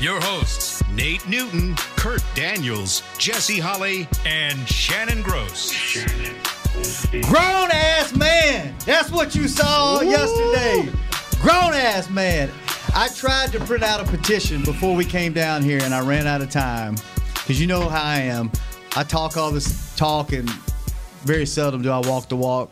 your 0.00 0.20
hosts, 0.20 0.82
Nate 0.90 1.26
Newton, 1.28 1.74
Kurt 1.96 2.22
Daniels, 2.34 3.02
Jesse 3.18 3.58
Holly, 3.58 4.08
and 4.24 4.68
Shannon 4.68 5.22
Gross. 5.22 5.72
Grown 7.22 7.70
ass 7.70 8.14
man. 8.14 8.74
That's 8.84 9.10
what 9.10 9.34
you 9.34 9.48
saw 9.48 10.02
yesterday. 10.02 10.90
Grown 11.40 11.72
ass 11.72 12.10
man. 12.10 12.50
I 12.94 13.08
tried 13.08 13.52
to 13.52 13.60
print 13.60 13.82
out 13.82 14.00
a 14.00 14.04
petition 14.04 14.62
before 14.62 14.94
we 14.94 15.04
came 15.04 15.32
down 15.32 15.62
here 15.62 15.80
and 15.82 15.94
I 15.94 16.00
ran 16.00 16.26
out 16.26 16.42
of 16.42 16.50
time. 16.50 16.96
Because 17.34 17.60
you 17.60 17.66
know 17.66 17.88
how 17.88 18.02
I 18.02 18.18
am. 18.18 18.50
I 18.96 19.02
talk 19.04 19.36
all 19.36 19.50
this 19.50 19.94
talk 19.96 20.32
and 20.32 20.48
very 21.24 21.46
seldom 21.46 21.82
do 21.82 21.90
I 21.90 21.98
walk 22.00 22.28
the 22.28 22.36
walk. 22.36 22.70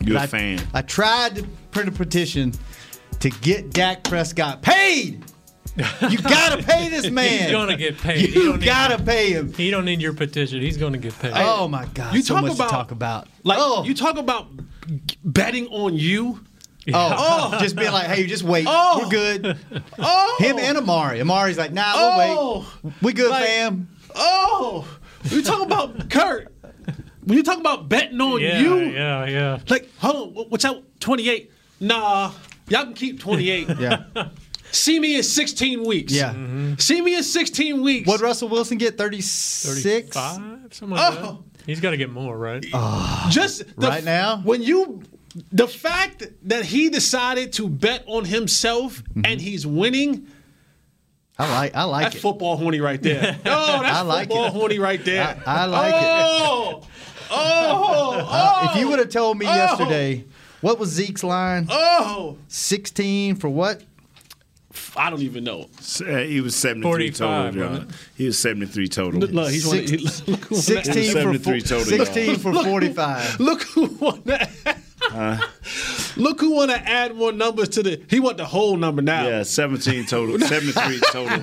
You're 0.00 0.14
But 0.14 0.20
a 0.20 0.22
I, 0.22 0.26
fan. 0.26 0.66
I 0.74 0.82
tried 0.82 1.36
to 1.36 1.42
print 1.70 1.88
a 1.88 1.92
petition 1.92 2.52
to 3.20 3.30
get 3.30 3.70
Dak 3.70 4.04
Prescott 4.04 4.62
paid. 4.62 5.24
You 5.76 6.18
gotta 6.18 6.62
pay 6.62 6.88
this 6.88 7.10
man. 7.10 7.42
He's 7.42 7.50
gonna 7.50 7.76
get 7.76 7.98
paid. 7.98 8.34
You 8.34 8.44
don't 8.46 8.60
need- 8.60 8.64
gotta 8.66 9.02
pay 9.02 9.32
him. 9.32 9.52
He 9.52 9.70
don't 9.70 9.84
need 9.84 10.00
your 10.00 10.14
petition. 10.14 10.60
He's 10.62 10.76
going 10.78 10.92
to 10.94 10.98
get 10.98 11.18
paid. 11.18 11.32
Oh 11.34 11.68
my 11.68 11.84
god! 11.86 12.14
You 12.14 12.22
so 12.22 12.34
talk 12.34 12.44
much 12.44 12.54
about- 12.54 12.68
to 12.68 12.70
talk 12.74 12.90
about. 12.92 13.28
Like 13.44 13.58
oh, 13.60 13.84
you 13.84 13.94
talk 13.94 14.16
about 14.16 14.46
betting 15.24 15.66
on 15.68 15.94
you. 15.94 16.40
Oh, 16.94 17.56
just 17.60 17.74
being 17.76 17.90
like, 17.92 18.06
hey, 18.06 18.26
just 18.26 18.42
wait. 18.44 18.64
Oh. 18.68 19.00
We're 19.02 19.10
good. 19.10 19.58
Oh, 19.98 20.36
Him 20.38 20.58
and 20.58 20.78
Amari. 20.78 21.18
Amari's 21.20 21.58
like, 21.58 21.72
nah, 21.72 21.94
we'll 21.96 22.38
Oh. 22.38 22.66
wait. 22.84 22.92
We 23.02 23.12
good, 23.12 23.30
Like- 23.30 23.44
fam. 23.44 23.88
oh, 24.14 24.86
you 25.24 25.42
talk 25.42 25.62
about 25.62 26.08
Kurt. 26.10 26.52
When 27.24 27.36
you 27.36 27.42
talk 27.42 27.58
about 27.58 27.88
betting 27.88 28.20
on 28.20 28.40
yeah, 28.40 28.60
you, 28.60 28.78
yeah, 28.78 29.26
yeah. 29.26 29.58
like, 29.68 29.90
hold 29.98 30.38
on, 30.38 30.44
what's 30.48 30.64
out? 30.64 30.84
Twenty 31.00 31.28
eight? 31.28 31.50
Nah, 31.80 32.30
y'all 32.68 32.84
can 32.84 32.94
keep 32.94 33.18
twenty 33.18 33.50
eight. 33.50 33.68
Yeah. 33.80 34.04
See 34.72 34.98
me 35.00 35.16
in 35.16 35.22
sixteen 35.22 35.84
weeks. 35.84 36.12
Yeah. 36.12 36.30
Mm-hmm. 36.34 36.74
See 36.78 37.00
me 37.00 37.16
in 37.16 37.22
sixteen 37.22 37.82
weeks. 37.82 38.06
What 38.06 38.20
Russell 38.20 38.48
Wilson 38.48 38.78
get? 38.78 38.98
36? 38.98 40.08
35, 40.14 40.74
something 40.74 40.96
like 40.96 41.14
Oh. 41.18 41.22
that. 41.56 41.62
He's 41.66 41.80
got 41.80 41.90
to 41.92 41.96
get 41.96 42.10
more, 42.10 42.36
right? 42.36 42.64
Ah. 42.74 43.28
Just 43.30 43.66
the- 43.78 43.88
Right 43.88 44.04
now? 44.04 44.38
when 44.44 44.62
you 44.62 45.02
the 45.52 45.66
fact 45.68 46.24
that 46.44 46.64
he 46.64 46.88
decided 46.88 47.52
to 47.54 47.68
bet 47.68 48.02
on 48.06 48.24
himself 48.24 49.02
Mm-hmm. 49.02 49.22
and 49.26 49.40
he's 49.40 49.66
winning. 49.66 50.26
I 51.38 51.50
like 51.52 51.74
I 51.76 51.82
like 51.84 52.04
That's 52.04 52.16
it. 52.16 52.20
football 52.20 52.56
horny 52.56 52.80
right 52.80 53.02
there. 53.02 53.38
Oh, 53.44 53.80
that's 53.82 53.96
I 53.98 54.00
like 54.02 54.28
football 54.28 54.46
it. 54.46 54.52
horny 54.52 54.78
right 54.78 55.04
there. 55.04 55.42
I- 55.46 55.62
I 55.62 55.64
like 55.66 55.94
it. 55.94 56.00
oh, 56.02 56.82
Oh, 57.30 58.26
oh, 58.30 58.68
if 58.70 58.80
you 58.80 58.88
would 58.88 58.98
have 59.00 59.10
told 59.10 59.36
me 59.38 59.46
Oh. 59.46 59.54
yesterday, 59.54 60.24
what 60.60 60.78
was 60.78 60.90
Zeke's 60.90 61.22
line? 61.24 61.66
oh, 61.70 62.38
16 62.48 63.36
for 63.36 63.48
what? 63.48 63.82
I 64.96 65.10
don't 65.10 65.22
even 65.22 65.44
know. 65.44 65.66
Uh, 66.00 66.18
he 66.18 66.40
was 66.40 66.54
73 66.56 67.10
total. 67.10 67.52
John. 67.52 67.88
He 68.16 68.26
was 68.26 68.38
73 68.38 68.88
total. 68.88 69.20
Look, 69.20 69.50
he's 69.50 69.66
one. 69.66 69.86
Six- 69.86 69.90
He, 69.90 70.30
look, 70.32 70.40
who 70.44 70.54
won 70.54 70.64
that- 70.74 70.84
16 70.86 71.04
for, 71.04 71.12
73 71.12 71.60
total 71.62 71.84
16 71.84 72.36
for 72.36 72.52
Look 72.52 72.64
who- 72.64 72.70
45. 72.70 73.40
Look 73.40 73.62
who 73.62 73.86
won 74.00 74.22
that. 74.26 74.50
Uh, 75.16 75.38
look 76.16 76.40
who 76.40 76.50
want 76.50 76.70
to 76.70 76.76
add 76.76 77.14
more 77.16 77.32
numbers 77.32 77.70
to 77.70 77.82
the. 77.82 78.02
He 78.10 78.20
want 78.20 78.36
the 78.36 78.44
whole 78.44 78.76
number 78.76 79.00
now. 79.00 79.26
Yeah, 79.26 79.42
17 79.42 80.06
total. 80.06 80.38
73 80.46 81.00
total 81.10 81.42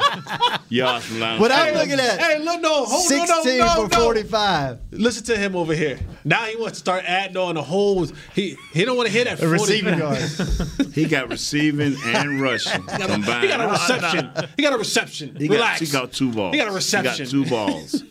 yards 0.69 1.05
from 1.05 1.19
line. 1.19 1.39
What 1.39 1.51
I'm 1.51 1.73
scrimmage. 1.75 1.89
looking 1.89 2.05
at, 2.05 2.19
Hey, 2.19 2.39
look, 2.39 2.61
no, 2.61 2.85
hold 2.85 2.91
on, 2.91 3.27
16 3.27 3.57
no, 3.57 3.65
no, 3.65 3.87
for 3.87 3.97
no. 3.97 4.03
45. 4.03 4.79
Listen 4.91 5.23
to 5.25 5.37
him 5.37 5.55
over 5.55 5.73
here. 5.73 5.99
Now 6.23 6.43
he 6.45 6.55
wants 6.55 6.73
to 6.73 6.79
start 6.79 7.03
adding 7.07 7.35
on 7.37 7.55
the 7.55 7.63
whole. 7.63 8.05
He 8.35 8.57
he 8.73 8.85
don't 8.85 8.95
want 8.95 9.07
to 9.07 9.13
hit 9.13 9.25
that 9.25 9.41
A 9.41 9.47
receiving 9.47 9.97
yards. 9.97 10.93
He 10.93 11.05
got 11.05 11.29
receiving 11.29 11.95
and 12.05 12.39
rushing 12.41 12.81
combined. 12.83 13.43
He 13.43 13.47
got 13.47 13.61
a 13.61 13.67
reception. 13.67 14.31
He 14.55 14.63
got 14.63 14.73
a 14.73 14.77
reception. 14.77 15.35
He 15.35 15.47
got, 15.47 15.55
Relax. 15.55 15.79
he 15.79 15.87
got 15.87 16.11
two 16.11 16.31
balls. 16.31 16.53
He 16.53 16.59
got 16.59 16.67
a 16.67 16.71
reception. 16.71 17.13
He 17.13 17.19
got 17.23 17.29
two 17.29 17.45
balls. 17.49 18.03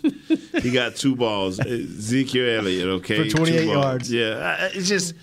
he 0.63 0.71
got 0.71 0.97
two 0.97 1.17
balls. 1.17 1.61
Ezekiel 1.61 2.59
Elliott, 2.59 2.89
okay, 2.89 3.29
For 3.29 3.37
28 3.37 3.67
yards. 3.67 4.13
Yeah, 4.13 4.71
it's 4.75 4.89
just. 4.89 5.15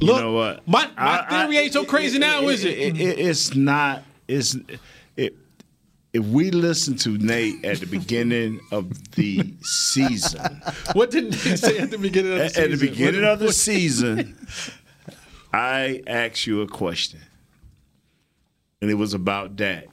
You 0.00 0.06
Look, 0.08 0.20
know 0.20 0.32
what? 0.32 0.66
my- 0.68 0.90
my 0.96 1.26
theory 1.28 1.58
ain't 1.58 1.72
so 1.72 1.84
crazy 1.84 2.18
now, 2.18 2.48
is 2.48 2.64
it? 2.64 2.70
It's 2.98 3.54
not. 3.54 4.02
It's 4.28 4.56
it. 5.16 5.34
If 6.12 6.24
we 6.26 6.50
listen 6.50 6.96
to 6.98 7.16
Nate 7.16 7.64
at 7.64 7.80
the 7.80 7.86
beginning 7.86 8.60
of 8.70 9.12
the 9.12 9.54
season, 9.62 10.62
What 10.92 11.10
did 11.10 11.24
Nick 11.30 11.56
say 11.58 11.78
at 11.78 11.90
the 11.90 11.98
beginning 11.98 12.32
of 12.32 12.38
the 12.38 12.44
at, 12.44 12.50
season? 12.52 12.64
at 12.72 12.78
the 12.78 12.88
beginning 12.88 13.24
of 13.24 13.38
the 13.38 13.52
season, 13.52 14.46
I 15.54 16.02
asked 16.06 16.46
you 16.46 16.60
a 16.62 16.68
question, 16.68 17.20
and 18.80 18.90
it 18.90 18.94
was 18.94 19.14
about 19.14 19.56
Dak. 19.56 19.86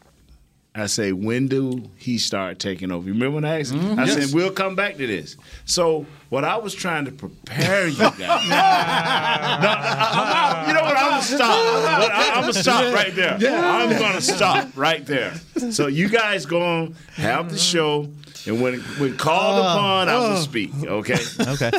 I 0.79 0.87
say, 0.87 1.11
when 1.11 1.47
do 1.47 1.83
he 1.97 2.17
start 2.17 2.59
taking 2.59 2.91
over? 2.91 3.07
You 3.07 3.13
remember 3.13 3.35
when 3.35 3.45
I 3.45 3.59
asked? 3.59 3.73
you? 3.73 3.95
I 3.97 4.07
said, 4.07 4.33
we'll 4.33 4.51
come 4.51 4.75
back 4.75 4.97
to 4.97 5.07
this. 5.07 5.35
So 5.65 6.05
what 6.29 6.43
I 6.43 6.57
was 6.57 6.73
trying 6.73 7.05
to 7.05 7.11
prepare 7.11 7.87
you 7.87 7.97
guys. 7.97 8.19
No, 8.19 8.25
I- 8.27 10.63
I- 10.63 10.67
you 10.67 10.73
know 10.73 10.81
what? 10.81 10.97
I'm 10.97 11.09
gonna 11.09 11.21
stop. 11.21 12.11
I, 12.11 12.23
am 12.35 12.41
gonna 12.41 12.53
stop 12.53 12.93
right 12.93 13.15
there. 13.15 13.33
I'm 13.33 13.99
gonna 13.99 14.21
stop 14.21 14.69
right 14.75 15.05
there. 15.05 15.33
So 15.71 15.87
you 15.87 16.09
guys 16.09 16.45
go 16.45 16.61
on, 16.61 16.95
have 17.13 17.49
the 17.49 17.57
show, 17.57 18.09
and 18.45 18.61
when 18.61 18.81
when 18.81 19.17
called 19.17 19.59
oh. 19.59 19.61
upon, 19.61 20.09
I 20.09 20.17
will 20.17 20.37
oh. 20.37 20.41
speak. 20.41 20.71
Okay. 20.83 21.17
Okay. 21.39 21.71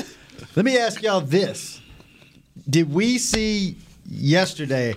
Let 0.57 0.65
me 0.65 0.79
ask 0.79 1.03
y'all 1.03 1.21
this. 1.21 1.81
Did 2.69 2.93
we 2.93 3.19
see 3.19 3.77
yesterday 4.09 4.95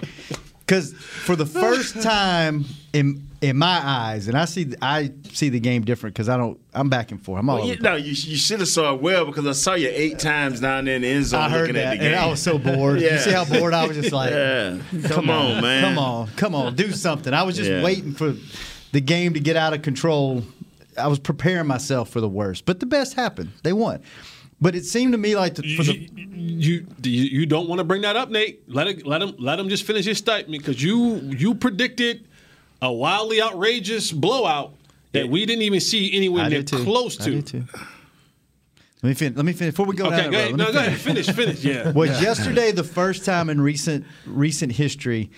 cuz 0.68 0.94
for 0.94 1.36
the 1.36 1.46
first 1.46 2.02
time 2.02 2.66
in 2.94 3.28
in 3.42 3.58
my 3.58 3.82
eyes 3.84 4.30
and 4.30 4.38
I 4.38 4.46
see 4.46 4.74
I 4.82 5.12
see 5.34 5.50
the 5.50 5.60
game 5.60 5.84
different 5.84 6.16
cuz 6.16 6.30
I 6.30 6.38
don't 6.38 6.58
I'm 6.74 6.90
back 6.90 7.12
and 7.12 7.22
forth. 7.22 7.40
I'm 7.40 7.50
all 7.50 7.58
Well, 7.58 7.68
you, 7.68 7.78
no, 7.82 7.96
you, 7.96 8.12
you 8.12 8.38
should 8.38 8.60
have 8.62 8.70
saw 8.70 8.94
it 8.94 9.02
well 9.02 9.26
because 9.26 9.46
I 9.46 9.52
saw 9.52 9.74
you 9.74 9.90
eight 9.92 10.20
times 10.20 10.60
down 10.62 10.86
there 10.86 10.96
in 10.96 11.02
the 11.02 11.10
end 11.10 11.26
zone 11.26 11.42
I 11.42 11.50
heard 11.50 11.62
looking 11.62 11.76
that, 11.76 11.86
at 11.86 11.92
the 11.92 11.98
game. 11.98 12.14
and 12.14 12.16
I 12.16 12.28
was 12.28 12.42
so 12.42 12.58
bored. 12.58 13.02
yeah. 13.02 13.14
You 13.14 13.20
see 13.20 13.32
how 13.32 13.44
bored 13.46 13.74
I 13.74 13.86
was? 13.86 13.98
Just 13.98 14.14
like, 14.14 14.32
yeah. 14.32 14.78
Come, 15.10 15.30
on, 15.30 15.62
man. 15.62 15.84
come 15.84 15.98
on, 16.00 16.28
come 16.38 16.56
on, 16.56 16.76
do 16.76 16.92
something. 16.92 17.34
I 17.34 17.44
was 17.44 17.56
just 17.58 17.70
Yeah. 17.70 17.84
waiting 17.84 18.14
for 18.14 18.34
the 18.94 19.02
game 19.02 19.34
to 19.34 19.40
get 19.42 19.56
out 19.58 19.74
of 19.74 19.82
control. 19.82 20.44
I 20.98 21.08
was 21.08 21.20
preparing 21.20 21.68
myself 21.68 22.10
for 22.10 22.22
the 22.22 22.30
worst, 22.30 22.66
but 22.66 22.80
the 22.80 22.86
best 22.86 23.16
happened. 23.16 23.50
They 23.64 23.74
won. 23.74 24.00
But 24.62 24.76
it 24.76 24.86
seemed 24.86 25.12
to 25.14 25.18
me 25.18 25.36
like 25.36 25.56
the, 25.56 25.76
for 25.76 25.84
the 25.84 25.94
you, 25.94 26.86
you 27.04 27.22
you 27.24 27.46
don't 27.46 27.68
want 27.68 27.80
to 27.80 27.84
bring 27.84 28.02
that 28.02 28.16
up, 28.16 28.30
Nate. 28.30 28.64
Let 28.70 28.88
it 28.88 29.06
let 29.06 29.22
him 29.22 29.36
let 29.38 29.60
him 29.60 29.70
just 29.70 29.86
finish 29.86 30.06
his 30.06 30.18
statement 30.18 30.64
because 30.64 30.82
you 30.82 31.16
you 31.18 31.56
predicted 31.56 32.28
a 32.82 32.92
wildly 32.92 33.42
outrageous 33.42 34.12
blowout 34.12 34.74
that 35.12 35.30
we 35.30 35.46
didn't 35.46 35.64
even 35.64 35.80
see 35.80 36.16
anywhere 36.16 36.50
near 36.50 36.64
close 36.64 37.18
to. 37.18 37.44
Let 39.04 39.10
me 39.10 39.14
finish. 39.16 39.36
Let 39.36 39.46
me 39.46 39.52
finish 39.54 39.74
before 39.74 39.86
we 39.86 39.96
go 39.96 40.06
Okay, 40.08 40.16
down 40.18 40.32
go 40.32 40.38
ahead. 40.38 40.56
No, 40.56 40.68
me 40.68 40.74
go 40.74 40.80
ahead. 40.80 40.98
Finish, 40.98 41.30
finish. 41.30 41.64
Yeah. 41.64 41.92
Was 41.92 42.22
yesterday 42.22 42.72
the 42.72 42.86
first 42.86 43.26
time 43.26 43.50
in 43.50 43.60
recent 43.60 44.06
recent 44.26 44.72
history 44.72 45.30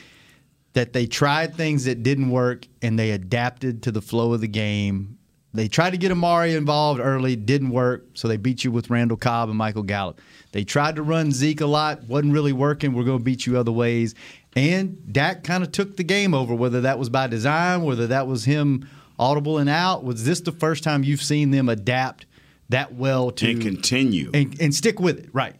that 0.74 0.94
they 0.94 1.08
tried 1.08 1.56
things 1.56 1.86
that 1.86 2.04
didn't 2.04 2.30
work 2.30 2.68
and 2.84 3.00
they 3.00 3.10
adapted 3.12 3.82
to 3.84 3.92
the 3.92 4.02
flow 4.04 4.34
of 4.34 4.42
the 4.42 4.48
game? 4.48 5.18
They 5.56 5.68
tried 5.68 5.92
to 5.92 5.98
get 5.98 6.12
Amari 6.12 6.54
involved 6.56 7.00
early, 7.00 7.36
didn't 7.36 7.70
work, 7.70 8.06
so 8.14 8.28
they 8.28 8.38
beat 8.38 8.64
you 8.64 8.72
with 8.72 8.90
Randall 8.90 9.18
Cobb 9.18 9.50
and 9.50 9.58
Michael 9.58 9.84
Gallup. 9.84 10.20
They 10.52 10.64
tried 10.64 10.96
to 10.98 11.04
run 11.04 11.32
Zeke 11.32 11.62
a 11.62 11.66
lot, 11.66 12.04
wasn't 12.04 12.34
really 12.34 12.54
working. 12.54 12.94
We're 12.94 13.04
going 13.04 13.18
to 13.20 13.24
beat 13.24 13.46
you 13.46 13.58
other 13.58 13.72
ways. 13.72 14.16
And 14.56 15.12
Dak 15.12 15.44
kind 15.44 15.64
of 15.64 15.72
took 15.72 15.98
the 15.98 16.04
game 16.04 16.34
over, 16.34 16.56
whether 16.56 16.82
that 16.82 16.98
was 17.00 17.10
by 17.10 17.28
design, 17.28 17.84
whether 17.84 18.08
that 18.08 18.28
was 18.28 18.46
him 18.46 18.88
audible 19.20 19.58
and 19.58 19.70
out. 19.70 20.04
Was 20.04 20.24
this 20.26 20.42
the 20.42 20.52
first 20.54 20.84
time 20.84 21.04
you've 21.04 21.22
seen 21.22 21.52
them 21.52 21.68
adapt 21.70 22.26
that 22.70 22.94
well 22.94 23.32
to 23.32 23.50
And 23.52 23.62
continue. 23.62 24.32
and, 24.34 24.56
and 24.62 24.74
stick 24.74 25.00
with 25.00 25.20
it, 25.20 25.30
right? 25.34 25.56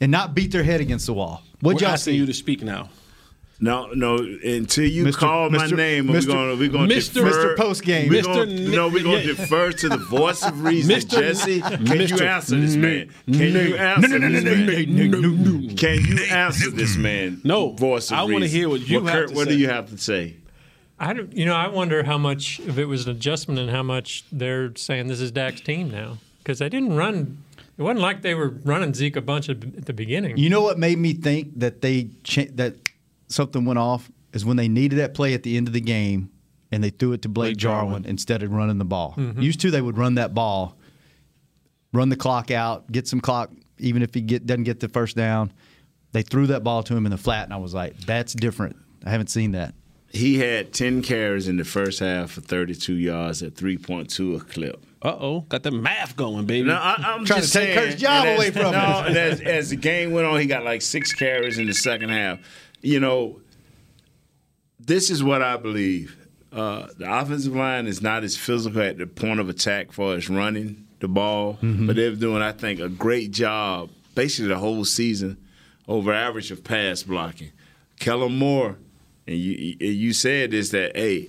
And 0.00 0.10
not 0.10 0.34
beat 0.34 0.50
their 0.52 0.62
head 0.64 0.80
against 0.80 1.06
the 1.06 1.14
wall. 1.14 1.42
What'd 1.60 1.80
We're 1.82 1.86
y'all 1.86 1.94
asking 1.94 2.14
see? 2.14 2.18
you 2.18 2.26
to 2.26 2.34
speak 2.34 2.62
now. 2.62 2.88
No, 3.60 3.88
no. 3.92 4.16
Until 4.18 4.84
you 4.84 5.04
Mr. 5.06 5.14
call 5.16 5.50
my 5.50 5.66
Mr. 5.66 5.76
name, 5.76 6.06
we're 6.06 6.22
going 6.24 6.50
to 6.50 6.56
we're 6.56 6.68
going 6.70 6.88
to 6.88 6.94
Mr. 6.94 7.14
defer. 7.14 7.56
Mr. 7.56 7.56
Postgame. 7.56 8.08
We're 8.08 8.22
Mr. 8.22 8.24
gonna, 8.24 8.46
Nick- 8.46 8.68
no, 8.74 8.88
we're 8.88 9.02
going 9.02 9.22
to 9.26 9.34
defer 9.34 9.72
to 9.72 9.88
the 9.88 9.96
voice 9.96 10.44
of 10.44 10.62
reason, 10.62 10.94
Mr. 10.94 11.08
Jesse. 11.10 11.60
Can 11.60 11.86
you 11.86 12.24
answer 12.24 12.56
this 12.56 12.76
man? 12.76 13.10
Can 13.26 13.34
you 13.34 13.76
answer 13.76 14.18
this 14.20 14.44
man? 14.44 15.76
Can 15.76 16.04
you 16.04 16.22
answer 16.30 16.70
this 16.70 16.96
man? 16.96 17.40
No. 17.42 17.70
voice 17.72 18.10
of 18.12 18.18
I 18.18 18.22
wanna 18.24 18.46
hear 18.46 18.68
what 18.68 18.86
you 18.88 18.98
well, 19.02 19.06
have 19.12 19.14
Kurt, 19.22 19.28
to 19.30 19.34
what 19.34 19.44
say. 19.48 19.54
do 19.54 19.58
you 19.58 19.68
have 19.68 19.90
to 19.90 19.98
say? 19.98 20.36
I 21.00 21.12
don't, 21.12 21.32
you 21.32 21.44
know, 21.44 21.54
I 21.54 21.68
wonder 21.68 22.02
how 22.04 22.18
much 22.18 22.60
if 22.60 22.76
it 22.78 22.86
was 22.86 23.06
an 23.06 23.12
adjustment 23.16 23.58
and 23.60 23.70
how 23.70 23.82
much 23.82 24.24
they're 24.32 24.74
saying 24.76 25.06
this 25.08 25.20
is 25.20 25.30
Dak's 25.32 25.60
team 25.60 25.90
now. 25.90 26.18
because 26.38 26.58
they 26.60 26.68
didn't 26.68 26.96
run. 26.96 27.38
It 27.76 27.82
wasn't 27.82 28.00
like 28.00 28.22
they 28.22 28.34
were 28.34 28.48
running 28.64 28.94
Zeke 28.94 29.14
a 29.16 29.20
bunch 29.20 29.48
at 29.48 29.62
at 29.62 29.86
the 29.86 29.92
beginning. 29.92 30.36
You 30.36 30.50
know 30.50 30.62
what 30.62 30.78
made 30.78 30.98
me 30.98 31.12
think 31.12 31.58
that 31.60 31.80
they 31.82 32.08
cha- 32.24 32.50
that 32.54 32.74
something 33.28 33.64
went 33.64 33.78
off 33.78 34.10
is 34.32 34.44
when 34.44 34.56
they 34.56 34.68
needed 34.68 34.96
that 34.98 35.14
play 35.14 35.34
at 35.34 35.42
the 35.42 35.56
end 35.56 35.66
of 35.68 35.72
the 35.74 35.80
game 35.80 36.30
and 36.70 36.82
they 36.84 36.90
threw 36.90 37.12
it 37.12 37.22
to 37.22 37.28
Blake, 37.28 37.48
Blake 37.52 37.56
Jarwin, 37.56 37.88
Jarwin. 37.90 38.04
instead 38.06 38.42
of 38.42 38.52
running 38.52 38.78
the 38.78 38.84
ball. 38.84 39.14
Mm-hmm. 39.16 39.40
Used 39.40 39.60
to 39.60 39.70
they 39.70 39.80
would 39.80 39.96
run 39.96 40.16
that 40.16 40.34
ball, 40.34 40.76
run 41.92 42.08
the 42.08 42.16
clock 42.16 42.50
out, 42.50 42.90
get 42.90 43.06
some 43.08 43.20
clock, 43.20 43.50
even 43.78 44.02
if 44.02 44.14
he 44.14 44.20
get 44.20 44.46
doesn't 44.46 44.64
get 44.64 44.80
the 44.80 44.88
first 44.88 45.16
down. 45.16 45.52
They 46.12 46.22
threw 46.22 46.46
that 46.48 46.64
ball 46.64 46.82
to 46.84 46.96
him 46.96 47.04
in 47.06 47.10
the 47.10 47.18
flat, 47.18 47.44
and 47.44 47.52
I 47.52 47.58
was 47.58 47.74
like, 47.74 47.98
"That's 48.00 48.32
different. 48.32 48.76
I 49.04 49.10
haven't 49.10 49.28
seen 49.28 49.52
that." 49.52 49.74
He 50.10 50.38
had 50.38 50.72
10 50.72 51.02
carries 51.02 51.48
in 51.48 51.58
the 51.58 51.64
first 51.66 52.00
half 52.00 52.30
for 52.30 52.40
32 52.40 52.94
yards 52.94 53.42
at 53.42 53.54
3.2 53.54 54.36
a 54.36 54.40
clip. 54.42 54.82
Uh 55.02 55.14
oh, 55.20 55.40
got 55.42 55.62
the 55.62 55.70
math 55.70 56.16
going, 56.16 56.46
baby. 56.46 56.66
No, 56.66 56.74
I, 56.76 56.94
I'm 56.98 57.26
Trying 57.26 57.40
just 57.42 57.52
to 57.52 57.58
take 57.58 57.74
saying, 57.74 57.88
Kurt's 57.90 58.00
job 58.00 58.24
and 58.24 58.28
as- 58.30 58.38
away 58.38 58.50
from 58.50 58.62
no, 58.72 58.78
him. 58.80 59.06
and 59.08 59.16
as, 59.18 59.40
as 59.42 59.70
the 59.70 59.76
game 59.76 60.12
went 60.12 60.26
on, 60.26 60.40
he 60.40 60.46
got 60.46 60.64
like 60.64 60.80
six 60.82 61.12
carries 61.12 61.58
in 61.58 61.66
the 61.66 61.74
second 61.74 62.08
half. 62.08 62.38
You 62.80 63.00
know, 63.00 63.40
this 64.80 65.10
is 65.10 65.22
what 65.22 65.42
I 65.42 65.56
believe. 65.56 66.16
Uh, 66.52 66.86
the 66.96 67.12
offensive 67.12 67.54
line 67.54 67.86
is 67.86 68.00
not 68.00 68.24
as 68.24 68.36
physical 68.36 68.80
at 68.80 68.96
the 68.98 69.06
point 69.06 69.38
of 69.40 69.48
attack 69.48 69.92
for 69.92 70.14
us 70.14 70.28
running 70.28 70.86
the 71.00 71.08
ball, 71.08 71.54
Mm-hmm. 71.62 71.86
but 71.86 71.96
they're 71.96 72.14
doing, 72.14 72.42
I 72.42 72.52
think, 72.52 72.80
a 72.80 72.88
great 72.88 73.30
job 73.30 73.90
basically 74.14 74.48
the 74.48 74.58
whole 74.58 74.84
season 74.84 75.36
over 75.86 76.12
average 76.12 76.50
of 76.50 76.64
pass 76.64 77.02
blocking. 77.04 77.52
Kellen 78.00 78.36
Moore, 78.36 78.76
and 79.28 79.36
you 79.36 79.76
you 79.78 80.12
said 80.12 80.50
this 80.52 80.70
that 80.70 80.96
hey, 80.96 81.28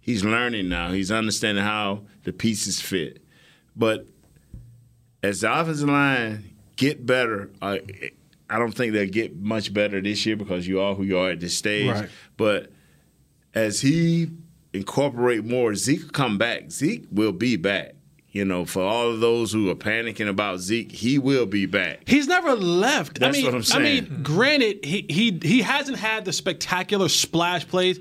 he's 0.00 0.24
learning 0.24 0.68
now. 0.68 0.92
He's 0.92 1.10
understanding 1.10 1.64
how 1.64 2.02
the 2.24 2.32
pieces 2.32 2.80
fit. 2.80 3.22
But 3.74 4.06
as 5.22 5.40
the 5.40 5.52
offensive 5.60 5.88
line 5.88 6.44
get 6.76 7.04
better, 7.06 7.50
uh, 7.62 7.78
I 8.50 8.58
don't 8.58 8.72
think 8.72 8.92
they'll 8.92 9.08
get 9.08 9.36
much 9.36 9.72
better 9.72 10.00
this 10.00 10.26
year 10.26 10.36
because 10.36 10.66
you 10.66 10.80
are 10.80 10.94
who 10.94 11.04
you 11.04 11.18
are 11.18 11.30
at 11.30 11.40
this 11.40 11.56
stage. 11.56 11.88
Right. 11.90 12.08
But 12.36 12.72
as 13.54 13.80
he 13.80 14.30
incorporate 14.72 15.44
more, 15.44 15.74
Zeke 15.74 16.02
will 16.02 16.10
come 16.10 16.38
back. 16.38 16.70
Zeke 16.70 17.06
will 17.10 17.32
be 17.32 17.56
back. 17.56 17.94
You 18.32 18.44
know, 18.44 18.64
for 18.64 18.82
all 18.82 19.10
of 19.10 19.18
those 19.20 19.52
who 19.52 19.68
are 19.70 19.74
panicking 19.74 20.28
about 20.28 20.60
Zeke, 20.60 20.92
he 20.92 21.18
will 21.18 21.46
be 21.46 21.66
back. 21.66 22.02
He's 22.06 22.28
never 22.28 22.54
left. 22.54 23.18
That's 23.18 23.36
I 23.36 23.40
mean, 23.40 23.46
what 23.46 23.54
I'm 23.56 23.62
saying. 23.64 23.80
I 23.80 23.84
mean, 23.84 24.04
saying. 24.04 24.12
Mm-hmm. 24.12 24.22
granted, 24.22 24.84
he 24.84 25.06
he 25.08 25.40
he 25.42 25.62
hasn't 25.62 25.98
had 25.98 26.24
the 26.24 26.32
spectacular 26.32 27.08
splash 27.08 27.66
plays. 27.66 27.98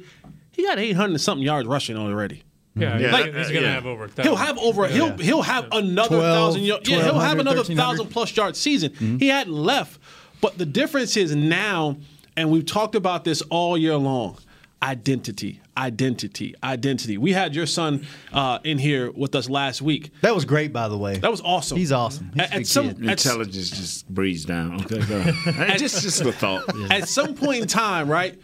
He 0.51 0.63
got 0.63 0.77
800 0.77 1.19
something 1.19 1.43
yards 1.43 1.67
rushing 1.67 1.97
already. 1.97 2.43
yeah, 2.75 2.91
mm-hmm. 2.91 2.99
Yeah. 2.99 3.07
he's, 3.07 3.11
Like, 3.11 3.25
he's 3.25 3.47
going 3.47 3.47
to 3.47 3.61
yeah. 3.61 3.73
have 3.73 3.85
over. 3.87 4.05
A 4.05 4.21
He'll 4.21 4.35
have 4.35 4.57
over. 4.59 4.87
He'll 4.87 5.17
he'll 5.17 5.41
have 5.41 5.67
another 5.71 6.17
12, 6.17 6.23
thousand. 6.23 6.61
Yard, 6.61 6.87
yeah, 6.87 7.03
he'll 7.05 7.19
have 7.19 7.39
another 7.39 7.63
thousand 7.63 8.07
plus 8.09 8.35
yard 8.35 8.55
season. 8.55 8.93
He 9.19 9.29
hadn't 9.29 9.53
left, 9.53 9.99
but 10.41 10.57
the 10.57 10.65
difference 10.65 11.17
is 11.17 11.35
now, 11.35 11.97
and 12.37 12.49
we've 12.51 12.65
talked 12.65 12.95
about 12.95 13.23
this 13.23 13.41
all 13.43 13.77
year 13.77 13.95
long. 13.95 14.37
Identity, 14.81 15.59
identity, 15.75 16.55
identity. 16.63 17.17
We 17.17 17.33
had 17.33 17.53
your 17.53 17.65
son 17.65 18.07
uh, 18.31 18.59
in 18.63 18.77
here 18.77 19.11
with 19.11 19.35
us 19.35 19.49
last 19.49 19.81
week. 19.81 20.11
That 20.21 20.33
was 20.33 20.45
great, 20.45 20.71
by 20.71 20.87
the 20.87 20.97
way. 20.97 21.17
That 21.17 21.29
was 21.31 21.41
awesome. 21.41 21.77
He's 21.77 21.91
awesome. 21.91 22.31
He's 22.33 22.41
At, 22.43 22.51
good 22.51 22.59
at 22.61 22.67
some 22.67 22.87
kid. 22.95 23.05
at, 23.09 23.25
Intelligence 23.25 23.69
just 23.71 24.07
breathes 24.09 24.45
down. 24.45 24.75
Okay, 24.85 25.01
go 25.05 25.17
ahead. 25.17 25.77
just 25.79 26.01
just 26.01 26.21
a 26.21 26.31
thought. 26.31 26.63
at 26.91 27.09
some 27.09 27.35
point 27.35 27.61
in 27.63 27.67
time, 27.67 28.07
right? 28.09 28.39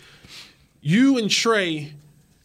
You 0.81 1.17
and 1.17 1.29
Trey 1.29 1.93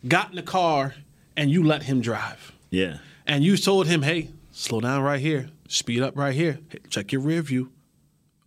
got 0.07 0.31
in 0.31 0.37
the 0.37 0.43
car 0.43 0.95
and 1.37 1.51
you 1.51 1.65
let 1.65 1.83
him 1.83 2.01
drive. 2.01 2.53
Yeah. 2.71 2.99
and 3.27 3.43
you 3.43 3.57
told 3.57 3.89
him, 3.89 4.03
"Hey, 4.03 4.29
slow 4.53 4.81
down 4.81 5.03
right 5.03 5.21
here, 5.21 5.51
speed 5.69 6.01
up 6.03 6.17
right 6.17 6.33
here, 6.35 6.61
Hey, 6.69 6.79
check 6.89 7.11
your 7.11 7.23
rear 7.23 7.43
view." 7.43 7.73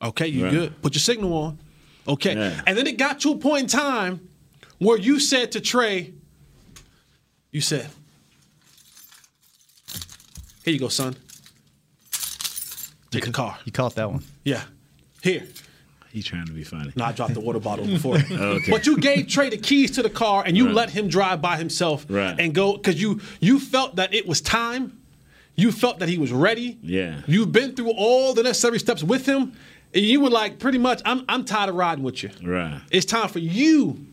Okay, 0.03 0.27
you 0.27 0.43
Right. 0.43 0.51
good? 0.51 0.81
Put 0.81 0.93
your 0.95 0.99
signal 1.01 1.33
on. 1.33 1.57
Okay, 2.07 2.35
Yeah. 2.35 2.61
and 2.67 2.77
then 2.77 2.85
it 2.87 2.97
got 2.97 3.21
to 3.21 3.31
a 3.31 3.37
point 3.37 3.63
in 3.63 3.67
time 3.67 4.19
where 4.77 4.97
you 4.97 5.19
said 5.19 5.53
to 5.53 5.61
Trey, 5.61 6.11
"You 7.51 7.61
said, 7.61 7.89
here 10.65 10.73
you 10.73 10.79
go, 10.79 10.87
son. 10.89 11.15
Take 13.11 13.25
the 13.25 13.31
car. 13.31 13.57
You 13.65 13.71
caught 13.71 13.95
that 13.95 14.11
one. 14.11 14.23
Yeah, 14.43 14.63
here." 15.21 15.43
He's 16.11 16.25
trying 16.25 16.45
to 16.45 16.51
be 16.51 16.63
funny. 16.63 16.91
No, 16.95 17.05
I 17.05 17.11
dropped 17.11 17.33
the 17.33 17.39
water 17.39 17.59
bottle 17.59 17.85
before. 17.87 18.17
Okay. 18.31 18.69
But 18.71 18.85
you 18.85 18.97
gave 18.97 19.27
Trey 19.27 19.49
the 19.49 19.57
keys 19.57 19.89
to 19.91 20.03
the 20.03 20.11
car 20.11 20.43
and 20.45 20.55
you 20.55 20.67
Right. 20.67 20.75
let 20.75 20.89
him 20.91 21.07
drive 21.07 21.41
by 21.41 21.57
himself 21.57 22.05
Right. 22.07 22.35
and 22.39 22.53
go 22.53 22.73
because 22.77 23.01
you 23.01 23.19
you 23.39 23.59
felt 23.59 23.95
that 23.95 24.13
it 24.13 24.27
was 24.27 24.39
time. 24.41 24.99
You 25.55 25.71
felt 25.71 25.97
that 25.99 26.09
he 26.09 26.17
was 26.19 26.31
ready. 26.31 26.77
Yeah. 26.83 27.21
You've 27.27 27.51
been 27.51 27.75
through 27.75 27.91
all 27.91 28.33
the 28.35 28.43
necessary 28.43 28.79
steps 28.79 29.03
with 29.03 29.25
him, 29.25 29.53
and 29.93 30.03
you 30.03 30.19
were 30.21 30.29
like, 30.29 30.59
pretty 30.59 30.77
much, 30.77 31.01
I'm 31.05 31.23
I'm 31.29 31.45
tired 31.45 31.69
of 31.69 31.75
riding 31.75 32.03
with 32.03 32.23
you. 32.23 32.31
Right. 32.43 32.81
It's 32.91 33.05
time 33.05 33.29
for 33.29 33.39
you 33.39 34.05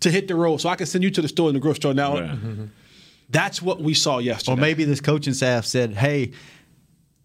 to 0.00 0.10
hit 0.10 0.28
the 0.28 0.34
road 0.34 0.58
so 0.58 0.68
I 0.68 0.76
can 0.76 0.86
send 0.86 1.04
you 1.04 1.10
to 1.10 1.22
the 1.22 1.28
store 1.28 1.48
in 1.48 1.54
the 1.54 1.60
grocery 1.60 1.76
store 1.76 1.94
now. 1.94 2.14
Right. 2.14 2.30
Mm-hmm. 2.30 2.64
That's 3.30 3.60
what 3.60 3.80
we 3.80 3.94
saw 3.94 4.18
yesterday. 4.18 4.52
Or 4.52 4.56
maybe 4.56 4.84
this 4.84 5.00
coaching 5.00 5.34
staff 5.34 5.64
said, 5.64 5.94
"Hey, 5.94 6.32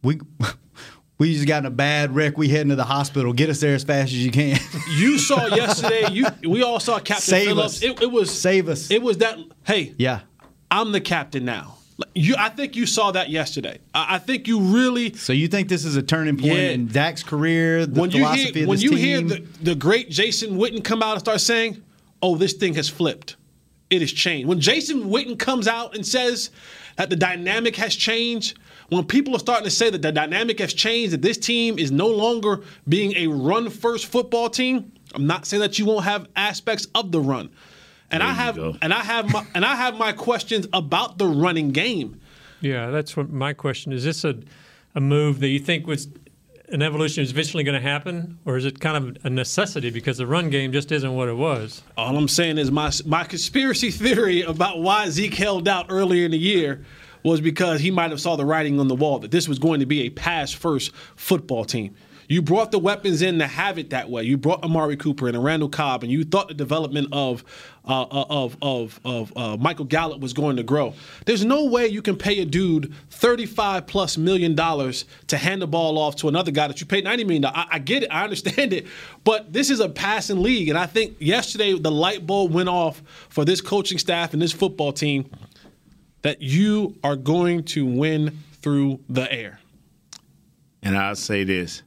we 0.03 0.19
we 1.17 1.33
just 1.33 1.47
got 1.47 1.59
in 1.59 1.65
a 1.65 1.71
bad 1.71 2.15
wreck. 2.15 2.37
We 2.37 2.49
heading 2.49 2.69
to 2.69 2.75
the 2.75 2.83
hospital. 2.83 3.33
Get 3.33 3.49
us 3.49 3.59
there 3.61 3.75
as 3.75 3.83
fast 3.83 4.07
as 4.07 4.25
you 4.25 4.31
can." 4.31 4.57
you 4.95 5.17
saw 5.17 5.47
yesterday. 5.47 6.09
You 6.11 6.25
we 6.43 6.63
all 6.63 6.79
saw 6.79 6.99
Captain 6.99 7.21
Save 7.21 7.47
Phillips. 7.47 7.77
us. 7.77 7.83
It, 7.83 8.01
it 8.01 8.11
was 8.11 8.31
Save 8.37 8.69
us. 8.69 8.89
It 8.91 9.01
was 9.01 9.19
that. 9.19 9.37
Hey, 9.63 9.93
yeah. 9.97 10.21
I'm 10.69 10.91
the 10.91 11.01
captain 11.01 11.45
now. 11.45 11.77
You, 12.15 12.35
I 12.37 12.49
think 12.49 12.75
you 12.75 12.85
saw 12.85 13.11
that 13.11 13.29
yesterday. 13.29 13.79
I, 13.93 14.15
I 14.15 14.17
think 14.17 14.47
you 14.47 14.59
really 14.59 15.13
So 15.13 15.33
you 15.33 15.47
think 15.47 15.69
this 15.69 15.85
is 15.85 15.95
a 15.95 16.01
turning 16.01 16.35
point 16.37 16.53
Yeah. 16.53 16.69
in 16.71 16.87
Dak's 16.87 17.23
career? 17.23 17.85
The 17.85 17.99
when 17.99 18.11
you 18.11 18.27
hear 18.27 18.67
when 18.67 18.79
you 18.79 18.89
team? 18.91 18.97
hear 18.97 19.21
the, 19.21 19.47
the 19.61 19.75
great 19.75 20.09
Jason 20.09 20.57
Witten 20.57 20.83
come 20.83 21.03
out 21.03 21.11
and 21.13 21.19
start 21.19 21.41
saying, 21.41 21.83
"Oh, 22.21 22.35
this 22.35 22.53
thing 22.53 22.73
has 22.75 22.89
flipped. 22.89 23.35
It 23.89 24.01
has 24.01 24.11
changed." 24.11 24.47
When 24.47 24.59
Jason 24.59 25.03
Witten 25.05 25.37
comes 25.37 25.67
out 25.67 25.95
and 25.95 26.05
says 26.05 26.49
that 26.97 27.09
the 27.09 27.15
dynamic 27.15 27.75
has 27.75 27.95
changed, 27.95 28.57
when 28.89 29.05
people 29.05 29.35
are 29.35 29.39
starting 29.39 29.65
to 29.65 29.71
say 29.71 29.89
that 29.89 30.01
the 30.01 30.11
dynamic 30.11 30.59
has 30.59 30.73
changed, 30.73 31.13
that 31.13 31.21
this 31.21 31.37
team 31.37 31.77
is 31.77 31.91
no 31.91 32.07
longer 32.07 32.61
being 32.89 33.13
a 33.15 33.27
run-first 33.27 34.07
football 34.07 34.49
team, 34.49 34.91
I'm 35.13 35.27
not 35.27 35.45
saying 35.45 35.61
that 35.61 35.77
you 35.77 35.85
won't 35.85 36.03
have 36.05 36.27
aspects 36.35 36.87
of 36.95 37.11
the 37.11 37.21
run. 37.21 37.49
And 38.11 38.23
I 38.23 38.33
have 38.33 38.55
go. 38.55 38.75
and 38.81 38.93
I 38.93 38.99
have 39.01 39.31
my 39.31 39.45
and 39.53 39.65
I 39.65 39.75
have 39.75 39.95
my 39.97 40.11
questions 40.11 40.67
about 40.73 41.17
the 41.17 41.27
running 41.27 41.71
game. 41.71 42.19
Yeah, 42.59 42.91
that's 42.91 43.17
what 43.17 43.29
my 43.29 43.53
question 43.53 43.91
is. 43.93 44.03
This 44.03 44.23
a 44.23 44.39
a 44.95 45.01
move 45.01 45.39
that 45.39 45.47
you 45.47 45.59
think 45.59 45.87
was 45.87 46.07
an 46.69 46.81
evolution 46.81 47.21
is 47.21 47.31
eventually 47.31 47.63
going 47.63 47.79
to 47.79 47.85
happen, 47.85 48.39
or 48.45 48.55
is 48.55 48.65
it 48.65 48.79
kind 48.79 48.97
of 48.97 49.25
a 49.25 49.29
necessity 49.29 49.89
because 49.89 50.17
the 50.17 50.27
run 50.27 50.49
game 50.49 50.71
just 50.71 50.91
isn't 50.91 51.13
what 51.13 51.27
it 51.27 51.35
was? 51.35 51.81
All 51.97 52.15
I'm 52.15 52.27
saying 52.27 52.57
is 52.57 52.71
my 52.71 52.91
my 53.05 53.23
conspiracy 53.23 53.91
theory 53.91 54.41
about 54.41 54.79
why 54.79 55.09
Zeke 55.09 55.33
held 55.33 55.67
out 55.67 55.87
earlier 55.89 56.25
in 56.25 56.31
the 56.31 56.39
year 56.39 56.85
was 57.23 57.39
because 57.39 57.81
he 57.81 57.91
might 57.91 58.09
have 58.09 58.19
saw 58.19 58.35
the 58.35 58.45
writing 58.45 58.79
on 58.79 58.87
the 58.87 58.95
wall 58.95 59.19
that 59.19 59.31
this 59.31 59.47
was 59.47 59.59
going 59.59 59.79
to 59.79 59.85
be 59.85 60.01
a 60.01 60.09
pass 60.09 60.51
first 60.51 60.91
football 61.15 61.65
team. 61.65 61.95
You 62.31 62.41
brought 62.41 62.71
the 62.71 62.79
weapons 62.79 63.21
in 63.21 63.39
to 63.39 63.45
have 63.47 63.77
it 63.77 63.89
that 63.89 64.09
way. 64.09 64.23
You 64.23 64.37
brought 64.37 64.63
Amari 64.63 64.95
Cooper 64.95 65.27
and 65.27 65.43
Randall 65.43 65.67
Cobb, 65.67 66.01
and 66.01 66.09
you 66.09 66.23
thought 66.23 66.47
the 66.47 66.53
development 66.53 67.09
of 67.11 67.43
uh, 67.83 68.05
of 68.09 68.55
of 68.61 69.01
of 69.03 69.33
uh, 69.35 69.57
Michael 69.57 69.83
Gallup 69.83 70.21
was 70.21 70.31
going 70.31 70.55
to 70.55 70.63
grow. 70.63 70.93
There's 71.25 71.43
no 71.43 71.65
way 71.65 71.87
you 71.87 72.01
can 72.01 72.15
pay 72.15 72.39
a 72.39 72.45
dude 72.45 72.93
35 73.09 73.85
plus 73.85 74.17
million 74.17 74.55
dollars 74.55 75.03
to 75.27 75.35
hand 75.35 75.61
the 75.61 75.67
ball 75.67 75.97
off 75.97 76.15
to 76.17 76.29
another 76.29 76.51
guy 76.51 76.69
that 76.69 76.79
you 76.79 76.87
paid 76.87 77.03
90 77.03 77.25
million. 77.25 77.45
I, 77.47 77.67
I 77.69 77.79
get 77.79 78.03
it, 78.03 78.09
I 78.09 78.23
understand 78.23 78.71
it, 78.71 78.87
but 79.25 79.51
this 79.51 79.69
is 79.69 79.81
a 79.81 79.89
passing 79.89 80.41
league, 80.41 80.69
and 80.69 80.77
I 80.77 80.85
think 80.85 81.17
yesterday 81.19 81.77
the 81.77 81.91
light 81.91 82.25
bulb 82.25 82.53
went 82.53 82.69
off 82.69 83.03
for 83.27 83.43
this 83.43 83.59
coaching 83.59 83.97
staff 83.97 84.31
and 84.31 84.41
this 84.41 84.53
football 84.53 84.93
team 84.93 85.29
that 86.21 86.41
you 86.41 86.95
are 87.03 87.17
going 87.17 87.65
to 87.65 87.85
win 87.85 88.37
through 88.61 89.01
the 89.09 89.29
air. 89.29 89.59
And 90.81 90.97
I'll 90.97 91.15
say 91.17 91.43
this. 91.43 91.83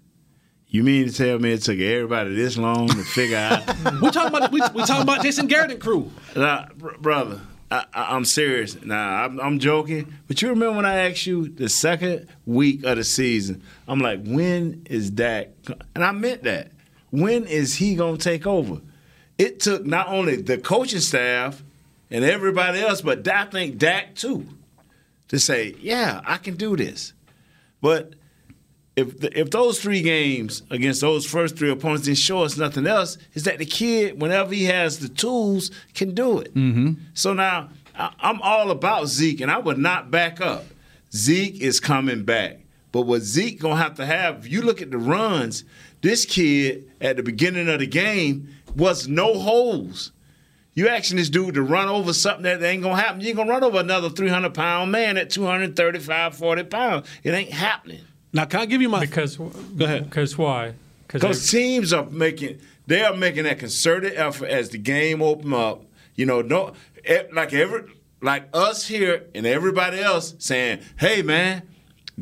You 0.75 0.83
mean 0.83 1.07
to 1.07 1.15
tell 1.15 1.39
me 1.39 1.53
it 1.53 1.63
took 1.63 1.79
everybody 1.79 2.35
this 2.35 2.59
long 2.59 2.89
to 2.89 3.05
figure 3.05 3.37
out? 3.37 3.65
We're 4.03 4.11
talking 4.11 4.37
about 4.37 4.51
we, 4.51 4.61
we 4.75 4.83
talking 4.83 5.03
about 5.03 5.23
Jason 5.23 5.47
Garrett 5.47 5.71
and 5.71 5.81
crew. 5.81 6.11
Nah, 6.35 6.67
br- 6.77 6.97
brother, 6.99 7.41
I, 7.71 7.85
I, 7.95 8.17
I'm 8.17 8.25
serious. 8.25 8.83
Nah, 8.83 9.25
I'm, 9.25 9.39
I'm 9.39 9.61
joking. 9.61 10.13
But 10.27 10.43
you 10.43 10.49
remember 10.49 10.75
when 10.75 10.85
I 10.85 11.09
asked 11.09 11.27
you 11.27 11.47
the 11.47 11.69
second 11.69 12.27
week 12.45 12.83
of 12.83 12.97
the 12.97 13.05
season? 13.05 13.63
I'm 13.87 14.01
like, 14.01 14.25
when 14.25 14.85
is 14.91 15.11
Dak? 15.11 15.51
And 15.95 16.05
I 16.05 16.11
meant 16.11 16.43
that. 16.43 16.73
When 17.13 17.45
is 17.45 17.77
he 17.77 17.95
gonna 17.95 18.17
take 18.17 18.45
over? 18.45 18.81
It 19.39 19.61
took 19.61 19.87
not 19.87 20.09
only 20.09 20.43
the 20.43 20.59
coaching 20.59 20.99
staff 20.99 21.63
and 22.11 22.25
everybody 22.25 22.81
else, 22.81 23.01
but 23.01 23.29
I 23.29 23.45
think 23.45 23.79
Dak 23.79 24.17
too, 24.17 24.45
to 25.29 25.39
say, 25.39 25.77
yeah, 25.79 26.21
I 26.25 26.39
can 26.39 26.57
do 26.57 26.77
this. 26.77 27.13
But 27.81 28.15
if 28.97 29.19
the, 29.21 29.39
if 29.39 29.51
those 29.51 29.81
three 29.81 30.03
games 30.03 30.63
against 30.71 31.01
those 31.01 31.27
first 31.27 31.57
three 31.57 31.71
opponents 31.71 32.05
didn't 32.05 32.19
show 32.19 32.43
us 32.43 32.57
nothing 32.57 32.87
else, 32.87 33.19
is 33.35 33.43
that 33.45 33.59
the 33.59 33.67
kid, 33.67 34.21
whenever 34.21 34.55
he 34.55 34.65
has 34.65 35.01
the 35.01 35.09
tools, 35.09 35.71
can 35.95 36.15
do 36.15 36.39
it. 36.39 36.55
Mm-hmm. 36.55 36.93
So 37.15 37.35
now 37.35 37.71
I, 37.97 38.13
I'm 38.21 38.41
all 38.43 38.71
about 38.71 39.07
Zeke, 39.09 39.41
and 39.41 39.51
I 39.51 39.59
would 39.59 39.79
not 39.79 40.11
back 40.11 40.41
up. 40.41 40.65
Zeke 41.13 41.61
is 41.61 41.81
coming 41.81 42.25
back, 42.25 42.59
But 42.93 43.03
what 43.03 43.23
Zeke 43.23 43.61
gonna 43.61 43.77
have 43.77 43.95
to 43.97 44.07
have, 44.07 44.47
if 44.47 44.53
you 44.53 44.63
look 44.63 44.83
at 44.83 44.91
the 44.91 44.99
runs, 44.99 45.65
this 46.03 46.25
kid 46.25 46.91
at 47.01 47.17
the 47.17 47.23
beginning 47.23 47.69
of 47.69 47.81
the 47.81 47.87
game 47.87 48.49
was 48.77 49.09
no 49.09 49.39
holes. 49.39 50.13
You 50.75 50.89
asking 50.89 51.19
this 51.19 51.31
dude 51.31 51.55
to 51.55 51.63
run 51.63 51.89
over 51.89 52.13
something 52.13 52.43
that 52.43 52.63
ain't 52.63 52.83
gonna 52.83 53.01
happen. 53.01 53.21
You 53.21 53.29
ain't 53.29 53.37
gonna 53.37 53.51
run 53.51 53.63
over 53.63 53.79
another 53.79 54.11
300 54.11 54.55
pound 54.55 54.91
man 54.91 55.17
at 55.17 55.31
235, 55.31 56.37
40 56.37 56.65
pounds. 56.65 57.09
It 57.23 57.31
ain't 57.31 57.53
happening. 57.53 58.01
Now, 58.35 58.45
can 58.45 58.61
I 58.61 58.67
give 58.67 58.83
you 58.83 58.89
my 58.89 59.01
Because 59.01 59.37
Go 59.37 59.51
ahead. 59.85 60.05
Because 60.05 60.37
why? 60.37 60.75
Because 61.07 61.51
teams 61.51 61.93
are 61.93 62.05
making 62.07 62.59
they 62.87 63.03
are 63.03 63.15
making 63.15 63.45
that 63.45 63.59
concerted 63.59 64.15
effort 64.15 64.49
as 64.49 64.69
the 64.71 64.79
game 64.79 65.23
open 65.23 65.55
up. 65.55 65.85
You 66.17 66.27
know, 66.27 66.43
no 66.43 66.75
like 67.33 67.53
every 67.53 67.85
like 68.21 68.49
us 68.53 68.87
here 68.87 69.25
and 69.35 69.47
everybody 69.47 70.01
else 70.01 70.35
saying, 70.39 70.81
"Hey, 70.97 71.23
man, 71.23 71.63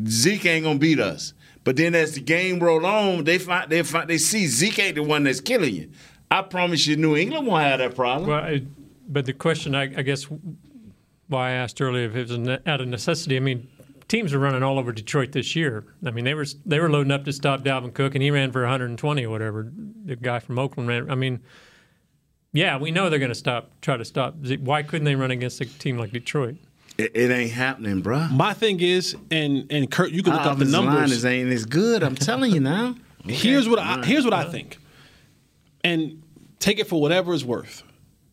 Zeke 0.06 0.46
ain't 0.46 0.64
gonna 0.64 0.78
beat 0.78 1.00
us." 1.00 1.32
But 1.64 1.76
then 1.76 1.94
as 1.94 2.14
the 2.14 2.20
game 2.20 2.58
roll 2.58 2.84
on, 2.84 3.24
they 3.24 3.38
find 3.38 3.70
they 3.70 3.82
find 3.82 4.08
they 4.08 4.18
see 4.18 4.46
Zeke 4.46 4.78
ain't 4.80 4.94
the 4.96 5.02
one 5.02 5.24
that's 5.24 5.40
killing 5.40 5.74
you. 5.74 5.90
I 6.30 6.42
promise 6.42 6.86
you, 6.86 6.96
New 6.96 7.16
England 7.16 7.46
won't 7.46 7.62
have 7.62 7.78
that 7.78 7.94
problem. 7.94 8.28
Well, 8.28 8.42
I, 8.42 8.62
but 9.08 9.26
the 9.26 9.32
question, 9.32 9.74
I, 9.74 9.82
I 9.82 10.02
guess, 10.02 10.26
why 11.28 11.50
I 11.50 11.52
asked 11.52 11.80
earlier 11.80 12.06
if 12.06 12.16
it 12.16 12.22
was 12.22 12.30
a 12.32 12.38
ne- 12.38 12.58
out 12.66 12.80
of 12.80 12.88
necessity. 12.88 13.36
I 13.36 13.40
mean, 13.40 13.68
teams 14.12 14.34
are 14.34 14.38
running 14.38 14.62
all 14.62 14.78
over 14.78 14.92
Detroit 14.92 15.32
this 15.32 15.56
year. 15.56 15.86
I 16.04 16.10
mean, 16.10 16.26
they 16.26 16.34
were 16.34 16.44
they 16.66 16.78
were 16.78 16.90
loading 16.90 17.10
up 17.10 17.24
to 17.24 17.32
stop 17.32 17.62
Dalvin 17.62 17.94
Cook, 17.94 18.14
and 18.14 18.22
he 18.22 18.30
ran 18.30 18.52
for 18.52 18.60
120 18.60 19.24
or 19.24 19.30
whatever. 19.30 19.72
The 20.04 20.16
guy 20.16 20.38
from 20.38 20.58
Oakland 20.58 20.88
ran. 20.88 21.10
I 21.10 21.14
mean, 21.14 21.40
yeah, 22.52 22.76
we 22.76 22.90
know 22.90 23.08
they're 23.08 23.18
going 23.18 23.30
to 23.30 23.34
stop, 23.34 23.70
try 23.80 23.96
to 23.96 24.04
stop. 24.04 24.36
Why 24.60 24.82
couldn't 24.82 25.06
they 25.06 25.14
run 25.14 25.30
against 25.30 25.62
a 25.62 25.64
team 25.64 25.96
like 25.96 26.12
Detroit? 26.12 26.56
It, 26.98 27.12
it 27.14 27.30
ain't 27.30 27.52
happening, 27.52 28.02
bruh. 28.02 28.30
my 28.30 28.52
thing 28.52 28.80
is, 28.80 29.16
and 29.30 29.66
and 29.70 29.90
Kurt, 29.90 30.10
you 30.10 30.22
can 30.22 30.34
look 30.34 30.42
up 30.42 30.58
the 30.58 30.64
Offensive 30.64 30.84
line 30.84 30.94
numbers. 30.94 31.12
is 31.12 31.24
ain't 31.24 31.50
as 31.50 31.64
good. 31.64 32.02
I'm 32.02 32.14
telling 32.14 32.52
you 32.52 32.60
now. 32.60 32.94
Here's 33.24 33.68
what 33.68 33.78
I 33.78 34.04
here's 34.04 34.24
what 34.24 34.34
I 34.34 34.44
think, 34.44 34.78
and 35.84 36.22
take 36.58 36.80
it 36.80 36.88
for 36.88 37.00
whatever 37.00 37.32
it's 37.32 37.44
worth. 37.44 37.84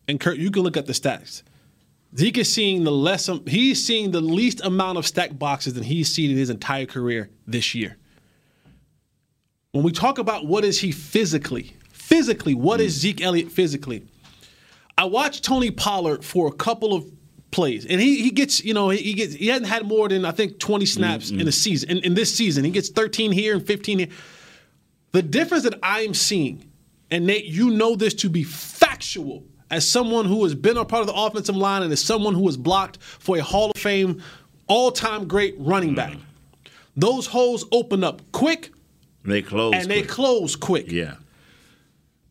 And 0.08 0.18
Kurt, 0.18 0.36
you 0.36 0.50
can 0.50 0.62
look 0.62 0.76
at 0.76 0.86
the 0.86 0.92
stats. 0.92 1.44
Zeke 2.16 2.38
is 2.38 2.52
seeing 2.52 2.84
the 2.84 2.90
less. 2.90 3.28
Um, 3.28 3.44
he's 3.46 3.84
seeing 3.84 4.10
the 4.10 4.20
least 4.20 4.60
amount 4.64 4.98
of 4.98 5.06
stack 5.06 5.38
boxes 5.38 5.74
than 5.74 5.84
he's 5.84 6.12
seen 6.12 6.30
in 6.30 6.36
his 6.36 6.50
entire 6.50 6.86
career 6.86 7.30
this 7.46 7.74
year. 7.74 7.96
When 9.72 9.84
we 9.84 9.92
talk 9.92 10.18
about 10.18 10.46
what 10.46 10.64
is 10.64 10.80
he 10.80 10.90
physically, 10.90 11.76
physically, 11.92 12.54
what 12.54 12.80
is 12.80 12.96
mm. 12.96 13.00
Zeke 13.00 13.20
Elliott 13.22 13.52
physically? 13.52 14.06
I 14.98 15.04
watched 15.04 15.44
Tony 15.44 15.70
Pollard 15.70 16.24
for 16.24 16.48
a 16.48 16.52
couple 16.52 16.92
of 16.92 17.04
plays, 17.52 17.86
and 17.86 18.00
he 18.00 18.22
he 18.22 18.30
gets 18.30 18.64
you 18.64 18.74
know 18.74 18.88
he 18.88 19.14
gets 19.14 19.34
he 19.34 19.46
hasn't 19.46 19.68
had 19.68 19.86
more 19.86 20.08
than 20.08 20.24
I 20.24 20.32
think 20.32 20.58
20 20.58 20.84
mm, 20.84 20.88
snaps 20.88 21.30
in 21.30 21.42
a 21.42 21.44
mm. 21.44 21.54
season. 21.54 21.90
In, 21.90 21.98
in 21.98 22.14
this 22.14 22.34
season, 22.34 22.64
he 22.64 22.70
gets 22.72 22.88
13 22.88 23.30
here 23.30 23.54
and 23.54 23.64
15 23.64 23.98
here. 24.00 24.08
The 25.12 25.22
difference 25.22 25.64
that 25.64 25.78
I'm 25.82 26.14
seeing, 26.14 26.70
and 27.10 27.26
Nate, 27.26 27.44
you 27.44 27.70
know 27.70 27.94
this 27.94 28.14
to 28.14 28.28
be 28.28 28.42
factual, 28.42 29.44
as 29.70 29.88
someone 29.88 30.24
who 30.26 30.42
has 30.44 30.54
been 30.54 30.76
a 30.76 30.84
part 30.84 31.00
of 31.02 31.06
the 31.06 31.14
offensive 31.14 31.56
line 31.56 31.82
and 31.82 31.92
as 31.92 32.02
someone 32.02 32.34
who 32.34 32.46
has 32.46 32.56
blocked 32.56 32.98
for 33.00 33.36
a 33.38 33.42
Hall 33.42 33.70
of 33.74 33.80
Fame, 33.80 34.22
all-time 34.66 35.26
great 35.28 35.54
running 35.58 35.94
back. 35.94 36.16
Those 36.96 37.26
holes 37.26 37.64
open 37.72 38.02
up 38.04 38.20
quick 38.32 38.70
They 39.24 39.42
close. 39.42 39.74
and 39.74 39.90
they 39.90 40.02
close 40.02 40.56
quick. 40.56 40.90
Yeah. 40.90 41.14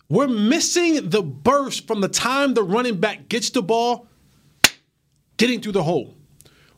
We're 0.09 0.27
missing 0.27 1.09
the 1.09 1.21
burst 1.21 1.87
from 1.87 2.01
the 2.01 2.07
time 2.07 2.53
the 2.55 2.63
running 2.63 2.99
back 2.99 3.29
gets 3.29 3.51
the 3.51 3.61
ball, 3.61 4.07
getting 5.37 5.61
through 5.61 5.73
the 5.73 5.83
hole. 5.83 6.15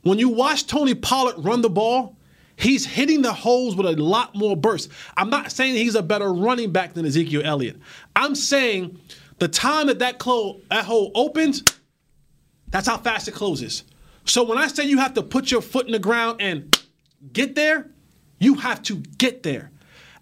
When 0.02 0.18
you 0.18 0.28
watch 0.28 0.66
Tony 0.66 0.94
Pollard 0.94 1.36
run 1.38 1.62
the 1.62 1.70
ball, 1.70 2.16
he's 2.56 2.84
hitting 2.84 3.22
the 3.22 3.32
holes 3.32 3.74
with 3.74 3.86
a 3.86 3.92
lot 4.00 4.34
more 4.34 4.56
burst. 4.56 4.90
I'm 5.16 5.30
not 5.30 5.50
saying 5.50 5.76
he's 5.76 5.94
a 5.94 6.02
better 6.02 6.32
running 6.32 6.72
back 6.72 6.94
than 6.94 7.06
Ezekiel 7.06 7.42
Elliott. 7.44 7.76
I'm 8.14 8.34
saying 8.34 8.98
the 9.38 9.48
time 9.48 9.88
that 9.88 9.98
that, 10.00 10.18
clo- 10.18 10.60
that 10.70 10.84
hole 10.84 11.10
opens, 11.14 11.64
that's 12.68 12.88
how 12.88 12.98
fast 12.98 13.28
it 13.28 13.34
closes. 13.34 13.84
So 14.24 14.42
when 14.44 14.58
I 14.58 14.68
say 14.68 14.84
you 14.84 14.98
have 14.98 15.14
to 15.14 15.22
put 15.22 15.50
your 15.50 15.62
foot 15.62 15.86
in 15.86 15.92
the 15.92 15.98
ground 15.98 16.40
and 16.40 16.78
get 17.32 17.54
there, 17.54 17.90
you 18.38 18.54
have 18.54 18.82
to 18.84 18.96
get 18.96 19.42
there. 19.42 19.70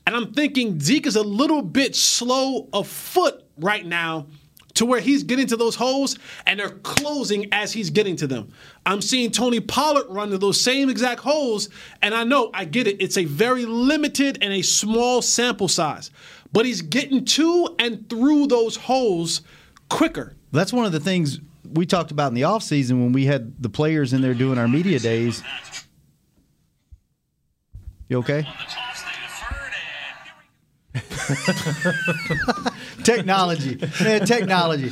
And 0.06 0.16
I'm 0.16 0.32
thinking 0.32 0.80
Zeke 0.80 1.06
is 1.06 1.16
a 1.16 1.22
little 1.22 1.62
bit 1.62 1.94
slow 1.94 2.68
of 2.72 2.88
foot 2.88 3.44
right 3.58 3.84
now 3.84 4.26
to 4.74 4.86
where 4.86 5.00
he's 5.00 5.22
getting 5.22 5.46
to 5.46 5.56
those 5.56 5.74
holes 5.74 6.18
and 6.46 6.58
they're 6.58 6.70
closing 6.70 7.52
as 7.52 7.72
he's 7.72 7.90
getting 7.90 8.16
to 8.16 8.26
them. 8.26 8.50
I'm 8.86 9.02
seeing 9.02 9.30
Tony 9.30 9.60
Pollard 9.60 10.06
run 10.08 10.30
to 10.30 10.38
those 10.38 10.60
same 10.60 10.88
exact 10.88 11.20
holes, 11.20 11.68
and 12.02 12.14
I 12.14 12.24
know, 12.24 12.50
I 12.54 12.64
get 12.64 12.86
it. 12.86 13.00
It's 13.00 13.18
a 13.18 13.24
very 13.24 13.66
limited 13.66 14.38
and 14.40 14.52
a 14.52 14.62
small 14.62 15.22
sample 15.22 15.68
size, 15.68 16.10
but 16.52 16.66
he's 16.66 16.83
getting 16.83 17.25
to 17.25 17.75
and 17.78 18.09
through 18.09 18.47
those 18.47 18.76
holes 18.76 19.42
quicker. 19.88 20.35
That's 20.52 20.73
one 20.73 20.87
of 20.87 20.92
the 20.92 21.00
things 21.00 21.40
we 21.73 21.87
talked 21.87 22.11
about 22.11 22.28
in 22.28 22.35
the 22.35 22.42
offseason 22.42 22.92
when 22.92 23.12
we 23.12 23.26
had 23.26 23.62
the 23.62 23.69
players 23.69 24.12
in 24.12 24.21
there 24.23 24.35
doing 24.35 24.59
our 24.59 24.69
media 24.69 24.99
days. 24.99 25.42
You 28.09 28.19
okay? 28.19 28.47
technology. 33.02 33.78
Man, 34.02 34.25
technology. 34.26 34.90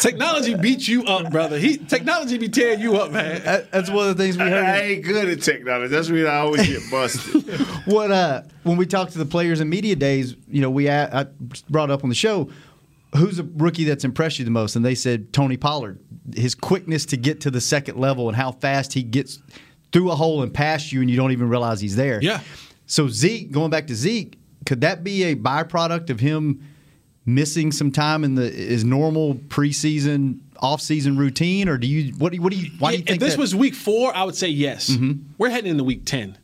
Technology 0.00 0.54
beats 0.54 0.88
you 0.88 1.04
up, 1.04 1.30
brother. 1.30 1.58
He 1.58 1.76
technology 1.76 2.38
be 2.38 2.48
tearing 2.48 2.80
you 2.80 2.96
up, 2.96 3.12
man. 3.12 3.42
That- 3.44 3.70
That's 3.70 3.90
one 3.90 4.08
of 4.08 4.16
the 4.16 4.22
things 4.22 4.36
we 4.36 4.44
heard. 4.44 4.64
I 4.64 4.78
ain't 4.80 5.04
good 5.04 5.28
at 5.28 5.42
technology. 5.42 5.88
That's 5.88 6.08
the 6.08 6.14
reason 6.14 6.28
I 6.30 6.36
always 6.38 6.66
get 6.66 6.82
busted. 6.90 7.42
what 7.86 8.10
uh 8.10 8.42
when 8.62 8.76
we 8.76 8.86
talked 8.86 9.12
to 9.12 9.18
the 9.18 9.26
players 9.26 9.60
in 9.60 9.68
media 9.68 9.96
days, 9.96 10.34
you 10.48 10.60
know, 10.60 10.70
we 10.70 10.86
a- 10.88 11.10
I 11.14 11.26
brought 11.68 11.90
up 11.90 12.02
on 12.02 12.08
the 12.08 12.14
show 12.14 12.50
who's 13.14 13.38
a 13.38 13.44
rookie 13.56 13.84
that's 13.84 14.04
impressed 14.04 14.38
you 14.38 14.44
the 14.46 14.50
most, 14.50 14.74
and 14.74 14.84
they 14.84 14.94
said 14.94 15.32
Tony 15.34 15.56
Pollard. 15.58 16.00
His 16.34 16.54
quickness 16.54 17.04
to 17.06 17.16
get 17.18 17.42
to 17.42 17.50
the 17.50 17.60
second 17.60 17.98
level 17.98 18.28
and 18.28 18.36
how 18.36 18.52
fast 18.52 18.94
he 18.94 19.02
gets 19.02 19.38
through 19.92 20.10
a 20.10 20.14
hole 20.14 20.42
and 20.42 20.52
past 20.54 20.92
you, 20.92 21.00
and 21.02 21.10
you 21.10 21.16
don't 21.16 21.32
even 21.32 21.48
realize 21.50 21.80
he's 21.80 21.96
there. 21.96 22.20
Yeah. 22.22 22.40
So 22.86 23.08
Zeke, 23.08 23.50
going 23.50 23.70
back 23.70 23.86
to 23.88 23.94
Zeke, 23.94 24.38
could 24.64 24.80
that 24.80 25.04
be 25.04 25.24
a 25.24 25.36
byproduct 25.36 26.08
of 26.08 26.20
him 26.20 26.66
missing 27.24 27.70
some 27.72 27.92
time 27.92 28.24
in 28.24 28.34
the 28.34 28.48
his 28.50 28.84
normal 28.84 29.34
preseason, 29.34 30.38
off-season 30.58 31.16
routine, 31.16 31.68
or 31.68 31.78
do 31.78 31.86
you 31.86 32.12
what 32.14 32.30
do 32.30 32.36
you 32.36 32.42
what 32.42 32.52
do 32.52 32.58
you 32.58 32.70
why 32.78 32.92
do 32.92 32.98
you 32.98 33.04
if 33.06 33.18
this 33.18 33.34
that- 33.34 33.38
was 33.40 33.54
week 33.54 33.74
four, 33.74 34.14
I 34.16 34.24
would 34.24 34.34
say 34.36 34.48
yes. 34.48 34.90
Mm-hmm. 34.90 35.22
We're 35.38 35.50
heading 35.50 35.70
into 35.70 35.84
week 35.84 36.04
ten. 36.04 36.38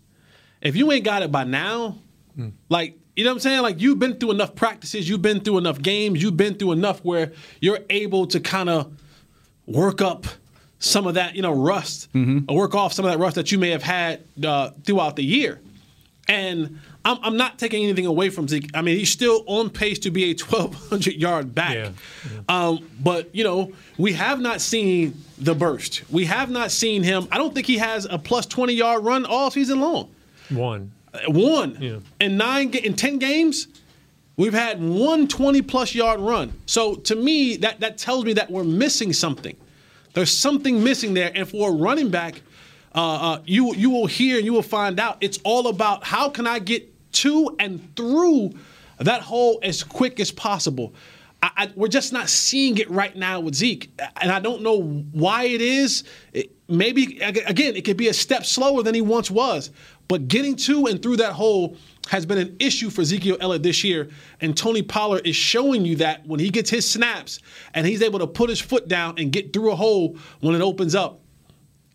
If 0.60 0.76
you 0.76 0.90
ain't 0.92 1.04
got 1.04 1.22
it 1.22 1.30
by 1.32 1.44
now, 1.44 1.98
Hmm. 2.36 2.48
like 2.68 2.96
you 3.16 3.24
know 3.24 3.30
what 3.30 3.34
I'm 3.34 3.40
saying, 3.40 3.62
like 3.62 3.80
you've 3.80 3.98
been 3.98 4.14
through 4.14 4.30
enough 4.30 4.54
practices, 4.54 5.08
you've 5.08 5.22
been 5.22 5.40
through 5.40 5.58
enough 5.58 5.82
games, 5.82 6.22
you've 6.22 6.36
been 6.36 6.54
through 6.54 6.72
enough 6.72 7.00
where 7.04 7.32
you're 7.60 7.80
able 7.90 8.26
to 8.28 8.38
kind 8.38 8.68
of 8.68 8.92
work 9.66 10.00
up 10.00 10.26
some 10.78 11.08
of 11.08 11.14
that, 11.14 11.34
you 11.34 11.42
know, 11.42 11.52
rust, 11.52 12.08
Mm-hmm. 12.14 12.44
or 12.48 12.56
work 12.58 12.74
off 12.76 12.92
some 12.92 13.04
of 13.04 13.10
that 13.10 13.18
rust 13.18 13.34
that 13.34 13.50
you 13.50 13.58
may 13.58 13.70
have 13.70 13.82
had 13.82 14.22
uh, 14.44 14.70
throughout 14.84 15.16
the 15.16 15.24
year. 15.24 15.60
And 16.28 16.78
I'm, 17.04 17.18
I'm 17.22 17.36
not 17.36 17.58
taking 17.58 17.84
anything 17.84 18.06
away 18.06 18.28
from 18.28 18.48
Zeke. 18.48 18.70
I 18.74 18.82
mean, 18.82 18.98
he's 18.98 19.10
still 19.10 19.42
on 19.46 19.70
pace 19.70 19.98
to 20.00 20.10
be 20.10 20.24
a 20.24 20.34
1,200 20.34 21.14
yard 21.14 21.54
back. 21.54 21.74
Yeah, 21.74 21.90
Um, 22.48 22.88
but, 23.00 23.34
you 23.34 23.44
know, 23.44 23.72
we 23.96 24.12
have 24.14 24.40
not 24.40 24.60
seen 24.60 25.14
the 25.38 25.54
burst. 25.54 26.02
We 26.10 26.24
have 26.26 26.50
not 26.50 26.70
seen 26.70 27.02
him. 27.02 27.28
I 27.30 27.38
don't 27.38 27.54
think 27.54 27.66
he 27.66 27.78
has 27.78 28.06
a 28.10 28.18
plus 28.18 28.46
20 28.46 28.72
yard 28.74 29.04
run 29.04 29.24
all 29.24 29.50
season 29.50 29.80
long. 29.80 30.10
One. 30.50 30.92
Uh, 31.14 31.18
One. 31.30 31.78
Yeah. 31.80 31.98
In 32.20 32.36
nine, 32.36 32.70
in 32.74 32.94
10 32.94 33.18
games, 33.18 33.68
we've 34.36 34.52
had 34.52 34.82
one 34.82 35.28
20 35.28 35.62
plus 35.62 35.94
yard 35.94 36.20
run. 36.20 36.52
So 36.66 36.96
to 36.96 37.14
me, 37.16 37.56
that, 37.58 37.80
that 37.80 37.96
tells 37.96 38.24
me 38.24 38.32
that 38.34 38.50
we're 38.50 38.64
missing 38.64 39.12
something. 39.12 39.56
There's 40.14 40.36
something 40.36 40.82
missing 40.82 41.14
there. 41.14 41.30
And 41.34 41.48
for 41.48 41.70
a 41.70 41.72
running 41.72 42.10
back, 42.10 42.42
uh, 42.94 42.98
uh, 42.98 43.42
you 43.44 43.74
you 43.74 43.90
will 43.90 44.06
hear 44.06 44.36
and 44.36 44.44
you 44.44 44.52
will 44.52 44.62
find 44.62 44.98
out. 44.98 45.18
It's 45.20 45.38
all 45.44 45.68
about 45.68 46.04
how 46.04 46.30
can 46.30 46.46
I 46.46 46.58
get 46.58 46.92
to 47.12 47.54
and 47.58 47.94
through 47.96 48.52
that 48.98 49.22
hole 49.22 49.58
as 49.62 49.82
quick 49.82 50.20
as 50.20 50.30
possible. 50.30 50.94
I, 51.42 51.50
I, 51.56 51.72
we're 51.76 51.88
just 51.88 52.12
not 52.12 52.28
seeing 52.28 52.78
it 52.78 52.90
right 52.90 53.14
now 53.14 53.40
with 53.40 53.54
Zeke, 53.54 53.90
and 54.20 54.30
I 54.30 54.40
don't 54.40 54.62
know 54.62 54.82
why 55.12 55.44
it 55.44 55.60
is. 55.60 56.04
It, 56.32 56.50
maybe 56.68 57.18
again, 57.20 57.76
it 57.76 57.84
could 57.84 57.96
be 57.96 58.08
a 58.08 58.14
step 58.14 58.44
slower 58.44 58.82
than 58.82 58.94
he 58.94 59.00
once 59.00 59.30
was. 59.30 59.70
But 60.08 60.26
getting 60.26 60.56
to 60.56 60.86
and 60.86 61.02
through 61.02 61.18
that 61.18 61.34
hole 61.34 61.76
has 62.08 62.24
been 62.24 62.38
an 62.38 62.56
issue 62.58 62.88
for 62.88 63.02
Ezekiel 63.02 63.36
Elliott 63.40 63.62
this 63.62 63.84
year, 63.84 64.08
and 64.40 64.56
Tony 64.56 64.82
Pollard 64.82 65.26
is 65.26 65.36
showing 65.36 65.84
you 65.84 65.96
that 65.96 66.26
when 66.26 66.40
he 66.40 66.48
gets 66.48 66.70
his 66.70 66.88
snaps 66.88 67.40
and 67.74 67.86
he's 67.86 68.02
able 68.02 68.18
to 68.18 68.26
put 68.26 68.48
his 68.48 68.60
foot 68.60 68.88
down 68.88 69.14
and 69.18 69.30
get 69.30 69.52
through 69.52 69.70
a 69.70 69.76
hole 69.76 70.16
when 70.40 70.54
it 70.54 70.62
opens 70.62 70.94
up. 70.94 71.20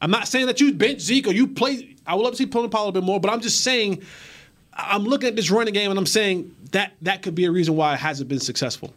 I'm 0.03 0.11
not 0.11 0.27
saying 0.27 0.47
that 0.47 0.59
you 0.59 0.73
bench 0.73 0.99
Zeke 0.99 1.27
or 1.27 1.31
you 1.31 1.47
play. 1.47 1.95
I 2.05 2.13
would 2.13 2.23
love 2.23 2.33
to 2.33 2.37
see 2.37 2.45
Tony 2.45 2.67
Pollard 2.67 2.89
a 2.89 2.91
bit 2.91 3.03
more, 3.05 3.21
but 3.21 3.31
I'm 3.31 3.39
just 3.39 3.63
saying 3.63 4.03
I'm 4.73 5.05
looking 5.05 5.29
at 5.29 5.37
this 5.37 5.49
running 5.49 5.73
game 5.73 5.89
and 5.91 5.97
I'm 5.97 6.05
saying 6.05 6.53
that 6.71 6.91
that 7.03 7.21
could 7.21 7.35
be 7.35 7.45
a 7.45 7.51
reason 7.51 7.77
why 7.77 7.93
it 7.93 7.99
hasn't 8.01 8.27
been 8.27 8.41
successful. 8.41 8.93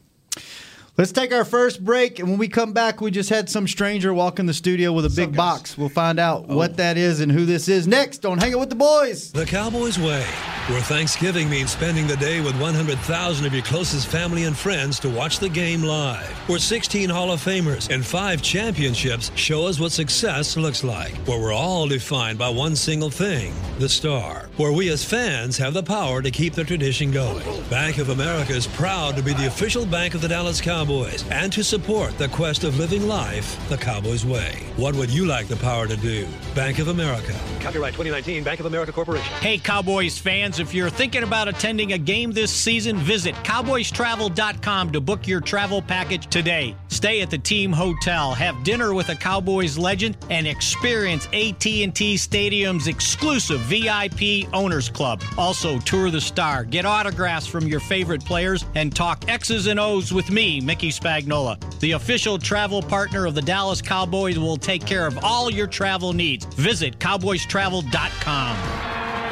Let's 0.99 1.13
take 1.13 1.31
our 1.31 1.45
first 1.45 1.85
break, 1.85 2.19
and 2.21 2.31
when 2.31 2.39
we 2.39 2.49
come 2.49 2.73
back, 2.73 3.03
we 3.03 3.11
just 3.11 3.29
had 3.29 3.51
some 3.51 3.69
stranger 3.69 4.15
walk 4.15 4.39
in 4.39 4.47
the 4.47 4.55
studio 4.55 4.95
with 4.95 5.05
a 5.05 5.11
big 5.11 5.37
box. 5.37 5.77
We'll 5.77 5.91
find 5.91 6.19
out 6.19 6.49
what 6.49 6.79
that 6.79 6.97
is 6.97 7.21
and 7.21 7.31
who 7.31 7.45
this 7.45 7.69
is 7.69 7.87
next 7.87 8.25
on 8.25 8.39
Hanging 8.39 8.59
With 8.59 8.71
the 8.71 8.77
Boys. 8.77 9.31
The 9.31 9.45
Cowboys 9.45 9.99
Way, 9.99 10.25
where 10.69 10.81
Thanksgiving 10.81 11.51
means 11.51 11.71
spending 11.71 12.07
the 12.07 12.17
day 12.17 12.41
with 12.41 12.59
100,000 12.59 13.45
of 13.45 13.53
your 13.53 13.63
closest 13.63 14.07
family 14.07 14.45
and 14.45 14.57
friends 14.57 14.99
to 15.01 15.11
watch 15.11 15.39
the 15.39 15.51
game 15.51 15.83
live. 15.83 16.27
Where 16.49 16.59
16 16.59 17.11
Hall 17.11 17.31
of 17.31 17.45
Famers 17.45 17.95
and 17.95 18.03
five 18.03 18.41
championships 18.41 19.31
show 19.35 19.67
us 19.67 19.79
what 19.79 19.93
success 19.93 20.57
looks 20.57 20.83
like. 20.83 21.15
Where 21.27 21.39
we're 21.39 21.53
all 21.53 21.87
defined 21.87 22.39
by 22.39 22.49
one 22.49 22.75
single 22.75 23.11
thing 23.11 23.53
the 23.79 23.89
star. 23.91 24.49
Where 24.57 24.73
we 24.73 24.89
as 24.89 25.05
fans 25.05 25.59
have 25.59 25.75
the 25.75 25.83
power 25.83 26.23
to 26.23 26.31
keep 26.31 26.55
the 26.55 26.65
tradition 26.65 27.11
going. 27.11 27.45
Bank 27.69 27.99
of 27.99 28.09
America 28.09 28.55
is 28.55 28.67
proud 28.67 29.15
to 29.17 29.23
be 29.23 29.35
the 29.35 29.49
official 29.49 29.85
bank 29.85 30.15
of 30.15 30.23
the 30.23 30.29
Dallas 30.29 30.59
Cowboys 30.59 30.86
and 30.87 31.53
to 31.53 31.65
support 31.65 32.17
the 32.17 32.29
quest 32.29 32.63
of 32.63 32.79
living 32.79 33.09
life 33.09 33.59
the 33.69 33.77
Cowboys 33.77 34.25
way. 34.25 34.63
What 34.77 34.95
would 34.95 35.11
you 35.11 35.27
like 35.27 35.49
the 35.49 35.57
power 35.57 35.89
to 35.89 35.97
do? 35.97 36.29
Bank 36.55 36.79
of 36.79 36.89
America. 36.89 37.33
Copyright 37.61 37.95
2019 37.95 38.45
Bank 38.45 38.61
of 38.61 38.67
America 38.67 38.93
Corporation. 38.93 39.27
Hey, 39.41 39.59
Cowboys 39.59 40.17
fans, 40.17 40.61
if 40.61 40.73
you're 40.73 40.89
thinking 40.89 41.25
about 41.25 41.49
attending 41.49 41.95
a 41.95 41.99
game 41.99 42.31
this 42.31 42.53
season, 42.53 42.99
visit 42.99 43.35
cowboystravel.com 43.37 44.93
to 44.93 45.01
book 45.01 45.27
your 45.27 45.41
travel 45.41 45.83
package 45.83 46.29
today. 46.29 46.77
Stay 46.87 47.21
at 47.21 47.31
the 47.31 47.39
team 47.39 47.73
hotel, 47.73 48.33
have 48.33 48.63
dinner 48.63 48.95
with 48.95 49.09
a 49.09 49.17
Cowboys 49.17 49.77
legend, 49.77 50.17
and 50.31 50.47
experience 50.47 51.27
AT&T 51.33 52.17
Stadium's 52.17 52.87
exclusive 52.87 53.61
VIP 53.63 54.49
Owners 54.55 54.89
Club. 54.89 55.21
Also, 55.37 55.81
tour 55.81 56.11
the 56.11 56.21
star, 56.21 56.65
get 56.65 56.87
autographs 56.87 57.47
from 57.47 57.67
your 57.67 57.81
favorite 57.81 58.25
players, 58.25 58.65
and 58.77 58.95
talk 58.95 59.29
X's 59.29 59.67
and 59.67 59.81
O's 59.81 60.13
with 60.13 60.31
me, 60.31 60.61
Mickey 60.77 60.91
Spagnola. 60.91 61.57
The 61.81 61.93
official 61.93 62.37
travel 62.37 62.83
partner 62.83 63.25
of 63.25 63.35
the 63.35 63.41
Dallas 63.41 63.81
Cowboys 63.81 64.39
will 64.39 64.59
take 64.59 64.85
care 64.85 65.07
of 65.07 65.17
all 65.25 65.51
your 65.51 65.67
travel 65.67 66.13
needs. 66.13 66.45
Visit 66.45 66.99
cowboystravel.com. 66.99 68.57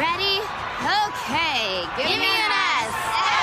Ready? 0.01 0.41
Okay. 0.81 1.85
Give, 1.99 2.17
me 2.17 2.33
an 2.33 2.49
S. 2.49 2.97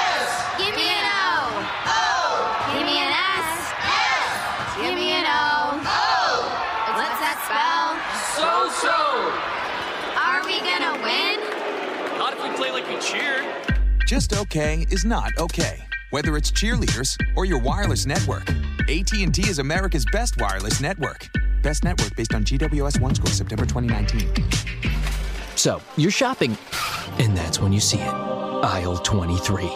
S. 0.10 0.34
Give 0.58 0.74
me 0.76 0.90
an 0.90 1.06
O. 1.14 1.54
O. 1.94 2.74
Give 2.74 2.88
me 2.90 2.98
an 2.98 3.14
S. 3.14 3.70
S. 3.86 4.82
Give 4.82 4.96
me 4.96 5.12
an 5.12 5.28
O. 5.30 5.78
O. 5.86 6.42
What's 6.98 7.22
that 7.22 7.38
spell? 7.46 8.02
So 8.34 8.66
so. 8.82 8.98
Are 10.18 10.42
we 10.50 10.58
gonna 10.66 10.98
win? 11.06 11.38
Not 12.18 12.34
if 12.34 12.42
we 12.42 12.50
play 12.58 12.72
like 12.72 12.90
we 12.90 12.98
cheer. 13.00 13.46
Just 14.08 14.36
okay 14.36 14.88
is 14.90 15.06
not 15.06 15.38
okay. 15.38 15.86
Whether 16.12 16.36
it's 16.36 16.52
cheerleaders 16.52 17.18
or 17.38 17.46
your 17.46 17.60
wireless 17.60 18.06
network, 18.06 18.50
AT&T 18.90 19.48
is 19.48 19.60
America's 19.60 20.06
best 20.12 20.36
wireless 20.42 20.82
network. 20.82 21.26
Best 21.64 21.86
network 21.86 22.14
based 22.18 22.34
on 22.34 22.44
GWS 22.44 23.00
One 23.00 23.16
score 23.16 23.32
September 23.32 23.66
2019. 23.66 24.30
So, 25.56 25.82
you're 25.96 26.12
shopping, 26.12 26.58
and 27.18 27.36
that's 27.36 27.62
when 27.62 27.72
you 27.72 27.80
see 27.80 28.00
it. 28.00 28.10
Aisle 28.10 28.98
23. 28.98 29.70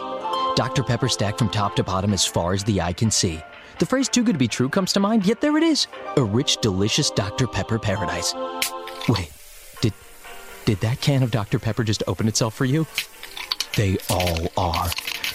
Dr. 0.57 0.83
Pepper 0.83 1.07
stacked 1.07 1.39
from 1.39 1.47
top 1.51 1.73
to 1.77 1.85
bottom 1.85 2.11
as 2.11 2.25
far 2.25 2.51
as 2.51 2.65
the 2.65 2.81
eye 2.81 2.91
can 2.91 3.09
see. 3.09 3.41
The 3.79 3.85
phrase 3.85 4.09
too 4.09 4.21
good 4.23 4.33
to 4.33 4.39
be 4.39 4.49
true 4.49 4.67
comes 4.67 4.91
to 4.91 4.99
mind, 4.99 5.25
yet 5.25 5.39
there 5.39 5.55
it 5.55 5.63
is. 5.63 5.87
A 6.17 6.23
rich, 6.23 6.57
delicious 6.57 7.11
Dr. 7.11 7.47
Pepper 7.47 7.79
paradise. 7.79 8.35
Wait, 9.07 9.31
did 9.79 9.93
did 10.65 10.81
that 10.81 10.99
can 10.99 11.23
of 11.23 11.31
Dr. 11.31 11.59
Pepper 11.59 11.85
just 11.85 12.03
open 12.07 12.27
itself 12.27 12.53
for 12.53 12.65
you? 12.65 12.85
They 13.75 13.97
all 14.09 14.47
are. 14.57 14.85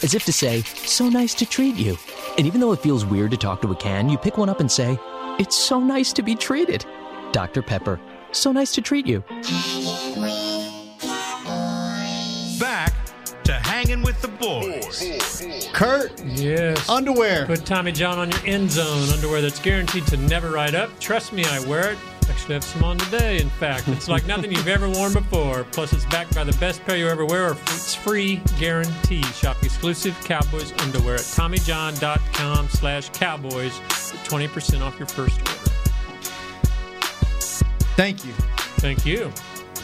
As 0.02 0.14
if 0.14 0.24
to 0.24 0.32
say, 0.32 0.62
so 0.62 1.08
nice 1.08 1.34
to 1.34 1.46
treat 1.46 1.76
you. 1.76 1.98
And 2.38 2.46
even 2.46 2.60
though 2.60 2.72
it 2.72 2.80
feels 2.80 3.04
weird 3.04 3.30
to 3.32 3.36
talk 3.36 3.60
to 3.62 3.70
a 3.70 3.76
can, 3.76 4.08
you 4.08 4.16
pick 4.16 4.38
one 4.38 4.48
up 4.48 4.60
and 4.60 4.70
say, 4.70 4.98
it's 5.38 5.56
so 5.56 5.78
nice 5.78 6.12
to 6.14 6.22
be 6.22 6.34
treated. 6.34 6.84
Dr. 7.32 7.62
Pepper, 7.62 8.00
so 8.32 8.50
nice 8.50 8.72
to 8.72 8.80
treat 8.82 9.06
you. 9.06 9.20
Back 12.58 12.92
to 13.44 13.52
hanging 13.52 14.02
with 14.02 14.20
the 14.22 14.28
boys. 14.28 15.68
Kurt, 15.72 16.12
Yes. 16.24 16.88
underwear. 16.88 17.46
Put 17.46 17.66
Tommy 17.66 17.92
John 17.92 18.18
on 18.18 18.30
your 18.30 18.40
end 18.46 18.70
zone 18.70 19.08
underwear 19.10 19.40
that's 19.42 19.58
guaranteed 19.60 20.06
to 20.08 20.16
never 20.16 20.50
ride 20.50 20.74
up. 20.74 20.98
Trust 21.00 21.32
me, 21.32 21.44
I 21.44 21.60
wear 21.66 21.92
it. 21.92 21.98
Actually, 22.30 22.54
have 22.54 22.64
some 22.64 22.84
on 22.84 22.96
today. 22.98 23.40
In 23.40 23.50
fact, 23.50 23.88
it's 23.88 24.08
like 24.08 24.24
nothing 24.26 24.50
you've 24.52 24.68
ever 24.68 24.88
worn 24.88 25.12
before. 25.12 25.64
Plus, 25.72 25.92
it's 25.92 26.06
backed 26.06 26.34
by 26.34 26.44
the 26.44 26.56
best 26.58 26.82
pair 26.84 26.96
you 26.96 27.08
ever 27.08 27.24
wear. 27.26 27.48
Or 27.50 27.52
it's 27.52 27.94
free 27.94 28.40
guarantee. 28.58 29.22
Shop 29.22 29.56
exclusive 29.62 30.18
Cowboys 30.24 30.72
underwear 30.80 31.16
at 31.16 31.20
TommyJohn.com/slash/Cowboys 31.22 33.78
for 33.78 34.24
twenty 34.24 34.48
percent 34.48 34.82
off 34.82 34.98
your 34.98 35.08
first 35.08 35.38
order. 35.40 35.50
Thank 37.96 38.24
you. 38.24 38.32
Thank 38.78 39.04
you. 39.04 39.30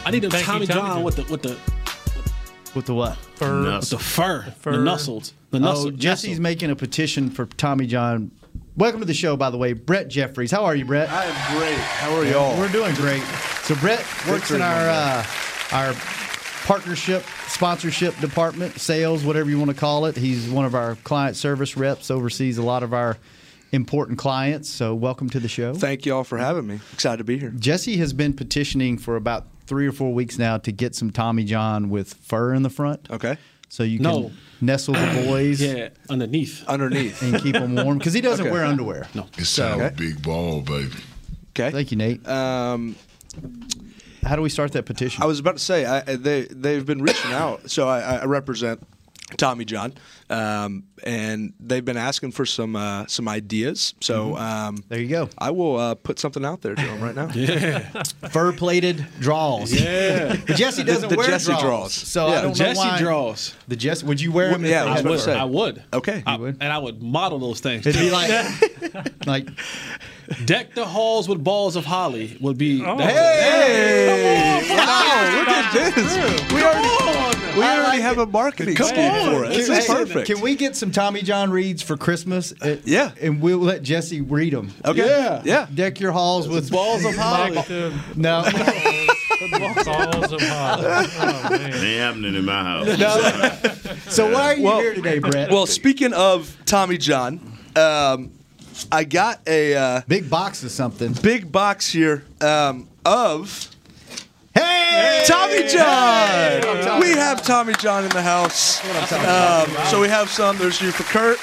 I 0.05 0.11
need 0.11 0.23
a 0.23 0.29
Thank 0.29 0.47
you, 0.47 0.53
Tommy 0.53 0.65
Tommy 0.65 0.67
John 0.67 0.95
John. 0.97 1.03
with 1.03 1.15
the 1.17 1.23
with 1.25 1.41
the 1.43 1.57
With 2.75 2.85
the 2.85 2.93
what? 2.93 3.17
For 3.35 3.61
with 3.63 3.89
the 3.89 3.99
fur, 3.99 4.43
fur. 4.61 4.71
the 4.71 4.77
nuzzles, 4.77 5.33
the 5.51 5.59
Oh. 5.63 5.91
Jesse's 5.91 6.29
nuzzle. 6.31 6.43
making 6.43 6.71
a 6.71 6.75
petition 6.75 7.29
for 7.29 7.45
Tommy 7.45 7.85
John. 7.87 8.31
Welcome 8.77 8.99
to 8.99 9.07
the 9.07 9.13
show, 9.15 9.35
by 9.35 9.49
the 9.49 9.57
way, 9.57 9.73
Brett 9.73 10.07
Jeffries. 10.07 10.51
How 10.51 10.65
are 10.65 10.75
you, 10.75 10.85
Brett? 10.85 11.09
I 11.09 11.25
am 11.25 11.57
great. 11.57 11.79
How 11.79 12.15
are 12.15 12.23
y'all? 12.23 12.55
We're 12.59 12.71
doing 12.71 12.93
great. 12.93 13.23
So 13.63 13.73
Brett 13.73 14.05
works 14.29 14.51
in 14.51 14.61
our 14.61 14.87
uh, 14.87 15.25
our 15.71 15.95
partnership, 16.67 17.23
sponsorship 17.47 18.15
department, 18.19 18.79
sales, 18.79 19.23
whatever 19.23 19.49
you 19.49 19.57
want 19.57 19.71
to 19.71 19.75
call 19.75 20.05
it. 20.05 20.15
He's 20.15 20.47
one 20.47 20.63
of 20.63 20.75
our 20.75 20.93
client 20.97 21.35
service 21.35 21.75
reps, 21.75 22.11
oversees 22.11 22.59
a 22.59 22.61
lot 22.61 22.83
of 22.83 22.93
our 22.93 23.17
important 23.71 24.19
clients. 24.19 24.69
So 24.69 24.93
welcome 24.93 25.27
to 25.31 25.39
the 25.39 25.47
show. 25.47 25.73
Thank 25.73 26.05
y'all 26.05 26.23
for 26.23 26.37
having 26.37 26.67
me. 26.67 26.79
Excited 26.93 27.17
to 27.17 27.23
be 27.23 27.39
here. 27.39 27.49
Jesse 27.57 27.97
has 27.97 28.13
been 28.13 28.33
petitioning 28.33 28.99
for 28.99 29.15
about 29.15 29.47
three 29.65 29.87
or 29.87 29.91
four 29.91 30.13
weeks 30.13 30.37
now 30.37 30.59
to 30.59 30.71
get 30.71 30.93
some 30.93 31.09
Tommy 31.09 31.45
John 31.45 31.89
with 31.89 32.13
fur 32.13 32.53
in 32.53 32.61
the 32.61 32.69
front. 32.69 33.09
Okay. 33.09 33.37
So 33.69 33.83
you 33.83 33.97
can 33.99 34.03
No. 34.03 34.31
nestle 34.61 34.93
the 34.93 35.23
boys 35.27 35.61
Yeah, 35.61 35.89
underneath. 36.09 36.63
Underneath. 36.67 37.21
and 37.21 37.39
keep 37.41 37.53
them 37.53 37.75
warm 37.75 37.97
because 37.97 38.13
he 38.13 38.21
doesn't 38.21 38.45
Okay. 38.45 38.51
wear 38.53 38.65
underwear. 38.65 39.07
No. 39.13 39.27
It's 39.37 39.59
our 39.59 39.89
big 39.91 40.21
ball, 40.21 40.61
baby. 40.61 40.91
Okay. 41.51 41.71
Thank 41.71 41.91
you, 41.91 41.97
Nate. 41.97 42.27
Um, 42.27 42.95
How 44.23 44.35
do 44.35 44.41
we 44.41 44.49
start 44.49 44.71
that 44.73 44.85
petition? 44.85 45.23
I 45.23 45.25
was 45.25 45.39
about 45.39 45.57
to 45.57 45.63
say 45.63 45.85
I, 45.85 46.01
they 46.01 46.43
they've 46.43 46.85
been 46.85 47.01
reaching 47.01 47.31
out. 47.31 47.69
So 47.69 47.87
I, 47.87 48.17
I 48.17 48.25
represent 48.25 48.81
Tommy 49.37 49.65
John, 49.65 49.93
um, 50.29 50.83
and 51.03 51.53
they've 51.59 51.85
been 51.85 51.95
asking 51.97 52.31
for 52.31 52.45
some 52.45 52.75
uh, 52.75 53.05
some 53.07 53.27
ideas. 53.29 53.93
So 54.01 54.35
um, 54.37 54.83
there 54.89 54.99
you 54.99 55.07
go. 55.07 55.29
I 55.37 55.51
will 55.51 55.77
uh, 55.77 55.95
put 55.95 56.19
something 56.19 56.43
out 56.43 56.61
there 56.61 56.75
to 56.75 56.81
them 56.81 57.01
right 57.01 57.15
now. 57.15 57.29
Yeah. 57.35 57.79
Fur 58.31 58.51
plated 58.51 59.05
draws. 59.19 59.71
Yeah. 59.71 60.35
But 60.47 60.55
Jesse 60.57 60.83
doesn't 60.83 61.09
The 61.09 61.15
wear 61.15 61.27
Jesse 61.27 61.51
draws. 61.51 61.61
draws. 61.61 61.93
So 61.93 62.27
Yeah. 62.27 62.39
I 62.39 62.41
don't 62.41 62.53
Jesse 62.55 62.79
know 62.83 62.87
why. 62.89 62.99
draws. 62.99 63.55
The 63.67 63.75
Jesse, 63.75 64.05
would 64.05 64.19
you 64.19 64.31
wear 64.31 64.49
them? 64.51 64.61
Well, 64.63 64.71
yeah, 64.71 64.81
I 64.81 64.85
they 64.85 64.89
was 64.91 64.97
had 64.97 65.05
gonna 65.05 65.17
fur? 65.17 65.23
say. 65.23 65.35
I 65.39 65.43
would. 65.45 65.83
Okay. 65.93 66.23
I- 66.25 66.35
would? 66.37 66.57
and 66.61 66.73
I 66.73 66.77
would 66.77 67.01
model 67.01 67.39
those 67.39 67.59
things. 67.59 67.85
It'd 67.87 67.99
be 68.01 68.11
like, 68.11 68.29
like 69.25 69.47
Deck 70.45 70.73
the 70.75 70.85
halls 70.85 71.29
with 71.29 71.43
balls 71.43 71.75
of 71.75 71.85
holly 71.85 72.37
would 72.41 72.57
be. 72.57 72.83
Oh. 72.85 72.97
Hey! 72.97 74.67
Wow! 74.69 75.37
Look 75.39 75.47
at 75.47 75.73
this. 75.95 76.51
We 76.53 76.61
already 76.63 77.57
we 77.57 77.63
I 77.63 77.75
already 77.77 77.87
like 77.87 78.01
have 78.01 78.17
it. 78.17 78.21
a 78.21 78.25
marketing 78.27 78.75
Come 78.75 78.87
scheme 78.87 79.11
on. 79.11 79.31
for 79.33 79.45
it. 79.45 79.49
This 79.49 79.67
Can- 79.67 79.77
is 79.77 79.85
perfect. 79.87 80.27
Can 80.27 80.41
we 80.41 80.55
get 80.55 80.75
some 80.75 80.91
Tommy 80.91 81.21
John 81.23 81.49
reads 81.49 81.81
for 81.81 81.97
Christmas? 81.97 82.53
Uh, 82.61 82.75
Yeah. 82.85 83.11
and 83.21 83.41
we'll 83.41 83.57
let 83.59 83.81
Jesse 83.83 84.21
read 84.21 84.53
them. 84.53 84.71
Okay. 84.85 85.05
Yeah. 85.07 85.41
Yeah. 85.43 85.67
Deck 85.73 85.99
your 85.99 86.11
halls 86.11 86.47
with 86.47 86.69
balls 86.69 87.03
of 87.05 87.15
holly. 87.15 87.55
Back 87.55 87.65
to 87.67 87.93
no. 88.15 88.43
balls 89.85 90.31
of 90.33 90.41
holly. 90.41 90.85
Oh, 90.85 91.47
man. 91.49 91.61
Ain't 91.73 91.99
happening 91.99 92.35
in 92.35 92.45
my 92.45 92.63
house. 92.63 92.97
No. 92.97 93.99
so 94.09 94.31
why 94.31 94.53
are 94.53 94.55
you 94.55 94.63
Well- 94.63 94.79
here 94.79 94.93
today, 94.93 95.19
Brett? 95.19 95.49
Well, 95.51 95.65
speaking 95.65 96.13
of 96.13 96.55
Tommy 96.65 96.97
John, 96.97 97.39
um, 97.75 98.31
I 98.91 99.03
got 99.03 99.39
a 99.47 99.75
uh, 99.75 100.01
big 100.07 100.29
box 100.29 100.63
of 100.63 100.71
something. 100.71 101.13
big 101.21 101.51
box 101.51 101.89
here 101.91 102.23
um, 102.41 102.87
of 103.05 103.69
Hey, 104.53 105.23
Tommy 105.27 105.67
John. 105.67 106.99
We 106.99 107.11
have 107.11 107.43
Tommy 107.43 107.73
John 107.73 108.03
in 108.03 108.09
the 108.09 108.23
house. 108.23 108.83
Um, 109.13 109.69
so 109.91 110.01
we 110.01 110.07
have 110.07 110.29
some. 110.29 110.57
There's 110.57 110.81
you 110.81 110.91
for 110.91 111.03
Kurt. 111.03 111.37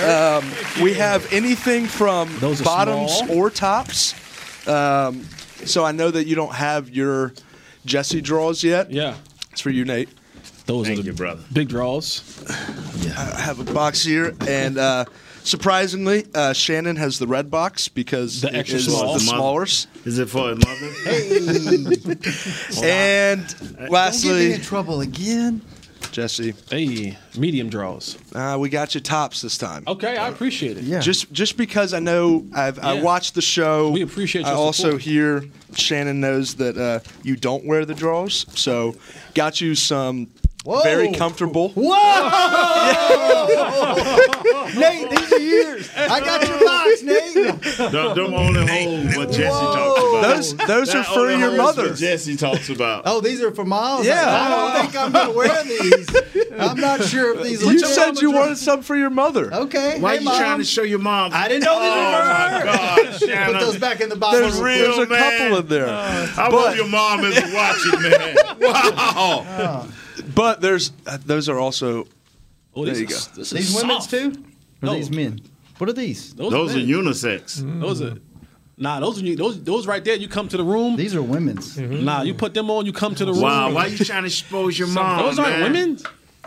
Um, 0.00 0.48
we 0.80 0.94
have 0.94 1.30
anything 1.32 1.86
from 1.86 2.34
Those 2.38 2.62
bottoms 2.62 3.12
small. 3.18 3.36
or 3.36 3.50
tops. 3.50 4.14
Um, 4.68 5.24
so 5.64 5.84
I 5.84 5.90
know 5.92 6.10
that 6.12 6.26
you 6.26 6.36
don't 6.36 6.54
have 6.54 6.88
your 6.90 7.32
Jesse 7.84 8.20
draws 8.20 8.62
yet. 8.62 8.90
Yeah. 8.92 9.16
It's 9.50 9.60
for 9.60 9.70
you, 9.70 9.84
Nate. 9.84 10.08
Those 10.66 10.86
Thank 10.86 11.00
are 11.00 11.02
the 11.02 11.08
you, 11.08 11.14
brother. 11.16 11.42
big 11.52 11.68
draws. 11.68 12.22
Yeah. 13.00 13.32
I 13.36 13.40
have 13.40 13.58
a 13.58 13.64
box 13.72 14.04
here, 14.04 14.36
and 14.46 14.78
uh, 14.78 15.04
Surprisingly, 15.44 16.24
uh, 16.34 16.52
Shannon 16.52 16.96
has 16.96 17.18
the 17.18 17.26
red 17.26 17.50
box 17.50 17.88
because 17.88 18.40
The 18.42 18.56
it 18.56 18.70
is 18.72 18.84
small. 18.86 19.14
the 19.14 19.20
The. 19.20 19.86
Is 20.04 20.18
it 20.18 20.28
for 20.28 20.54
mother? 20.54 20.92
And 22.82 23.46
Don't 23.48 23.68
get 23.72 23.80
me 23.80 23.88
lastly, 23.88 24.52
in 24.54 24.60
trouble 24.60 25.00
again. 25.00 25.62
Jesse, 26.10 26.52
Hey, 26.70 27.16
medium 27.38 27.70
draws. 27.70 28.18
uh, 28.34 28.56
we 28.60 28.68
got 28.68 28.94
you 28.94 29.00
tops 29.00 29.40
this 29.40 29.56
time. 29.56 29.82
Okay, 29.86 30.16
I 30.16 30.28
appreciate 30.28 30.76
it. 30.76 30.84
Yeah. 30.84 31.00
Just 31.00 31.32
just 31.32 31.56
because 31.56 31.94
I 31.94 32.00
know 32.00 32.44
I've 32.54 32.78
I 32.80 33.00
watched 33.00 33.34
the 33.34 33.40
show. 33.40 33.90
We 33.90 34.02
appreciate 34.02 34.44
I 34.44 34.52
also 34.52 34.82
support. 34.98 35.02
hear 35.02 35.44
Shannon 35.74 36.20
knows 36.20 36.56
that 36.56 36.76
uh, 36.76 37.00
you 37.22 37.36
don't 37.36 37.64
wear 37.64 37.86
the 37.86 37.94
draws, 37.94 38.44
so 38.54 38.94
got 39.34 39.60
you 39.62 39.74
some 39.74 40.28
Whoa. 40.64 40.82
Very 40.82 41.12
comfortable. 41.12 41.70
Whoa! 41.70 41.98
Nate, 44.78 45.10
these 45.10 45.32
are 45.32 45.38
yours. 45.38 45.90
I 45.96 46.20
got 46.20 46.46
your 46.46 46.60
box, 46.64 47.02
Nate. 47.02 47.92
Don't, 47.92 48.16
don't 48.16 48.32
only 48.32 48.64
hold 48.66 49.16
what 49.16 49.32
Jesse 49.32 49.50
Whoa. 49.50 49.74
talks 49.74 50.02
about. 50.02 50.22
Those, 50.22 50.56
those 50.68 50.94
are 50.94 51.02
for 51.02 51.32
your 51.32 51.56
mother. 51.56 51.94
Jesse 51.94 52.36
talks 52.36 52.68
about. 52.70 53.02
Oh, 53.06 53.20
these 53.20 53.42
are 53.42 53.50
for 53.50 53.64
Miles. 53.64 54.06
Yeah. 54.06 54.22
I 54.24 54.48
don't 54.50 54.82
think 54.82 54.96
I'm 54.96 55.10
gonna 55.10 55.32
wear 55.32 55.64
these. 55.64 56.08
I'm 56.56 56.78
not 56.78 57.02
sure 57.02 57.34
if 57.36 57.42
these. 57.42 57.62
You 57.62 57.80
said 57.80 58.20
you 58.20 58.30
wanted 58.30 58.56
some 58.56 58.82
for 58.82 58.94
your 58.94 59.10
mother. 59.10 59.52
Okay. 59.52 59.98
Why 59.98 60.12
hey, 60.12 60.16
are 60.18 60.20
you 60.20 60.26
mom? 60.26 60.38
trying 60.38 60.58
to 60.58 60.64
show 60.64 60.82
your 60.82 61.00
mom? 61.00 61.32
I 61.34 61.48
didn't 61.48 61.64
know 61.64 61.80
these 61.80 61.90
oh, 61.90 62.12
were. 62.12 62.60
Oh 62.60 63.36
God! 63.36 63.52
Put 63.52 63.60
those 63.60 63.78
back 63.78 64.00
in 64.00 64.08
the 64.08 64.16
box. 64.16 64.38
There's, 64.38 64.60
there's 64.60 64.98
a 64.98 65.06
man. 65.06 65.38
couple 65.38 65.58
in 65.58 65.66
there. 65.66 65.88
Uh, 65.88 66.28
I 66.36 66.50
but, 66.50 66.68
hope 66.68 66.76
your 66.76 66.88
mom 66.88 67.24
is 67.24 67.52
watching, 67.52 68.02
man. 68.02 68.36
Wow. 68.62 69.44
Uh, 69.48 69.86
but 70.34 70.60
there's 70.60 70.92
uh, 71.06 71.18
those 71.24 71.48
are 71.48 71.58
also. 71.58 72.06
Oh, 72.74 72.84
there 72.84 72.96
you 72.96 73.06
go. 73.06 73.16
Are, 73.16 73.44
these 73.44 73.68
soft. 73.68 73.86
women's 73.86 74.06
too? 74.06 74.32
Or 74.82 74.86
no. 74.86 74.94
these 74.94 75.10
men? 75.10 75.40
What 75.78 75.90
are 75.90 75.92
these? 75.92 76.34
Those, 76.34 76.52
those 76.52 76.76
are, 76.76 76.78
unisex. 76.78 77.60
Mm. 77.60 77.80
Those 77.80 78.02
are. 78.02 78.16
Nah, 78.78 79.00
those 79.00 79.22
are 79.22 79.36
those 79.36 79.62
those 79.62 79.86
right 79.86 80.04
there. 80.04 80.16
You 80.16 80.28
come 80.28 80.48
to 80.48 80.56
the 80.56 80.64
room. 80.64 80.96
These 80.96 81.14
are 81.14 81.22
women's. 81.22 81.76
Mm-hmm. 81.76 82.04
Nah, 82.04 82.22
you 82.22 82.34
put 82.34 82.54
them 82.54 82.70
on. 82.70 82.86
You 82.86 82.92
come 82.92 83.14
to 83.14 83.24
the 83.24 83.32
room. 83.32 83.42
Wow, 83.42 83.72
why 83.72 83.86
are 83.86 83.88
you 83.88 84.04
trying 84.04 84.22
to 84.22 84.26
expose 84.26 84.78
your 84.78 84.88
mom? 84.88 85.18
Those 85.18 85.38
aren't 85.38 85.58
man. 85.58 85.72
women. 85.72 85.98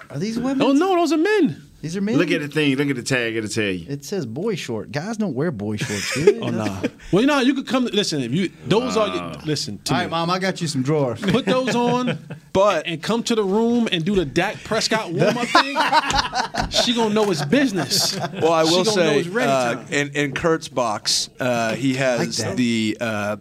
Are 0.09 0.19
these 0.19 0.39
women? 0.39 0.61
Oh 0.61 0.71
no, 0.71 0.95
those 0.95 1.13
are 1.13 1.17
men. 1.17 1.64
These 1.85 1.97
are 1.97 2.01
men. 2.01 2.17
Look 2.17 2.31
at 2.31 2.41
the 2.41 2.47
thing. 2.47 2.75
Look 2.77 2.89
at 2.89 2.95
the 2.95 3.03
tag. 3.03 3.35
It'll 3.35 3.47
tell 3.47 3.65
you. 3.65 3.85
It 3.87 4.03
says 4.03 4.25
boy 4.25 4.55
short. 4.55 4.91
Guys 4.91 5.17
don't 5.17 5.35
wear 5.35 5.51
boy 5.51 5.75
shorts. 5.75 6.13
Dude. 6.15 6.41
oh 6.41 6.49
no. 6.49 6.65
Nah. 6.65 6.81
Well, 7.11 7.21
you 7.21 7.27
know 7.27 7.39
you 7.41 7.53
could 7.53 7.67
come. 7.67 7.85
Listen, 7.85 8.23
if 8.23 8.31
you 8.31 8.51
those 8.65 8.95
wow. 8.95 9.03
are 9.03 9.33
listen. 9.45 9.77
To 9.83 9.93
All 9.93 9.99
right, 9.99 10.05
me. 10.07 10.09
mom, 10.09 10.31
I 10.31 10.39
got 10.39 10.61
you 10.61 10.67
some 10.67 10.81
drawers. 10.81 11.21
Put 11.21 11.45
those 11.45 11.75
on, 11.75 12.17
but 12.53 12.87
and 12.87 13.03
come 13.03 13.21
to 13.25 13.35
the 13.35 13.43
room 13.43 13.87
and 13.91 14.03
do 14.03 14.15
the 14.15 14.25
Dak 14.25 14.63
Prescott 14.63 15.11
warm 15.11 15.37
up 15.37 15.47
thing. 15.47 15.77
she 16.71 16.95
gonna 16.95 17.13
know 17.13 17.29
it's 17.29 17.45
business. 17.45 18.19
Well, 18.19 18.51
I 18.51 18.63
will 18.63 18.83
say, 18.83 19.23
uh, 19.31 19.85
in 19.91 20.09
in 20.15 20.33
Kurt's 20.33 20.67
box, 20.67 21.29
uh, 21.39 21.75
he 21.75 21.93
has 21.93 22.39
like 22.43 22.55
the. 22.57 22.97
Uh, 22.99 23.37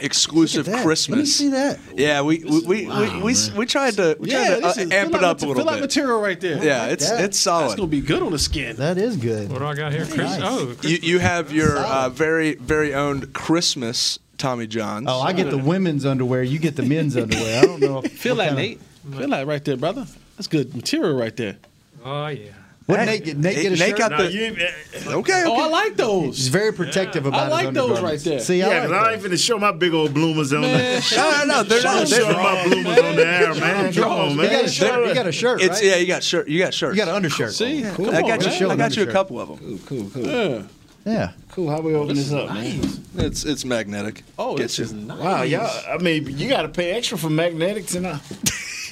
exclusive 0.00 0.66
Christmas. 0.66 1.08
Let 1.08 1.18
me 1.18 1.24
see 1.26 1.48
that. 1.50 1.78
Yeah, 1.94 2.22
we 2.22 2.38
we 2.44 2.60
we, 2.60 2.86
wow, 2.86 3.02
we, 3.02 3.34
we, 3.34 3.34
we, 3.56 3.66
tried 3.66 3.94
to 3.94 4.16
we 4.18 4.30
yeah, 4.30 4.58
tried 4.58 4.74
to 4.74 4.82
uh, 4.82 4.98
amp 4.98 5.14
it 5.14 5.24
up, 5.24 5.42
a 5.42 5.46
little 5.46 5.54
bit. 5.54 5.62
Fill 5.62 5.70
out 5.70 5.80
material 5.80 6.20
right 6.20 6.40
there. 6.40 6.62
Yeah, 6.62 6.82
like 6.82 6.92
it's 6.92 7.10
that. 7.10 7.24
it's 7.24 7.38
solid. 7.38 7.66
It's 7.66 7.74
gonna 7.74 7.88
be 7.88 8.00
good 8.00 8.22
on 8.22 8.32
the 8.32 8.38
skin. 8.38 8.76
That 8.76 8.98
is 8.98 9.16
good. 9.16 9.50
What 9.50 9.58
do 9.58 9.66
I 9.66 9.74
got 9.74 9.92
here? 9.92 10.04
Chris- 10.04 10.16
nice. 10.16 10.40
Oh, 10.42 10.76
you, 10.82 10.98
you, 11.02 11.18
have 11.18 11.52
your 11.52 11.78
uh, 11.78 12.08
very 12.08 12.54
very 12.54 12.94
own 12.94 13.32
Christmas 13.32 14.18
Tommy 14.36 14.66
John's. 14.66 15.06
Oh, 15.08 15.20
I 15.20 15.32
get 15.32 15.50
the 15.50 15.58
women's 15.58 16.06
underwear. 16.06 16.42
You 16.42 16.58
get 16.58 16.76
the 16.76 16.82
men's 16.82 17.16
underwear. 17.16 17.62
I 17.62 17.66
don't 17.66 17.80
know. 17.80 18.02
Feel 18.02 18.36
that, 18.36 18.54
Nate. 18.54 18.80
Feel 19.10 19.28
that 19.28 19.46
right 19.46 19.64
there, 19.64 19.76
brother. 19.76 20.06
That's 20.36 20.46
good 20.46 20.74
material 20.74 21.16
right 21.16 21.36
there. 21.36 21.56
Oh 22.04 22.28
yeah. 22.28 22.52
What 22.88 23.04
Nate 23.04 23.22
get? 23.22 23.36
Nate 23.36 23.56
get 23.56 23.66
a 23.66 23.76
Nate 23.76 23.80
shirt. 23.80 23.98
Got 23.98 24.10
no, 24.12 24.16
the, 24.16 24.26
okay, 24.26 24.64
eh, 24.94 25.12
okay, 25.12 25.44
Oh, 25.46 25.60
I 25.60 25.68
like 25.68 25.96
those. 25.96 26.38
He's 26.38 26.48
very 26.48 26.72
protective 26.72 27.24
yeah. 27.24 27.28
about. 27.28 27.40
I 27.40 27.48
like 27.48 27.74
those 27.74 28.00
right 28.00 28.18
there. 28.18 28.40
See, 28.40 28.62
I 28.62 28.68
yeah, 28.68 28.86
like 28.86 28.98
I 28.98 29.12
ain't 29.12 29.22
finna 29.22 29.44
show 29.44 29.58
my 29.58 29.72
big 29.72 29.92
old 29.92 30.14
bloomers 30.14 30.54
on. 30.54 30.62
there. 30.62 30.98
the, 31.00 31.16
no, 31.16 31.44
no, 31.44 31.62
they're 31.64 31.82
not. 31.82 32.08
Showing 32.08 32.34
my 32.34 32.64
bloomers 32.64 32.98
on 32.98 33.16
the 33.16 33.26
air, 33.26 33.54
man. 33.56 33.92
Come 33.92 34.10
on, 34.10 34.36
man. 34.38 34.46
You 34.46 34.50
got 34.50 34.64
a 34.64 34.68
shirt. 34.70 35.06
You 35.06 35.14
got 35.14 35.26
a 35.26 35.32
shirt. 35.32 35.60
Right? 35.60 35.70
It's 35.70 35.82
yeah. 35.82 35.96
You 35.96 36.06
got 36.06 36.22
shirt. 36.22 36.48
You 36.48 36.58
got 36.60 36.72
shirt. 36.72 36.94
You 36.94 36.96
got 36.96 37.08
an 37.08 37.14
undershirt. 37.14 37.52
See. 37.52 37.84
I 37.84 37.94
got 37.94 38.00
on, 38.46 38.58
you. 38.58 38.70
I 38.70 38.76
got 38.76 38.96
you 38.96 39.02
a 39.02 39.12
couple 39.12 39.38
of 39.38 39.48
them. 39.50 39.78
Cool, 39.80 40.08
cool, 40.08 40.10
cool. 40.10 40.26
Yeah. 40.26 40.62
Yeah. 41.04 41.32
Cool. 41.50 41.70
How 41.70 41.82
we 41.82 41.94
oh, 41.94 41.98
open 41.98 42.12
oh, 42.12 42.14
this, 42.14 42.30
this 42.30 42.32
up, 42.32 42.48
nice. 42.48 42.96
man? 43.14 43.26
It's 43.26 43.44
it's 43.44 43.66
magnetic. 43.66 44.22
Oh, 44.38 44.56
it's 44.56 44.76
just 44.76 44.94
nice. 44.94 45.18
Wow, 45.18 45.42
Yeah. 45.42 45.68
I 45.90 45.98
mean, 45.98 46.38
you 46.38 46.48
got 46.48 46.62
to 46.62 46.70
pay 46.70 46.92
extra 46.92 47.18
for 47.18 47.28
magnetics 47.28 47.94
and. 47.96 48.06
I- 48.06 48.20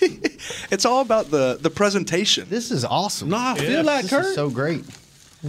it's 0.70 0.84
all 0.84 1.00
about 1.00 1.30
the 1.30 1.58
the 1.60 1.70
presentation. 1.70 2.46
This 2.48 2.70
is 2.70 2.84
awesome. 2.84 3.30
Nah, 3.30 3.52
I 3.52 3.58
feel 3.58 3.84
like 3.84 4.02
this 4.02 4.10
Kurt. 4.10 4.34
so 4.34 4.50
great. 4.50 4.84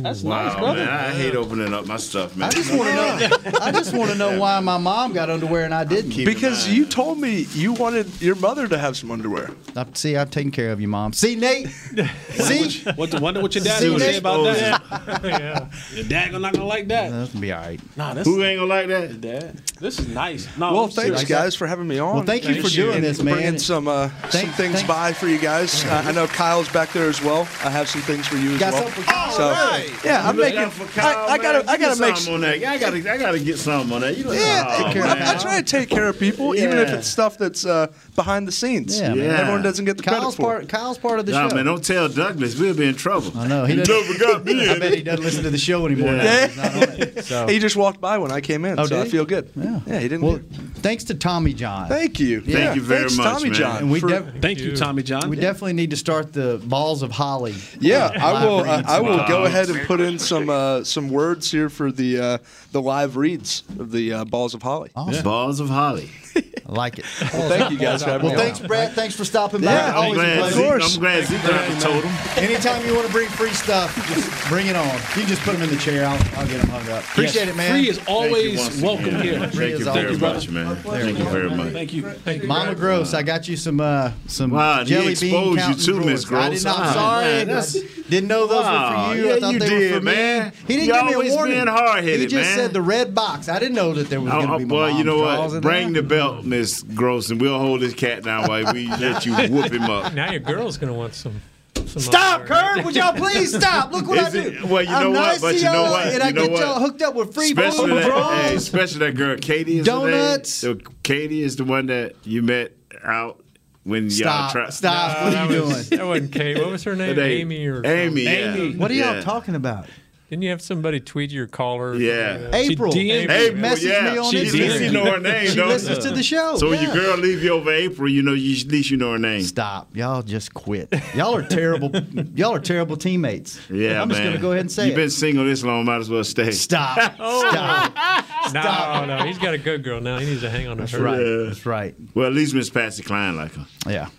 That's 0.03 0.21
wow, 0.21 0.45
nice, 0.45 0.55
brother. 0.55 0.85
Man, 0.85 0.89
I 0.89 1.09
hate 1.11 1.35
opening 1.35 1.73
up 1.73 1.85
my 1.85 1.97
stuff, 1.97 2.35
man. 2.35 2.49
I 2.49 2.51
just 2.51 2.71
want 2.71 2.89
to 2.89 2.95
know. 2.95 3.59
I 3.61 3.71
just 3.71 3.93
want 3.93 4.11
to 4.11 4.17
know 4.17 4.39
why 4.39 4.59
my 4.59 4.77
mom 4.77 5.13
got 5.13 5.29
underwear 5.29 5.65
and 5.65 5.73
I 5.73 5.83
didn't. 5.83 6.25
Because 6.25 6.67
you 6.67 6.85
told 6.85 7.19
me 7.19 7.47
you 7.53 7.73
wanted 7.73 8.21
your 8.21 8.35
mother 8.35 8.67
to 8.67 8.77
have 8.77 8.95
some 8.97 9.11
underwear. 9.11 9.51
See, 9.93 10.15
I've 10.15 10.31
taken 10.31 10.51
care 10.51 10.71
of 10.71 10.81
you, 10.81 10.87
mom. 10.87 11.13
See, 11.13 11.35
Nate. 11.35 11.67
See, 12.29 12.83
what 12.95 13.11
the, 13.11 13.19
wonder 13.19 13.41
what 13.41 13.55
your 13.55 13.63
dad 13.63 13.83
would 13.83 13.99
say 13.99 14.17
about 14.17 14.43
that. 14.43 15.21
yeah, 15.23 15.69
your 15.93 16.05
dad 16.05 16.31
not 16.33 16.53
gonna 16.53 16.65
like 16.65 16.87
that. 16.87 17.11
That's 17.11 17.31
gonna 17.31 17.41
be 17.41 17.51
all 17.51 17.61
right. 17.61 17.79
Nah, 17.95 18.13
this 18.13 18.27
who 18.27 18.43
ain't 18.43 18.59
gonna 18.59 18.69
like 18.69 18.87
that? 18.87 19.21
Dad, 19.21 19.61
this 19.79 19.99
is 19.99 20.07
nice. 20.07 20.47
No, 20.57 20.73
well, 20.73 20.87
thanks 20.87 21.21
serious. 21.21 21.23
guys 21.23 21.55
for 21.55 21.67
having 21.67 21.87
me 21.87 21.99
on. 21.99 22.15
Well, 22.15 22.23
thank, 22.23 22.43
thank 22.43 22.57
you 22.57 22.63
for 22.63 22.69
you. 22.69 22.85
doing 22.85 23.01
this, 23.01 23.21
man. 23.21 23.35
Bringing 23.35 23.59
some 23.59 23.87
uh, 23.87 24.09
thank, 24.09 24.47
some 24.47 24.53
things 24.55 24.75
thank. 24.75 24.87
by 24.87 25.13
for 25.13 25.27
you 25.27 25.39
guys. 25.39 25.83
Uh, 25.85 26.03
I 26.05 26.11
know 26.11 26.27
Kyle's 26.27 26.69
back 26.69 26.91
there 26.93 27.09
as 27.09 27.21
well. 27.21 27.41
I 27.63 27.69
have 27.69 27.87
some 27.87 28.01
things 28.01 28.27
for 28.27 28.37
you 28.37 28.55
as 28.55 28.61
well. 28.61 29.31
So. 29.31 29.86
Yeah, 30.03 30.27
I'm 30.27 30.35
making. 30.35 30.69
Kyle, 30.89 31.29
I, 31.29 31.33
I, 31.33 31.37
gotta. 31.37 31.69
I 31.69 31.77
gotta 31.77 31.99
make 31.99 32.15
on 32.27 32.41
that. 32.41 32.63
I 32.63 32.77
gotta, 32.77 32.97
I 32.97 33.17
gotta 33.17 33.39
get 33.39 33.57
something 33.57 33.93
on 33.93 34.01
that. 34.01 34.17
You 34.17 34.31
yeah, 34.33 34.65
I, 34.67 35.33
I, 35.33 35.37
try 35.37 35.59
to 35.59 35.65
take 35.65 35.89
care 35.89 36.07
of 36.07 36.19
people, 36.19 36.55
yeah. 36.55 36.63
even 36.63 36.77
if 36.77 36.89
it's 36.89 37.07
stuff 37.07 37.37
that's 37.37 37.65
uh, 37.65 37.87
behind 38.17 38.45
the 38.45 38.51
scenes. 38.51 38.99
Yeah, 38.99 39.13
man. 39.13 39.29
Everyone 39.39 39.61
doesn't 39.61 39.85
get 39.85 39.95
the 39.95 40.03
Kyle's 40.03 40.35
credit 40.35 40.41
part, 40.41 40.57
for. 40.57 40.63
it. 40.63 40.69
Kyle's 40.69 40.97
part 40.97 41.19
of 41.19 41.25
the 41.25 41.31
Nah, 41.31 41.47
show. 41.47 41.55
man, 41.55 41.65
don't 41.65 41.83
tell 41.83 42.09
Douglas. 42.09 42.59
We'll 42.59 42.73
be 42.75 42.87
in 42.87 42.95
trouble. 42.95 43.31
I 43.37 43.47
know. 43.47 43.63
He 43.63 43.75
doesn't- 43.77 43.93
never 44.07 44.19
got 44.19 44.43
me 44.45 44.67
I 44.67 44.77
bet 44.79 44.93
he 44.93 45.03
doesn't 45.03 45.23
listen 45.23 45.43
to 45.43 45.49
the 45.49 45.57
show 45.57 45.85
anymore. 45.85 46.15
Yeah. 46.15 47.05
So. 47.27 47.47
He 47.47 47.59
just 47.59 47.75
walked 47.75 47.99
by 47.99 48.17
when 48.19 48.31
I 48.31 48.41
came 48.41 48.63
in, 48.63 48.79
Oh, 48.79 48.85
so 48.85 48.95
did 48.97 49.07
I 49.07 49.09
feel 49.09 49.25
good. 49.25 49.49
Yeah, 49.55 49.79
he 49.99 50.07
didn't. 50.07 50.21
Well, 50.21 50.39
thanks 50.75 51.03
to 51.05 51.13
Tommy 51.15 51.53
John. 51.53 51.87
thank 51.89 52.19
you. 52.19 52.41
Thank 52.41 52.75
you 52.75 52.81
very 52.81 53.01
Thanks, 53.01 53.17
much, 53.17 53.25
Tommy 53.27 53.49
man. 53.49 53.53
John. 53.59 53.77
and 53.79 53.91
we, 53.91 53.99
def- 53.99 54.35
Thank 54.41 54.59
you, 54.59 54.75
Tommy 54.75 55.03
John. 55.03 55.29
we 55.29 55.35
definitely 55.35 55.73
need 55.73 55.89
to 55.91 55.97
start 55.97 56.31
the 56.33 56.61
balls 56.65 57.01
of 57.03 57.11
holly. 57.11 57.55
Yeah, 57.79 58.05
uh, 58.05 58.19
I 58.19 58.45
will. 58.45 58.59
Uh, 58.59 58.83
I 58.87 58.99
will 59.01 59.27
go 59.27 59.43
ahead 59.45 59.69
and 59.69 59.85
put 59.87 59.99
in 59.99 60.17
some 60.19 60.49
uh, 60.49 60.83
some 60.83 61.09
words 61.09 61.51
here 61.51 61.69
for 61.69 61.91
the 61.91 62.19
uh, 62.19 62.37
the 62.71 62.81
live 62.81 63.17
reads 63.17 63.63
of 63.79 63.91
the 63.91 64.13
uh, 64.13 64.25
Balls 64.25 64.53
of 64.53 64.61
Holly. 64.63 64.91
Balls 65.23 65.59
of 65.59 65.69
Holly. 65.69 66.09
I 66.35 66.71
like 66.71 66.99
it. 66.99 67.05
Well, 67.33 67.49
thank 67.49 67.71
you 67.71 67.77
guys 67.79 68.03
having 68.07 68.27
well, 68.27 68.35
me. 68.35 68.41
thanks, 68.41 68.61
on. 68.61 68.67
Brett. 68.67 68.93
Thanks 68.93 69.15
for 69.15 69.25
stopping 69.25 69.61
by. 69.61 69.71
Yeah, 69.71 69.89
I'm 69.89 69.95
Always 69.95 70.13
glad, 70.15 70.37
a 70.37 70.41
pleasure. 70.41 70.61
Of 70.61 70.67
course. 70.67 70.95
I'm 70.95 70.99
glad 71.01 71.25
Zeke 71.25 71.79
told 71.81 72.03
him. 72.03 72.43
Anytime 72.43 72.85
you 72.85 72.93
want 72.95 73.07
to 73.07 73.11
bring 73.13 73.29
free 73.29 73.51
stuff, 73.51 73.95
just 74.07 74.49
bring 74.49 74.67
it 74.67 74.75
on. 74.75 74.85
You 74.85 74.99
can 75.21 75.27
just 75.27 75.41
put 75.41 75.53
them 75.53 75.63
in 75.63 75.69
the 75.69 75.77
chair. 75.77 76.05
I'll, 76.05 76.19
I'll 76.37 76.47
get 76.47 76.61
them 76.61 76.69
hung 76.69 76.89
up. 76.89 77.03
Appreciate 77.03 77.45
yes, 77.45 77.49
it, 77.49 77.55
man. 77.55 77.71
Free 77.71 77.89
is 77.89 77.99
always 78.07 78.81
welcome 78.81 79.07
again. 79.07 79.21
here. 79.21 79.47
Thank 79.47 79.79
you 79.79 79.85
very 79.85 80.15
awesome. 80.15 80.19
much, 80.19 80.49
man. 80.49 80.75
Thank 80.77 81.17
you 81.17 81.25
very 81.25 81.49
much. 81.49 81.73
Thank 81.73 81.93
you. 81.93 82.03
Thank 82.03 82.41
you. 82.43 82.47
Mama 82.47 82.75
Gross, 82.75 83.13
I 83.13 83.23
got 83.23 83.47
you 83.47 83.57
some 83.57 83.79
uh, 83.79 84.11
some 84.27 84.51
wow, 84.51 84.83
jelly 84.83 85.05
he 85.05 85.11
exposed 85.11 85.57
bean 85.59 85.69
you 85.69 85.75
too, 85.75 86.05
Miss 86.05 86.25
Gross. 86.25 86.43
I 86.43 86.49
did 86.49 86.63
not. 86.63 86.93
Sorry. 86.93 87.96
Didn't 88.09 88.29
know 88.29 88.47
those 88.47 88.63
wow, 88.63 89.09
were 89.09 89.13
for 89.13 89.19
you. 89.19 89.27
Yeah, 89.27 89.33
I 89.33 89.39
thought 89.39 89.53
you 89.53 89.59
they 89.59 89.69
did, 89.69 89.91
were 89.91 89.97
for 89.99 90.05
man. 90.05 90.45
me. 90.45 90.51
He 90.67 90.75
didn't 90.75 90.87
you 90.87 90.93
give 90.93 91.05
me 91.05 91.29
a 91.31 91.35
warning. 91.35 91.55
Being 91.55 91.67
hard-headed, 91.67 92.19
he 92.21 92.27
just 92.27 92.49
man. 92.49 92.57
said 92.57 92.73
the 92.73 92.81
red 92.81 93.13
box. 93.13 93.49
I 93.49 93.59
didn't 93.59 93.75
know 93.75 93.93
that 93.93 94.09
there 94.09 94.21
was 94.21 94.31
going 94.31 94.47
to 94.47 94.57
be 94.59 94.65
Well, 94.65 94.89
you 94.89 95.03
know 95.03 95.19
what? 95.19 95.61
Bring 95.61 95.93
the 95.93 96.03
belt, 96.03 96.45
Miss 96.45 96.83
Gross, 96.83 97.29
and 97.29 97.41
we'll 97.41 97.59
hold 97.59 97.81
this 97.81 97.93
cat 97.93 98.23
down 98.23 98.47
while 98.47 98.73
we 98.73 98.87
let 98.97 99.25
you 99.25 99.35
whoop 99.35 99.71
him 99.71 99.83
up. 99.83 100.13
Now 100.13 100.31
your 100.31 100.39
girl's 100.39 100.77
going 100.77 100.91
to 100.91 100.97
want 100.97 101.15
some. 101.15 101.41
Some 101.85 102.01
stop, 102.01 102.45
Kurt! 102.45 102.83
Would 102.83 102.95
y'all 102.95 103.13
please 103.13 103.55
stop? 103.55 103.91
Look 103.93 104.07
what 104.07 104.17
Is 104.17 104.25
I 104.25 104.31
do. 104.31 104.39
It, 104.39 104.63
well, 104.63 104.83
you 104.83 104.89
know 104.89 104.97
I'm 104.97 105.13
what? 105.13 105.41
But 105.41 105.55
you 105.55 105.63
know 105.63 105.83
what? 105.83 106.07
And 106.07 106.23
I 106.23 106.31
get 106.31 106.51
y'all 106.51 106.79
hooked 106.79 107.01
up 107.01 107.13
with 107.13 107.33
free 107.33 107.51
especially 107.51 107.93
that, 107.93 108.41
hey, 108.41 108.55
especially 108.55 108.99
that 108.99 109.15
girl, 109.15 109.37
Katie. 109.37 109.81
Donuts. 109.83 110.65
Katie 111.03 111.43
is 111.43 111.55
the 111.55 111.63
one 111.63 111.85
that 111.85 112.15
you 112.25 112.41
met 112.41 112.73
out 113.03 113.41
when 113.87 114.09
stop, 114.09 114.53
y'all 114.53 114.63
try. 114.63 114.69
Stop! 114.69 115.17
No, 115.17 115.23
what 115.23 115.33
are 115.33 115.45
you 115.45 115.61
doing? 115.61 115.83
That 115.89 116.05
wasn't 116.05 116.31
Kate. 116.33 116.57
What 116.57 116.71
was 116.71 116.83
her 116.83 116.95
name? 116.95 117.17
Amy 117.17 117.65
or 117.67 117.85
Amy. 117.85 118.27
Amy. 118.27 118.67
Yeah. 118.67 118.77
What 118.77 118.91
are 118.91 118.93
y'all 118.93 119.15
yeah. 119.15 119.21
talking 119.21 119.55
about? 119.55 119.87
Didn't 120.29 120.43
you 120.43 120.49
have 120.49 120.61
somebody 120.61 120.99
tweet 120.99 121.31
your 121.31 121.47
caller? 121.47 121.95
Yeah. 121.95 122.49
April. 122.51 122.91
She 122.91 123.07
DM'd 123.07 123.31
April 123.31 123.63
messaged 123.63 123.89
yeah. 123.89 124.11
me 124.11 124.17
on 124.17 124.31
she, 124.31 124.43
Instagram. 124.43 124.77
She 124.79 124.91
know 124.91 125.05
her 125.05 125.19
name. 125.19 125.49
she 125.49 125.63
listens 125.63 125.99
to 125.99 126.11
the 126.11 126.21
show. 126.21 126.57
So 126.57 126.73
yeah. 126.73 126.81
your 126.81 126.93
girl 126.93 127.17
leave 127.17 127.41
you 127.41 127.53
over 127.53 127.71
April, 127.71 128.09
you 128.09 128.21
know, 128.21 128.33
you, 128.33 128.57
at 128.57 128.69
least 128.69 128.91
you 128.91 128.97
know 128.97 129.13
her 129.13 129.19
name. 129.19 129.43
Stop. 129.43 129.95
Y'all 129.95 130.21
just 130.21 130.53
quit. 130.53 130.93
Y'all 131.15 131.33
are 131.33 131.47
terrible. 131.47 131.91
y'all 132.35 132.53
are 132.55 132.59
terrible 132.59 132.97
teammates. 132.97 133.57
Yeah, 133.69 134.01
I'm 134.01 134.09
man. 134.09 134.09
just 134.09 134.21
going 134.21 134.35
to 134.35 134.41
go 134.41 134.51
ahead 134.51 134.61
and 134.61 134.71
say 134.71 134.87
You've 134.87 134.95
it. 134.95 135.01
been 135.01 135.09
single 135.09 135.45
this 135.45 135.63
long, 135.63 135.85
might 135.85 135.99
as 135.99 136.09
well 136.09 136.25
stay. 136.25 136.51
Stop. 136.51 137.15
oh. 137.19 137.49
Stop. 137.49 137.93
Stop. 138.49 139.07
No, 139.07 139.17
no. 139.17 139.25
He's 139.25 139.37
got 139.37 139.53
a 139.53 139.57
good 139.57 139.81
girl 139.81 140.01
now. 140.01 140.19
He 140.19 140.25
needs 140.25 140.41
to 140.41 140.49
hang 140.49 140.67
on 140.67 140.75
to 140.75 140.83
That's 140.83 140.91
her. 140.91 141.03
Right. 141.03 141.19
Yeah. 141.21 141.47
That's 141.47 141.65
right. 141.65 141.95
Well, 142.13 142.27
at 142.27 142.33
least 142.33 142.53
Miss 142.53 142.69
Patsy 142.69 143.01
Klein 143.01 143.37
like 143.37 143.53
her. 143.53 143.65
Yeah. 143.87 144.09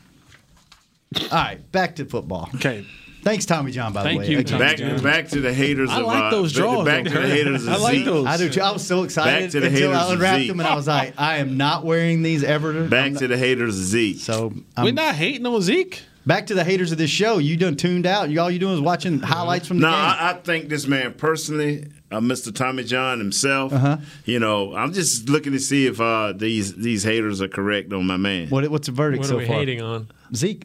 All 1.21 1.29
right. 1.31 1.71
Back 1.71 1.97
to 1.97 2.07
football. 2.07 2.49
Okay. 2.55 2.87
Thanks, 3.23 3.47
Tommy 3.47 3.73
John. 3.73 3.93
By 3.93 4.03
Thank 4.05 4.23
the 4.23 4.29
way, 4.29 4.33
you, 4.33 4.45
Tommy 4.45 4.65
back, 4.65 4.77
John. 4.77 5.03
back 5.03 5.29
to 5.29 5.41
the 5.41 5.53
haters. 5.53 5.91
I 5.91 6.01
of, 6.01 6.07
like 6.07 6.23
uh, 6.25 6.31
those 6.31 6.57
uh, 6.57 6.61
draws. 6.61 6.85
Back, 6.85 7.05
to 7.05 7.11
the 7.11 7.27
haters. 7.27 7.67
Of 7.67 7.73
I 7.75 7.77
like 7.77 8.05
those. 8.05 8.27
I 8.27 8.37
do 8.37 8.49
too. 8.49 8.61
I 8.61 8.71
was 8.71 8.87
so 8.87 9.03
excited 9.03 9.45
back 9.45 9.51
to 9.53 9.61
the 9.61 9.67
until 9.67 9.95
I 9.95 10.13
unwrapped 10.13 10.47
them, 10.47 10.61
and 10.61 10.69
I 10.69 10.75
was 10.75 10.87
like, 10.87 11.15
I 11.19 11.39
am 11.39 11.57
not 11.57 11.85
wearing 11.85 12.23
these 12.23 12.45
ever. 12.45 12.89
Back 12.89 13.15
to 13.15 13.27
the 13.27 13.37
haters, 13.37 13.75
Zeke. 13.75 14.19
So 14.19 14.53
I'm, 14.77 14.85
we're 14.85 14.93
not 14.93 15.15
hating 15.15 15.47
on 15.47 15.61
Zeke. 15.63 16.03
Back 16.27 16.47
to 16.49 16.55
the 16.55 16.65
haters 16.65 16.93
of 16.93 16.99
this 16.99 17.11
show. 17.11 17.39
You 17.39 17.57
done 17.57 17.77
tuned 17.77 18.07
out. 18.07 18.29
You 18.29 18.41
all 18.41 18.51
you 18.51 18.59
doing 18.59 18.75
is 18.75 18.81
watching 18.81 19.19
highlights 19.19 19.67
from 19.67 19.79
the 19.79 19.87
no, 19.87 19.93
game. 19.93 19.99
No, 19.99 20.05
I, 20.05 20.31
I 20.31 20.35
think 20.35 20.69
this 20.69 20.87
man 20.87 21.15
personally 21.15 21.87
uh, 22.11 22.21
Mr. 22.21 22.55
Tommy 22.55 22.85
John 22.85 23.19
himself. 23.19 23.73
Uh-huh. 23.73 23.99
You 24.25 24.39
know, 24.39 24.75
I'm 24.75 24.93
just 24.93 25.29
looking 25.29 25.53
to 25.53 25.59
see 25.59 25.87
if 25.87 26.01
uh, 26.01 26.33
these 26.37 26.75
these 26.75 27.03
haters 27.03 27.41
are 27.43 27.49
correct 27.49 27.93
on 27.93 28.07
my 28.07 28.17
man. 28.17 28.49
What 28.49 28.69
what's 28.69 28.87
the 28.87 28.93
verdict 28.93 29.21
what 29.21 29.29
so 29.29 29.35
far? 29.35 29.39
What 29.39 29.45
are 29.45 29.47
we 29.47 29.55
far? 29.55 29.59
hating 29.59 29.83
on? 29.83 30.09
Zeke. 30.35 30.65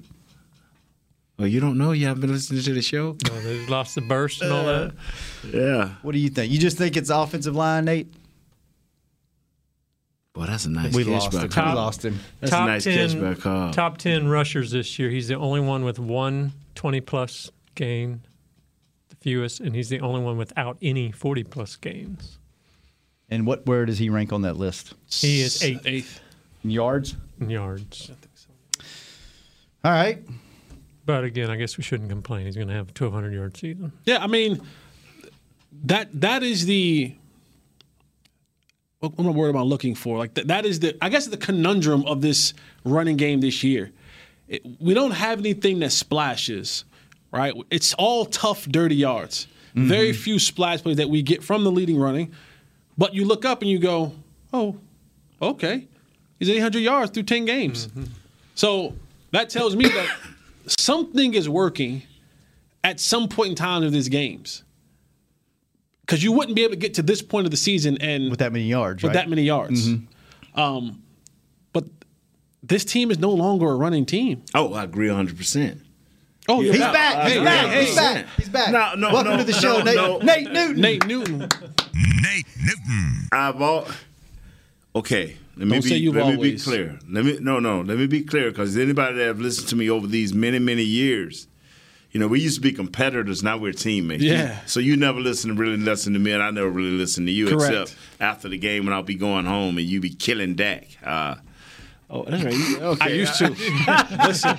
Oh, 1.40 1.46
you 1.46 1.60
don't 1.60 1.78
know? 1.78 1.92
You 1.94 2.08
haven't 2.08 2.22
been 2.22 2.32
listening 2.32 2.62
to 2.62 2.74
the 2.74 2.82
show? 2.82 3.18
Oh, 3.32 3.40
they 3.40 3.66
lost 3.66 3.96
the 3.96 4.02
burst 4.02 4.42
and 4.42 4.52
all 4.52 4.66
that. 4.66 4.92
Uh, 4.92 4.92
yeah. 5.52 5.90
What 6.04 6.12
do 6.12 6.20
you 6.20 6.30
think? 6.30 6.52
You 6.52 6.60
just 6.60 6.78
think 6.78 6.96
it's 6.96 7.10
offensive 7.10 7.56
line, 7.56 7.86
Nate? 7.86 8.14
Boy, 10.34 10.46
that's 10.46 10.66
a 10.66 10.70
nice 10.70 10.94
We 10.96 11.04
catch 11.04 11.12
lost 11.14 11.32
by 11.32 11.42
him. 11.42 11.50
Carl. 11.50 11.70
We 11.70 11.76
lost 11.76 12.06
him. 12.06 12.20
That's 12.40 12.52
top 12.52 12.64
a 12.64 12.72
nice 12.72 12.84
10, 12.84 13.10
catch 13.10 13.22
by 13.22 13.34
Carl. 13.36 13.74
Top 13.74 13.98
10 13.98 14.28
rushers 14.28 14.72
this 14.72 14.98
year. 14.98 15.10
He's 15.10 15.28
the 15.28 15.36
only 15.36 15.60
one 15.60 15.84
with 15.84 16.00
one 16.00 16.54
20 16.76 17.02
plus 17.02 17.52
gain, 17.76 18.22
the 19.10 19.16
fewest, 19.16 19.60
and 19.60 19.76
he's 19.76 19.90
the 19.90 20.00
only 20.02 20.22
one 20.22 20.38
without 20.38 20.78
any 20.82 21.12
40 21.12 21.44
plus 21.46 21.76
gains. 21.76 22.40
And 23.30 23.46
what 23.48 23.66
where 23.66 23.86
does 23.86 23.98
he 23.98 24.10
rank 24.10 24.34
on 24.34 24.42
that 24.42 24.58
list? 24.58 24.94
He 25.10 25.42
is 25.42 25.64
eighth. 25.64 25.86
Eighth. 25.86 26.22
In 26.64 26.70
yards? 26.70 27.16
In 27.40 27.50
yards. 27.50 28.12
All 29.84 29.92
right. 29.92 30.24
But 31.06 31.24
again, 31.24 31.50
I 31.50 31.58
guess 31.58 31.78
we 31.78 31.84
shouldn't 31.84 32.10
complain. 32.10 32.46
He's 32.46 32.56
going 32.56 32.70
to 32.70 32.74
have 32.74 32.88
a 32.88 32.98
1,200 32.98 33.34
yard 33.34 33.58
season. 33.58 33.92
Yeah, 34.06 34.24
I 34.24 34.28
mean, 34.28 34.62
that 35.86 36.10
that 36.22 36.44
is 36.44 36.66
the 36.66 37.14
what 39.00 39.18
what 39.18 39.26
word 39.26 39.30
am 39.30 39.36
I 39.36 39.38
worried 39.38 39.50
about 39.50 39.68
looking 39.68 39.96
for? 39.96 40.18
Like 40.18 40.34
that, 40.36 40.48
that 40.48 40.66
is 40.66 40.80
the 40.80 40.98
I 41.02 41.10
guess 41.10 41.28
the 41.28 41.38
conundrum 41.38 42.06
of 42.06 42.22
this 42.22 42.54
running 42.86 43.18
game 43.18 43.42
this 43.42 43.64
year. 43.64 43.92
It, 44.48 44.66
we 44.80 44.94
don't 44.94 45.12
have 45.12 45.40
anything 45.40 45.80
that 45.80 45.92
splashes, 45.92 46.86
right? 47.32 47.54
It's 47.70 47.94
all 47.96 48.26
tough, 48.26 48.66
dirty 48.66 48.96
yards. 48.96 49.48
Mm-hmm. 49.76 49.88
Very 49.88 50.14
few 50.14 50.40
splash 50.40 50.82
plays 50.84 50.98
that 50.98 51.10
we 51.10 51.22
get 51.22 51.44
from 51.44 51.64
the 51.64 51.72
leading 51.72 52.00
running. 52.00 52.32
But 52.98 53.14
you 53.14 53.26
look 53.26 53.44
up 53.44 53.62
and 53.62 53.72
you 53.72 53.80
go, 53.80 54.14
oh, 54.54 54.78
okay, 55.42 55.88
he's 56.38 56.50
800 56.50 56.80
yards 56.80 57.12
through 57.12 57.24
10 57.24 57.46
games. 57.46 57.88
Mm-hmm. 57.88 58.04
So 58.54 58.94
that 59.32 59.50
tells 59.50 59.76
me 59.76 59.88
that 59.88 60.10
something 60.68 61.34
is 61.34 61.48
working 61.50 62.04
at 62.84 63.00
some 63.00 63.28
point 63.28 63.50
in 63.52 63.56
time 63.56 63.84
of 63.84 63.92
these 63.92 64.10
games. 64.10 64.64
Because 66.02 66.22
you 66.24 66.32
wouldn't 66.34 66.56
be 66.56 66.64
able 66.64 66.72
to 66.74 66.80
get 66.80 66.96
to 66.96 67.02
this 67.02 67.22
point 67.22 67.46
of 67.46 67.52
the 67.52 67.58
season 67.58 67.98
and 68.02 68.30
With 68.30 68.40
that 68.40 68.52
many 68.52 68.66
yards, 68.66 69.02
with 69.04 69.10
right? 69.12 69.14
that 69.14 69.30
many 69.30 69.44
yards. 69.44 69.90
Um, 70.56 71.02
but 71.72 71.86
this 72.62 72.84
team 72.84 73.10
is 73.10 73.20
no 73.20 73.32
longer 73.32 73.70
a 73.70 73.76
running 73.76 74.06
team. 74.06 74.44
Oh, 74.54 74.74
I 74.74 74.84
agree 74.84 75.08
100%. 75.08 75.80
Oh, 76.50 76.60
Yeah. 76.60 76.72
He's 76.74 76.82
No, 76.82 76.92
back. 76.92 77.16
I 77.16 77.24
He's 77.30 77.34
agree 77.38 77.46
back. 77.46 77.78
He's 77.78 77.90
100%. 77.90 77.96
back. 77.96 78.26
He's 78.38 78.50
back. 78.50 78.72
No, 78.74 78.94
no, 78.96 79.14
Welcome 79.14 79.32
no, 79.32 79.38
to 79.38 79.44
the 79.46 79.54
show, 79.54 79.78
no, 79.82 79.84
Nate, 79.84 79.96
no. 79.96 80.18
Nate 80.20 80.52
Newton. 80.52 80.82
Nate 80.82 81.08
Newton. 81.08 81.40
Nate 81.40 82.46
Newton. 82.62 83.28
I've 83.32 83.62
all 83.62 83.88
okay. 84.96 85.38
Let 85.56 85.68
me 85.68 85.80
Don't 85.80 85.84
be, 85.84 86.10
let 86.12 86.26
me 86.28 86.32
be 86.32 86.36
always. 86.38 86.64
clear. 86.64 87.00
Let 87.10 87.26
me 87.26 87.38
no 87.40 87.60
no. 87.60 87.82
Let 87.82 87.98
me 87.98 88.08
be 88.08 88.24
clear 88.24 88.50
because 88.50 88.76
anybody 88.78 89.18
that 89.18 89.26
have 89.26 89.40
listened 89.40 89.68
to 89.70 89.76
me 89.76 89.90
over 89.90 90.08
these 90.08 90.34
many 90.34 90.58
many 90.60 90.84
years, 90.84 91.48
you 92.12 92.20
know, 92.20 92.28
we 92.28 92.40
used 92.40 92.56
to 92.56 92.62
be 92.62 92.72
competitors. 92.72 93.44
Now 93.44 93.58
we're 93.58 93.72
teammates. 93.74 94.24
Yeah. 94.24 94.60
So 94.66 94.80
you 94.80 94.98
never 94.98 95.20
listen 95.20 95.50
to 95.50 95.56
really 95.56 95.78
listen 95.78 96.14
to 96.14 96.20
me, 96.20 96.32
and 96.32 96.42
I 96.42 96.50
never 96.50 96.70
really 96.70 96.98
listen 96.98 97.26
to 97.28 97.32
you 97.32 97.48
Correct. 97.48 97.72
except 97.72 97.96
after 98.20 98.50
the 98.50 98.58
game 98.58 98.86
when 98.86 98.94
I'll 98.94 99.04
be 99.04 99.16
going 99.16 99.46
home 99.46 99.78
and 99.78 99.86
you 99.86 100.00
be 100.00 100.10
killing 100.10 100.56
Dak. 100.56 100.88
Uh, 101.04 101.36
oh, 102.14 102.24
that's 102.28 102.44
right. 102.44 102.54
You- 102.54 102.78
Okay. 102.82 103.06
I 103.06 103.08
used 103.10 103.38
to. 103.40 103.50
Listen, 104.28 104.58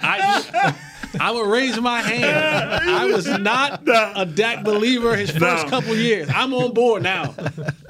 I, 0.00 0.74
I 1.18 1.30
would 1.32 1.46
raise 1.48 1.78
my 1.80 2.00
hand. 2.02 2.88
I 2.90 3.06
was 3.06 3.26
not 3.26 3.82
a 4.16 4.24
Dak 4.26 4.64
believer 4.64 5.16
his 5.16 5.30
first 5.30 5.64
No. 5.64 5.70
couple 5.70 5.96
years. 5.96 6.28
I'm 6.32 6.52
on 6.54 6.72
board 6.72 7.02
now. 7.02 7.34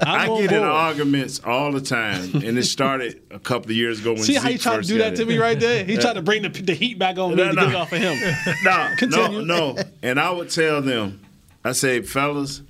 I 0.01 0.23
I'm 0.25 0.29
on 0.31 0.41
get 0.41 0.49
board. 0.49 0.61
in 0.61 0.67
arguments 0.67 1.39
all 1.43 1.71
the 1.71 1.81
time, 1.81 2.33
and 2.35 2.57
it 2.57 2.63
started 2.65 3.21
a 3.31 3.39
couple 3.39 3.71
of 3.71 3.75
years 3.77 3.99
ago 4.01 4.13
when 4.13 4.23
See 4.23 4.35
how 4.35 4.49
he 4.49 4.57
tried 4.57 4.81
to 4.83 4.87
do 4.87 4.97
that 4.99 5.15
to 5.17 5.25
me 5.25 5.37
right 5.37 5.59
there? 5.59 5.83
He 5.83 5.97
tried 5.97 6.13
to 6.13 6.21
bring 6.21 6.41
the, 6.43 6.49
the 6.49 6.73
heat 6.73 6.97
back 6.97 7.17
on 7.17 7.31
me 7.31 7.35
No, 7.37 7.49
to 7.49 7.53
no. 7.53 7.65
get 7.67 7.75
off 7.75 7.91
of 7.91 7.99
him. 7.99 8.17
no, 8.63 8.89
Continue. 8.97 9.41
no, 9.43 9.73
no. 9.73 9.83
And 10.01 10.19
I 10.19 10.31
would 10.31 10.49
tell 10.49 10.81
them, 10.81 11.21
I 11.63 11.73
say, 11.73 12.01
fellas, 12.01 12.61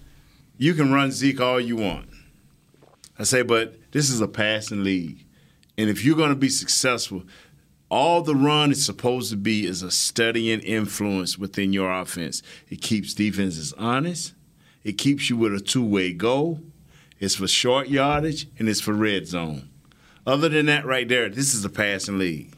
you 0.58 0.74
can 0.74 0.92
run 0.92 1.12
Zeke 1.12 1.40
all 1.42 1.60
you 1.60 1.76
want. 1.78 2.08
I 3.18 3.24
say, 3.24 3.42
but 3.42 3.76
this 3.92 4.10
is 4.10 4.20
a 4.22 4.28
passing 4.28 4.84
league. 4.84 5.24
And 5.78 5.90
if 5.90 6.04
you're 6.04 6.18
going 6.18 6.30
to 6.30 6.36
be 6.36 6.50
successful, 6.50 7.24
all 7.90 8.22
the 8.22 8.36
run 8.36 8.72
is 8.72 8.86
supposed 8.86 9.32
to 9.32 9.38
be 9.38 9.66
is 9.66 9.84
a 9.84 9.92
studying 9.92 10.62
influence 10.62 11.38
within 11.38 11.74
your 11.74 11.92
offense. 11.92 12.42
It 12.70 12.82
keeps 12.82 13.14
defenses 13.14 13.74
honest. 13.74 14.34
It 14.84 14.94
keeps 14.94 15.30
you 15.30 15.38
with 15.38 15.54
a 15.54 15.60
two-way 15.60 16.14
goal. 16.14 16.62
It's 17.20 17.36
for 17.36 17.48
short 17.48 17.90
yardage 17.90 18.48
and 18.58 18.68
it's 18.68 18.82
for 18.82 18.94
red 18.94 19.28
zone. 19.28 19.70
Other 20.26 20.50
than 20.50 20.68
that, 20.68 20.86
right 20.86 21.08
there, 21.08 21.30
this 21.30 21.54
is 21.54 21.66
a 21.66 21.70
passing 21.70 22.18
league. 22.18 22.56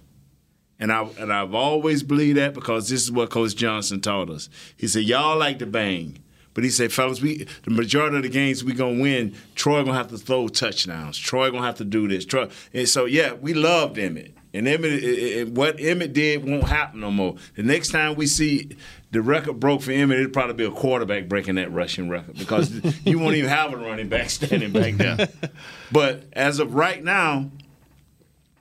And 0.80 0.92
I 0.92 1.04
and 1.20 1.32
I've 1.32 1.54
always 1.54 2.04
believed 2.04 2.38
that 2.38 2.54
because 2.54 2.90
this 2.90 3.04
is 3.04 3.12
what 3.12 3.30
Coach 3.30 3.56
Johnson 3.56 4.02
taught 4.02 4.30
us. 4.30 4.50
He 4.76 4.88
said, 4.88 5.04
Y'all 5.04 5.38
like 5.38 5.60
to 5.60 5.66
bang. 5.66 6.23
But 6.54 6.64
he 6.64 6.70
said, 6.70 6.92
fellas, 6.94 7.22
we 7.22 7.48
the 7.64 7.72
majority 7.72 8.18
of 8.18 8.24
the 8.24 8.30
games 8.30 8.64
we 8.64 8.74
gonna 8.74 9.02
win, 9.02 9.36
Troy 9.56 9.84
gonna 9.84 9.98
have 9.98 10.10
to 10.10 10.18
throw 10.18 10.48
touchdowns. 10.48 11.18
Troy 11.18 11.50
gonna 11.52 11.66
have 11.66 11.78
to 11.78 11.86
do 11.86 12.08
this. 12.08 12.26
Troy 12.26 12.48
and 12.74 12.88
so 12.88 13.06
yeah, 13.06 13.34
we 13.34 13.54
loved 13.54 13.98
Emmitt. 13.98 14.32
And 14.56 14.68
Emmitt 14.68 15.02
it- 15.02 15.48
what 15.50 15.78
Emmitt 15.78 16.14
did 16.14 16.48
won't 16.48 16.66
happen 16.66 17.00
no 17.00 17.10
more. 17.10 17.38
The 17.56 17.64
next 17.64 17.90
time 17.90 18.14
we 18.16 18.28
see 18.28 18.70
the 19.12 19.22
record 19.22 19.60
broke 19.60 19.82
for 19.82 19.92
Emmitt, 19.92 20.20
it'll 20.20 20.30
probably 20.32 20.54
be 20.56 20.66
a 20.66 20.72
quarterback 20.72 21.28
breaking 21.28 21.56
that 21.56 21.72
rushing 21.72 22.08
record 22.08 22.38
because 22.38 22.72
you 23.06 23.18
won't 23.18 23.36
even 23.36 23.50
have 23.50 23.74
a 23.74 23.78
running 23.78 24.10
back 24.10 24.30
standing 24.30 24.72
back 24.72 24.94
there. 24.96 25.28
But 25.92 26.24
as 26.34 26.60
of 26.60 26.74
right 26.76 27.04
now, 27.04 27.50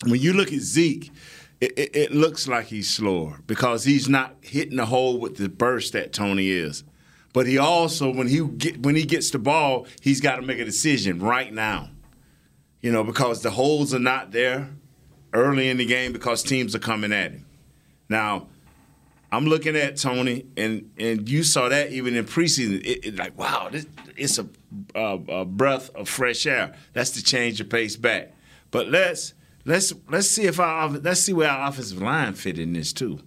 when 0.06 0.20
you 0.20 0.32
look 0.32 0.52
at 0.52 0.60
Zeke, 0.60 1.10
it, 1.60 1.72
it, 1.78 1.96
it 1.96 2.12
looks 2.12 2.48
like 2.48 2.66
he's 2.66 2.90
slower 2.90 3.40
because 3.46 3.84
he's 3.84 4.08
not 4.08 4.34
hitting 4.40 4.76
the 4.76 4.86
hole 4.86 5.18
with 5.18 5.36
the 5.36 5.48
burst 5.48 5.92
that 5.92 6.12
Tony 6.12 6.48
is. 6.50 6.84
But 7.32 7.46
he 7.46 7.58
also, 7.58 8.12
when 8.12 8.28
he 8.28 8.46
get, 8.46 8.82
when 8.82 8.94
he 8.94 9.04
gets 9.04 9.30
the 9.30 9.38
ball, 9.38 9.86
he's 10.00 10.20
got 10.20 10.36
to 10.36 10.42
make 10.42 10.58
a 10.58 10.64
decision 10.64 11.20
right 11.20 11.52
now. 11.52 11.90
You 12.80 12.92
know, 12.92 13.04
because 13.04 13.42
the 13.42 13.50
holes 13.50 13.94
are 13.94 13.98
not 13.98 14.32
there 14.32 14.70
early 15.32 15.68
in 15.68 15.76
the 15.76 15.86
game 15.86 16.12
because 16.12 16.42
teams 16.42 16.74
are 16.74 16.80
coming 16.80 17.12
at 17.12 17.32
him. 17.32 17.46
Now, 18.08 18.48
I'm 19.30 19.46
looking 19.46 19.76
at 19.76 19.96
Tony, 19.96 20.44
and 20.58 20.90
and 20.98 21.26
you 21.26 21.42
saw 21.42 21.70
that 21.70 21.90
even 21.90 22.16
in 22.16 22.26
preseason. 22.26 22.84
It, 22.84 23.06
it 23.06 23.16
like, 23.16 23.38
wow, 23.38 23.70
this 23.72 23.86
it's 24.14 24.38
a, 24.38 24.46
a, 24.94 25.18
a 25.28 25.44
breath 25.46 25.88
of 25.94 26.08
fresh 26.08 26.46
air. 26.46 26.74
That's 26.92 27.10
to 27.12 27.24
change 27.24 27.58
the 27.58 27.64
pace 27.64 27.96
back. 27.96 28.34
But 28.70 28.88
let's 28.88 29.32
let's 29.64 29.94
let's 30.10 30.28
see 30.28 30.44
if 30.44 30.60
our 30.60 30.88
let's 30.88 31.20
see 31.20 31.32
where 31.32 31.48
our 31.48 31.70
offensive 31.70 32.02
line 32.02 32.34
fit 32.34 32.58
in 32.58 32.74
this 32.74 32.92
too, 32.92 33.20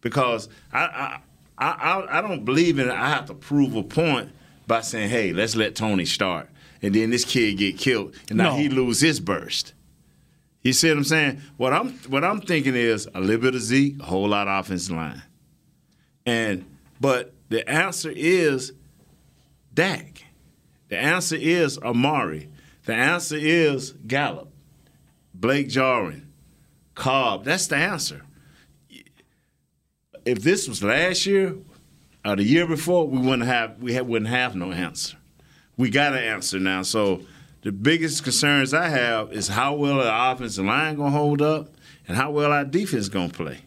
because 0.00 0.48
I 0.72 1.20
I 1.58 1.68
I, 1.70 2.18
I 2.18 2.20
don't 2.22 2.44
believe 2.44 2.78
in. 2.78 2.90
I 2.90 3.08
have 3.10 3.26
to 3.26 3.34
prove 3.34 3.74
a 3.76 3.82
point 3.82 4.30
by 4.66 4.80
saying, 4.80 5.10
hey, 5.10 5.32
let's 5.32 5.54
let 5.56 5.74
Tony 5.76 6.04
start, 6.04 6.48
and 6.82 6.94
then 6.94 7.10
this 7.10 7.24
kid 7.24 7.56
get 7.58 7.78
killed, 7.78 8.14
and 8.28 8.38
now 8.38 8.50
No. 8.50 8.56
he 8.56 8.68
lose 8.68 9.00
his 9.00 9.20
burst. 9.20 9.72
You 10.62 10.72
see 10.72 10.88
what 10.88 10.96
I'm 10.98 11.04
saying? 11.04 11.40
What 11.56 11.72
I'm 11.72 11.90
what 12.08 12.24
I'm 12.24 12.40
thinking 12.40 12.74
is 12.74 13.08
a 13.14 13.20
little 13.20 13.40
bit 13.40 13.54
of 13.54 13.60
Zeke, 13.62 14.00
a 14.00 14.04
whole 14.04 14.28
lot 14.28 14.48
of 14.48 14.64
offensive 14.64 14.96
line. 14.96 15.22
And 16.24 16.64
but 17.00 17.32
the 17.48 17.68
answer 17.70 18.12
is 18.14 18.72
Dak. 19.72 20.24
The 20.88 20.98
answer 20.98 21.36
is 21.36 21.78
Amari. 21.78 22.48
The 22.84 22.94
answer 22.94 23.36
is 23.36 23.92
Gallup, 24.06 24.50
Blake 25.34 25.68
Jarwin, 25.68 26.32
Cobb. 26.94 27.44
That's 27.44 27.66
the 27.68 27.76
answer. 27.76 28.22
If 30.26 30.40
this 30.42 30.68
was 30.68 30.82
last 30.82 31.24
year 31.24 31.54
or 32.24 32.36
the 32.36 32.42
year 32.42 32.66
before, 32.66 33.06
we 33.06 33.18
wouldn't 33.18 33.44
have 33.44 33.80
we 33.80 33.92
had, 33.94 34.06
wouldn't 34.08 34.28
have 34.30 34.54
no 34.56 34.72
answer. 34.72 35.16
We 35.76 35.88
got 35.90 36.12
an 36.14 36.22
answer 36.24 36.58
now. 36.58 36.82
So 36.82 37.22
the 37.62 37.72
biggest 37.72 38.24
concerns 38.24 38.74
I 38.74 38.88
have 38.88 39.32
is 39.32 39.48
how 39.48 39.74
well 39.74 40.00
our 40.00 40.34
offensive 40.34 40.64
line 40.64 40.96
gonna 40.96 41.10
hold 41.10 41.40
up 41.42 41.68
and 42.08 42.16
how 42.16 42.30
well 42.32 42.52
our 42.52 42.64
defense 42.64 43.08
gonna 43.08 43.32
play. 43.32 43.58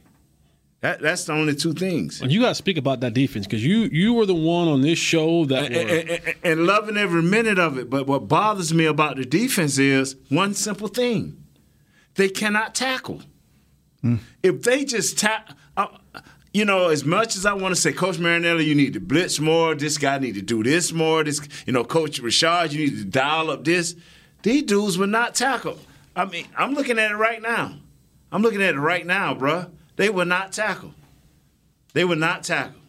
That, 0.81 1.01
that's 1.01 1.25
the 1.25 1.33
only 1.33 1.55
two 1.55 1.73
things. 1.73 2.21
You 2.25 2.39
got 2.39 2.49
to 2.49 2.55
speak 2.55 2.77
about 2.77 3.01
that 3.01 3.13
defense 3.13 3.45
because 3.45 3.65
you 3.65 3.89
you 3.91 4.13
were 4.13 4.25
the 4.25 4.33
one 4.33 4.69
on 4.69 4.81
this 4.81 4.97
show 4.97 5.43
that 5.45 5.65
and, 5.65 5.75
were, 5.75 5.81
and- 5.81 6.09
and- 6.09 6.35
and 6.41 6.65
loving 6.65 6.95
every 6.97 7.21
minute 7.21 7.59
of 7.59 7.77
it. 7.77 7.89
But 7.89 8.07
what 8.07 8.27
bothers 8.29 8.73
me 8.73 8.85
about 8.85 9.17
the 9.17 9.25
defense 9.25 9.77
is 9.77 10.15
one 10.29 10.53
simple 10.53 10.87
thing: 10.87 11.43
they 12.15 12.29
cannot 12.29 12.75
tackle. 12.75 13.21
If 14.41 14.61
they 14.63 14.85
just 14.85 15.17
tap, 15.19 15.51
uh, 15.75 15.87
you 16.53 16.65
know, 16.65 16.89
as 16.89 17.05
much 17.05 17.35
as 17.35 17.45
I 17.45 17.53
want 17.53 17.75
to 17.75 17.79
say, 17.79 17.93
Coach 17.93 18.17
Marinelli, 18.17 18.65
you 18.65 18.75
need 18.75 18.93
to 18.93 18.99
blitz 18.99 19.39
more. 19.39 19.75
This 19.75 19.97
guy 19.97 20.17
need 20.17 20.35
to 20.35 20.41
do 20.41 20.63
this 20.63 20.91
more. 20.91 21.23
This, 21.23 21.47
you 21.65 21.73
know, 21.73 21.83
Coach 21.83 22.21
Rashad, 22.21 22.71
you 22.71 22.79
need 22.79 22.97
to 22.97 23.05
dial 23.05 23.51
up 23.51 23.63
this. 23.63 23.95
These 24.41 24.63
dudes 24.63 24.97
will 24.97 25.07
not 25.07 25.35
tackle. 25.35 25.77
I 26.15 26.25
mean, 26.25 26.47
I'm 26.57 26.73
looking 26.73 26.97
at 26.97 27.11
it 27.11 27.15
right 27.15 27.41
now. 27.41 27.75
I'm 28.31 28.41
looking 28.41 28.61
at 28.61 28.75
it 28.75 28.79
right 28.79 29.05
now, 29.05 29.33
bruh. 29.33 29.69
They 29.95 30.09
would 30.09 30.27
not 30.27 30.51
tackle. 30.51 30.93
They 31.93 32.05
would 32.05 32.19
not 32.19 32.43
tackle. 32.43 32.79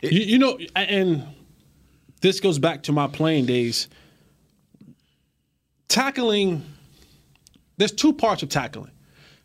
you, 0.00 0.10
you 0.10 0.38
know, 0.38 0.58
and 0.74 1.26
this 2.20 2.40
goes 2.40 2.58
back 2.58 2.84
to 2.84 2.92
my 2.92 3.08
playing 3.08 3.46
days. 3.46 3.88
Tackling, 5.88 6.62
there's 7.76 7.92
two 7.92 8.12
parts 8.12 8.42
of 8.42 8.48
tackling. 8.48 8.90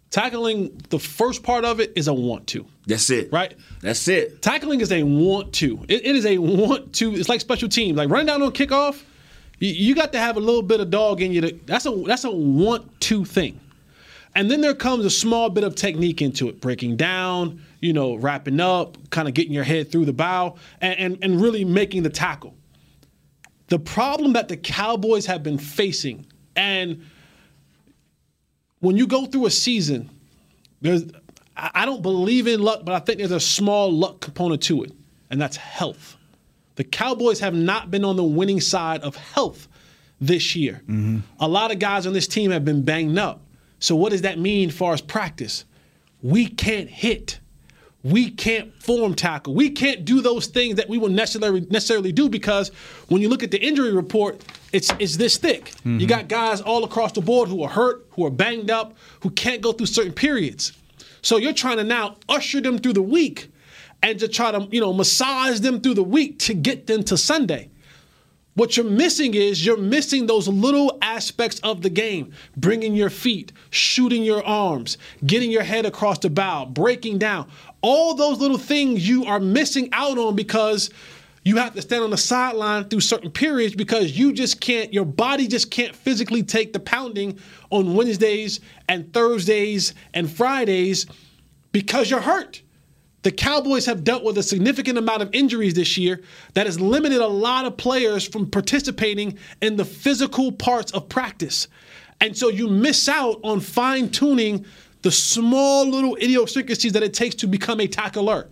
Tackling, 0.09 0.81
the 0.89 0.99
first 0.99 1.43
part 1.43 1.65
of 1.65 1.79
it 1.81 1.91
is 1.95 2.07
a 2.07 2.13
want 2.13 2.47
to. 2.47 2.65
That's 2.87 3.09
it. 3.09 3.31
Right? 3.31 3.53
That's 3.81 4.07
it. 4.07 4.41
Tackling 4.41 4.79
is 4.81 4.91
a 4.91 5.03
want 5.03 5.53
to. 5.55 5.79
It, 5.87 6.05
it 6.05 6.15
is 6.15 6.25
a 6.25 6.37
want 6.37 6.93
to. 6.93 7.13
It's 7.13 7.29
like 7.29 7.41
special 7.41 7.69
teams. 7.69 7.97
Like 7.97 8.09
running 8.09 8.25
down 8.25 8.41
on 8.41 8.51
kickoff, 8.53 9.03
you, 9.59 9.69
you 9.69 9.93
got 9.93 10.13
to 10.13 10.19
have 10.19 10.37
a 10.37 10.39
little 10.39 10.61
bit 10.61 10.79
of 10.79 10.89
dog 10.89 11.21
in 11.21 11.33
you. 11.33 11.41
To, 11.41 11.59
that's 11.65 11.85
a 11.85 11.91
that's 11.91 12.23
a 12.23 12.31
want 12.31 12.99
to 13.01 13.25
thing. 13.25 13.59
And 14.35 14.49
then 14.49 14.61
there 14.61 14.75
comes 14.75 15.03
a 15.03 15.09
small 15.09 15.49
bit 15.49 15.63
of 15.63 15.75
technique 15.75 16.21
into 16.21 16.47
it, 16.47 16.61
breaking 16.61 16.95
down, 16.95 17.61
you 17.81 17.91
know, 17.91 18.15
wrapping 18.15 18.59
up, 18.59 18.97
kind 19.09 19.27
of 19.27 19.33
getting 19.33 19.51
your 19.51 19.63
head 19.63 19.91
through 19.91 20.05
the 20.05 20.13
bow, 20.13 20.55
and, 20.79 20.99
and, 20.99 21.23
and 21.23 21.41
really 21.41 21.65
making 21.65 22.03
the 22.03 22.09
tackle. 22.09 22.53
The 23.69 23.79
problem 23.79 24.33
that 24.33 24.47
the 24.47 24.55
Cowboys 24.55 25.25
have 25.25 25.41
been 25.43 25.57
facing, 25.57 26.27
and 26.55 27.03
when 28.79 28.95
you 28.95 29.07
go 29.07 29.25
through 29.25 29.47
a 29.47 29.51
season, 29.51 30.09
there's 30.81 31.03
I 31.57 31.85
don't 31.85 32.03
believe 32.03 32.45
in 32.47 32.61
luck, 32.61 32.81
but 32.85 32.93
I 32.93 32.99
think 32.99 33.17
there's 33.17 33.31
a 33.31 33.39
small 33.39 33.91
luck 33.91 34.19
component 34.19 34.61
to 34.63 34.83
it, 34.83 34.91
and 35.31 35.41
that's 35.41 35.57
health. 35.57 36.15
The 36.75 36.83
Cowboys 36.83 37.39
have 37.39 37.55
not 37.55 37.89
been 37.89 38.05
on 38.05 38.15
the 38.15 38.23
winning 38.23 38.61
side 38.61 39.01
of 39.01 39.15
health 39.15 39.67
this 40.21 40.55
year. 40.55 40.81
Mm-hmm. 40.83 41.19
A 41.39 41.47
lot 41.47 41.71
of 41.71 41.79
guys 41.79 42.05
on 42.05 42.13
this 42.13 42.27
team 42.27 42.51
have 42.51 42.63
been 42.63 42.83
banged 42.83 43.17
up. 43.17 43.41
So 43.79 43.95
what 43.95 44.11
does 44.11 44.21
that 44.21 44.37
mean 44.37 44.69
as 44.69 44.75
far 44.75 44.93
as 44.93 45.01
practice? 45.01 45.65
We 46.21 46.47
can't 46.47 46.89
hit. 46.89 47.39
We 48.03 48.29
can't 48.29 48.71
form 48.81 49.15
tackle. 49.15 49.55
We 49.55 49.71
can't 49.71 50.05
do 50.05 50.21
those 50.21 50.47
things 50.47 50.75
that 50.75 50.87
we 50.87 50.97
will 50.97 51.09
necessarily 51.09 51.61
necessarily 51.61 52.11
do 52.11 52.29
because 52.29 52.69
when 53.09 53.21
you 53.21 53.29
look 53.29 53.43
at 53.43 53.51
the 53.51 53.59
injury 53.59 53.91
report, 53.91 54.43
it's 54.71 54.91
it's 54.99 55.17
this 55.17 55.37
thick. 55.37 55.73
You 55.83 55.91
mm-hmm. 55.91 56.07
got 56.07 56.27
guys 56.27 56.61
all 56.61 56.83
across 56.83 57.11
the 57.11 57.21
board 57.21 57.49
who 57.49 57.63
are 57.63 57.69
hurt, 57.69 58.05
who 58.11 58.25
are 58.25 58.31
banged 58.31 58.69
up, 58.69 58.95
who 59.21 59.31
can't 59.31 59.61
go 59.61 59.71
through 59.71 59.87
certain 59.87 60.13
periods. 60.13 60.73
So 61.21 61.37
you're 61.37 61.53
trying 61.53 61.77
to 61.77 61.83
now 61.83 62.17
usher 62.29 62.61
them 62.61 62.77
through 62.77 62.93
the 62.93 63.01
week 63.01 63.51
and 64.03 64.19
to 64.19 64.27
try 64.27 64.51
to, 64.51 64.67
you 64.71 64.79
know, 64.79 64.93
massage 64.93 65.59
them 65.59 65.81
through 65.81 65.95
the 65.95 66.03
week 66.03 66.39
to 66.39 66.53
get 66.53 66.87
them 66.87 67.03
to 67.03 67.17
Sunday. 67.17 67.69
What 68.57 68.75
you're 68.75 68.89
missing 68.89 69.35
is 69.35 69.63
you're 69.63 69.77
missing 69.77 70.25
those 70.25 70.47
little 70.47 70.97
aspects 71.03 71.59
of 71.59 71.83
the 71.83 71.91
game 71.91 72.33
bringing 72.55 72.95
your 72.95 73.11
feet, 73.11 73.51
shooting 73.69 74.23
your 74.23 74.43
arms, 74.43 74.97
getting 75.27 75.51
your 75.51 75.61
head 75.61 75.85
across 75.85 76.17
the 76.17 76.31
bow, 76.31 76.65
breaking 76.65 77.19
down. 77.19 77.47
All 77.83 78.15
those 78.15 78.39
little 78.39 78.57
things 78.57 79.07
you 79.07 79.25
are 79.25 79.39
missing 79.39 79.89
out 79.93 80.17
on 80.17 80.35
because 80.35 80.89
you 81.47 81.55
have 81.55 81.73
to 81.73 81.81
stand 81.81 82.03
on 82.03 82.09
the 82.09 82.17
sideline 82.17 82.83
through 82.89 82.99
certain 82.99 83.31
periods 83.31 83.73
because 83.73 84.17
you 84.19 84.33
just 84.33 84.59
can't, 84.59 84.93
your 84.93 85.05
body 85.05 85.47
just 85.47 85.71
can't 85.71 85.95
physically 85.95 86.43
take 86.43 86.73
the 86.73 86.79
pounding 86.79 87.39
on 87.69 87.95
Wednesdays 87.95 88.59
and 88.89 89.13
Thursdays 89.13 89.93
and 90.13 90.29
Fridays 90.29 91.05
because 91.71 92.11
you're 92.11 92.19
hurt. 92.19 92.61
The 93.21 93.31
Cowboys 93.31 93.85
have 93.85 94.03
dealt 94.03 94.25
with 94.25 94.37
a 94.37 94.43
significant 94.43 94.97
amount 94.97 95.21
of 95.21 95.29
injuries 95.31 95.73
this 95.73 95.97
year 95.97 96.21
that 96.53 96.65
has 96.65 96.81
limited 96.81 97.21
a 97.21 97.27
lot 97.27 97.63
of 97.65 97.77
players 97.77 98.27
from 98.27 98.49
participating 98.49 99.39
in 99.61 99.77
the 99.77 99.85
physical 99.85 100.51
parts 100.51 100.91
of 100.91 101.07
practice. 101.07 101.69
And 102.19 102.37
so 102.37 102.49
you 102.49 102.67
miss 102.67 103.07
out 103.07 103.39
on 103.45 103.61
fine 103.61 104.09
tuning 104.09 104.65
the 105.01 105.11
small 105.11 105.87
little 105.87 106.17
idiosyncrasies 106.17 106.91
that 106.91 107.03
it 107.03 107.13
takes 107.13 107.35
to 107.35 107.47
become 107.47 107.79
a 107.79 107.87
tackler. 107.87 108.49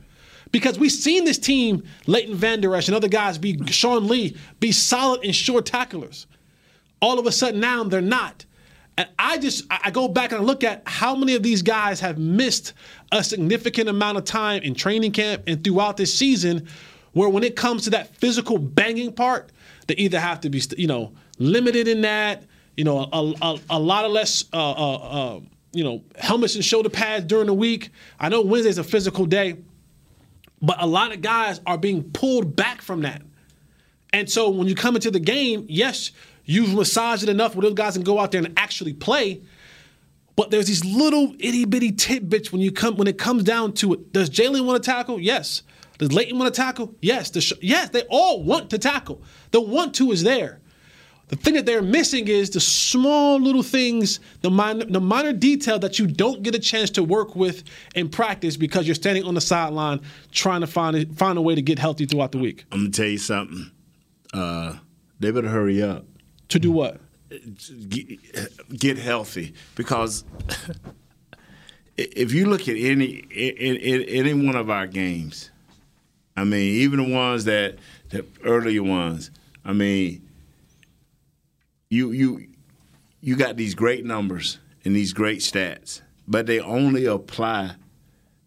Because 0.55 0.79
we've 0.79 0.89
seen 0.89 1.25
this 1.25 1.37
team, 1.37 1.83
Leighton 2.07 2.33
Vander 2.33 2.73
Esch 2.77 2.87
and 2.87 2.95
other 2.95 3.09
guys, 3.09 3.37
be 3.37 3.59
Sean 3.67 4.07
Lee, 4.07 4.37
be 4.61 4.71
solid 4.71 5.19
and 5.25 5.35
sure 5.35 5.61
tacklers. 5.61 6.27
All 7.01 7.19
of 7.19 7.27
a 7.27 7.31
sudden 7.33 7.59
now 7.59 7.83
they're 7.83 7.99
not. 7.99 8.45
And 8.97 9.09
I 9.19 9.37
just 9.37 9.65
I 9.69 9.79
I 9.83 9.91
go 9.91 10.07
back 10.07 10.31
and 10.31 10.39
I 10.39 10.45
look 10.45 10.63
at 10.63 10.83
how 10.85 11.13
many 11.13 11.35
of 11.35 11.43
these 11.43 11.61
guys 11.61 11.99
have 11.99 12.17
missed 12.17 12.71
a 13.11 13.21
significant 13.21 13.89
amount 13.89 14.17
of 14.17 14.23
time 14.23 14.63
in 14.63 14.75
training 14.75 15.11
camp 15.11 15.43
and 15.45 15.61
throughout 15.61 15.97
this 15.97 16.17
season, 16.17 16.69
where 17.11 17.27
when 17.27 17.43
it 17.43 17.57
comes 17.57 17.83
to 17.83 17.89
that 17.89 18.15
physical 18.15 18.57
banging 18.57 19.11
part, 19.11 19.51
they 19.87 19.95
either 19.95 20.21
have 20.21 20.39
to 20.39 20.49
be 20.49 20.61
you 20.77 20.87
know 20.87 21.11
limited 21.37 21.89
in 21.89 21.99
that, 22.03 22.45
you 22.77 22.85
know, 22.85 23.09
a, 23.11 23.33
a, 23.41 23.59
a 23.71 23.79
lot 23.79 24.05
of 24.05 24.13
less 24.13 24.45
uh, 24.53 24.71
uh, 24.71 24.95
uh, 24.95 25.39
you 25.73 25.83
know 25.83 26.01
helmets 26.17 26.55
and 26.55 26.63
shoulder 26.63 26.87
pads 26.89 27.25
during 27.25 27.47
the 27.47 27.53
week. 27.53 27.89
I 28.21 28.29
know 28.29 28.39
Wednesday's 28.39 28.77
a 28.77 28.85
physical 28.85 29.25
day, 29.25 29.57
but 30.61 30.81
a 30.81 30.87
lot 30.87 31.11
of 31.11 31.21
guys 31.21 31.61
are 31.65 31.77
being 31.77 32.03
pulled 32.11 32.55
back 32.55 32.81
from 32.81 33.01
that. 33.01 33.21
And 34.13 34.29
so 34.29 34.49
when 34.49 34.67
you 34.67 34.75
come 34.75 34.95
into 34.95 35.11
the 35.11 35.19
game, 35.19 35.65
yes, 35.67 36.11
you've 36.45 36.73
massaged 36.73 37.23
it 37.23 37.29
enough 37.29 37.55
where 37.55 37.63
those 37.63 37.73
guys 37.73 37.93
can 37.93 38.03
go 38.03 38.19
out 38.19 38.31
there 38.31 38.43
and 38.43 38.57
actually 38.57 38.93
play. 38.93 39.41
But 40.35 40.51
there's 40.51 40.67
these 40.67 40.83
little 40.83 41.33
itty 41.39 41.65
bitty 41.65 41.91
tidbits 41.91 42.51
when 42.51 42.61
you 42.61 42.71
come 42.71 42.95
when 42.97 43.07
it 43.07 43.17
comes 43.17 43.43
down 43.43 43.73
to 43.73 43.93
it. 43.93 44.13
Does 44.13 44.29
Jaylon 44.29 44.65
want 44.65 44.81
to 44.81 44.89
tackle? 44.89 45.19
Yes. 45.19 45.63
Does 45.97 46.11
Leighton 46.11 46.37
want 46.37 46.53
to 46.53 46.61
tackle? 46.61 46.93
Yes. 47.01 47.29
Does, 47.29 47.53
yes, 47.61 47.89
they 47.89 48.03
all 48.09 48.43
want 48.43 48.69
to 48.71 48.77
tackle. 48.77 49.21
The 49.51 49.61
want 49.61 49.95
to 49.95 50.11
is 50.11 50.23
there. 50.23 50.59
The 51.27 51.35
thing 51.35 51.55
that 51.55 51.65
they're 51.65 51.81
missing 51.81 52.27
is 52.27 52.51
the 52.51 52.59
small 52.59 53.39
little 53.39 53.63
things, 53.63 54.19
the 54.41 54.51
minor, 54.51 54.85
the 54.85 55.01
minor 55.01 55.33
detail 55.33 55.79
that 55.79 55.97
you 55.97 56.05
don't 56.05 56.43
get 56.43 56.53
a 56.53 56.59
chance 56.59 56.91
to 56.91 57.03
work 57.03 57.35
with 57.35 57.63
in 57.95 58.09
practice 58.09 58.57
because 58.57 58.87
you're 58.87 58.95
standing 58.95 59.23
on 59.23 59.33
the 59.33 59.41
sideline 59.41 60.01
trying 60.31 60.61
to 60.61 60.67
find 60.67 60.95
a, 60.95 61.05
find 61.13 61.37
a 61.37 61.41
way 61.41 61.55
to 61.55 61.63
get 61.63 61.79
healthy 61.79 62.05
throughout 62.05 62.31
the 62.31 62.37
week. 62.37 62.65
I'm 62.71 62.79
gonna 62.79 62.89
tell 62.91 63.07
you 63.07 63.17
something. 63.17 63.71
Uh, 64.33 64.75
they 65.19 65.31
better 65.31 65.49
hurry 65.49 65.81
up 65.81 66.05
To 66.49 66.59
do 66.59 66.71
what? 66.71 66.99
get, 67.89 68.19
get 68.77 68.97
healthy 68.97 69.53
because 69.75 70.23
if 71.97 72.33
you 72.33 72.45
look 72.45 72.67
at 72.67 72.75
any 72.75 73.05
in, 73.05 73.75
in, 73.77 74.01
any 74.03 74.33
one 74.33 74.55
of 74.55 74.69
our 74.69 74.87
games, 74.87 75.51
I 76.37 76.43
mean, 76.43 76.81
even 76.81 77.03
the 77.03 77.15
ones 77.15 77.45
that 77.45 77.77
the 78.09 78.25
earlier 78.43 78.83
ones, 78.83 79.31
I 79.63 79.73
mean, 79.73 80.24
you 81.89 82.11
you 82.11 82.47
you 83.21 83.35
got 83.35 83.57
these 83.57 83.75
great 83.75 84.05
numbers 84.05 84.59
and 84.83 84.95
these 84.95 85.13
great 85.13 85.39
stats, 85.39 86.01
but 86.27 86.45
they 86.45 86.59
only 86.59 87.05
apply 87.05 87.75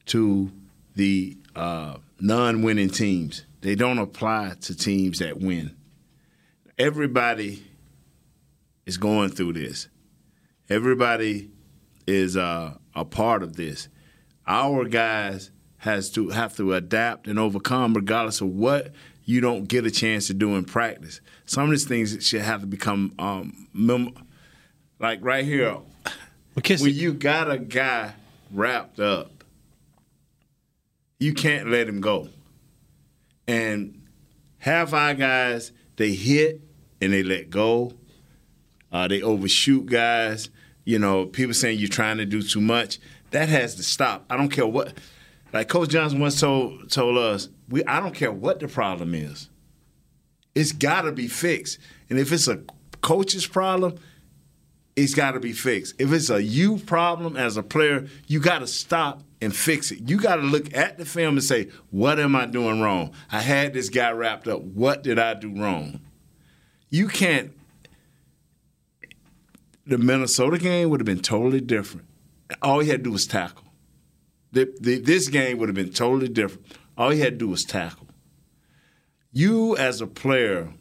to 0.06 0.50
the 0.94 1.36
uh, 1.54 1.96
non-winning 2.20 2.90
teams. 2.90 3.44
They 3.60 3.74
don't 3.74 3.98
apply 3.98 4.54
to 4.62 4.76
teams 4.76 5.18
that 5.18 5.38
win. 5.40 5.74
Everybody 6.78 7.64
is 8.86 8.96
going 8.96 9.30
through 9.30 9.54
this. 9.54 9.88
Everybody 10.70 11.50
is 12.06 12.36
uh, 12.36 12.74
a 12.94 13.04
part 13.04 13.42
of 13.42 13.56
this. 13.56 13.88
Our 14.46 14.84
guys 14.84 15.50
has 15.78 16.10
to 16.12 16.30
have 16.30 16.56
to 16.56 16.72
adapt 16.74 17.26
and 17.26 17.38
overcome, 17.38 17.94
regardless 17.94 18.40
of 18.40 18.48
what 18.48 18.92
you 19.28 19.42
don't 19.42 19.64
get 19.68 19.84
a 19.84 19.90
chance 19.90 20.26
to 20.28 20.32
do 20.32 20.56
in 20.56 20.64
practice. 20.64 21.20
Some 21.44 21.64
of 21.64 21.70
these 21.70 21.86
things 21.86 22.26
should 22.26 22.40
have 22.40 22.62
to 22.62 22.66
become 22.66 23.12
um, 23.18 23.68
mem- 23.74 24.14
like 24.98 25.18
right 25.22 25.44
here. 25.44 25.76
When 26.54 26.94
you 26.94 27.12
got 27.12 27.50
a 27.50 27.58
guy 27.58 28.14
wrapped 28.50 28.98
up, 28.98 29.44
you 31.20 31.34
can't 31.34 31.68
let 31.68 31.86
him 31.86 32.00
go. 32.00 32.30
And 33.46 34.02
half 34.56 34.94
our 34.94 35.12
guys, 35.12 35.72
they 35.96 36.14
hit 36.14 36.62
and 37.02 37.12
they 37.12 37.22
let 37.22 37.50
go. 37.50 37.92
Uh, 38.90 39.08
they 39.08 39.20
overshoot 39.20 39.84
guys. 39.84 40.48
You 40.86 40.98
know, 40.98 41.26
people 41.26 41.52
saying 41.52 41.78
you're 41.78 41.90
trying 41.90 42.16
to 42.16 42.24
do 42.24 42.40
too 42.40 42.62
much. 42.62 42.98
That 43.32 43.50
has 43.50 43.74
to 43.74 43.82
stop. 43.82 44.24
I 44.30 44.38
don't 44.38 44.48
care 44.48 44.66
what. 44.66 44.94
Like 45.52 45.68
Coach 45.68 45.90
Johnson 45.90 46.18
once 46.18 46.40
told 46.40 46.90
told 46.90 47.18
us, 47.18 47.50
we 47.68 47.84
I 47.84 48.00
don't 48.00 48.14
care 48.14 48.32
what 48.32 48.60
the 48.60 48.68
problem 48.68 49.14
is. 49.14 49.48
It's 50.54 50.72
got 50.72 51.02
to 51.02 51.12
be 51.12 51.28
fixed. 51.28 51.78
And 52.10 52.18
if 52.18 52.32
it's 52.32 52.48
a 52.48 52.62
coach's 53.00 53.46
problem, 53.46 53.96
it's 54.96 55.14
got 55.14 55.32
to 55.32 55.40
be 55.40 55.52
fixed. 55.52 55.94
If 56.00 56.12
it's 56.12 56.30
a 56.30 56.42
you 56.42 56.78
problem 56.78 57.36
as 57.36 57.56
a 57.56 57.62
player, 57.62 58.08
you 58.26 58.40
got 58.40 58.58
to 58.60 58.66
stop 58.66 59.22
and 59.40 59.54
fix 59.54 59.92
it. 59.92 60.08
You 60.08 60.18
got 60.18 60.36
to 60.36 60.42
look 60.42 60.74
at 60.74 60.98
the 60.98 61.04
film 61.04 61.36
and 61.36 61.44
say, 61.44 61.68
what 61.90 62.18
am 62.18 62.34
I 62.34 62.46
doing 62.46 62.80
wrong? 62.80 63.12
I 63.30 63.40
had 63.40 63.72
this 63.72 63.88
guy 63.88 64.10
wrapped 64.10 64.48
up. 64.48 64.62
What 64.62 65.04
did 65.04 65.18
I 65.18 65.34
do 65.34 65.54
wrong? 65.54 66.00
You 66.90 67.06
can't. 67.06 67.52
The 69.86 69.98
Minnesota 69.98 70.58
game 70.58 70.90
would 70.90 71.00
have 71.00 71.06
been 71.06 71.20
totally 71.20 71.60
different. 71.60 72.06
All 72.60 72.80
he 72.80 72.88
had 72.88 73.00
to 73.00 73.04
do 73.04 73.12
was 73.12 73.26
tackle. 73.26 73.64
The, 74.52 74.74
the, 74.80 74.98
this 74.98 75.28
game 75.28 75.58
would 75.58 75.68
have 75.68 75.76
been 75.76 75.92
totally 75.92 76.28
different. 76.28 76.66
All 76.98 77.10
he 77.10 77.20
had 77.20 77.34
to 77.34 77.38
do 77.38 77.48
was 77.48 77.64
tackle. 77.64 78.08
You, 79.32 79.76
as 79.76 80.00
a 80.00 80.06
player, 80.06 80.72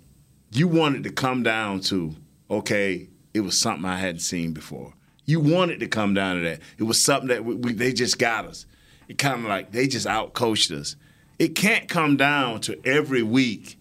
you 0.52 0.68
wanted 0.68 1.04
to 1.04 1.12
come 1.12 1.44
down 1.44 1.82
to, 1.82 2.16
okay, 2.50 3.10
it 3.36 3.42
was 3.42 3.58
something 3.58 3.86
I 3.86 3.98
hadn't 3.98 4.22
seen 4.22 4.52
before. 4.52 4.94
You 5.26 5.40
wanted 5.40 5.80
to 5.82 5.88
come 5.88 6.16
down 6.16 6.38
to 6.38 6.42
that. 6.42 6.62
It 6.80 6.84
was 6.84 7.02
something 7.02 7.28
that 7.28 7.46
we, 7.46 7.56
we, 7.56 7.74
they 7.74 7.94
just 7.94 8.18
got 8.18 8.46
us. 8.46 8.66
it 9.08 9.18
kind 9.20 9.42
of 9.42 9.46
like 9.46 9.72
they 9.72 9.88
just 9.88 10.08
outcoached 10.08 10.72
us. 10.72 10.96
It 11.38 11.50
can't 11.50 11.88
come 11.88 12.18
down 12.18 12.62
to 12.62 12.80
every 12.84 13.22
week, 13.22 13.78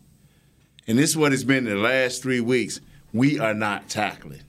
and 0.87 0.99
this 0.99 1.11
is 1.11 1.17
what 1.17 1.33
it's 1.33 1.45
been 1.45 1.65
the 1.65 1.77
last 1.77 2.23
three 2.23 2.41
weeks. 2.41 2.81
We 3.15 3.39
are 3.39 3.55
not 3.55 3.89
tackling. 3.89 4.43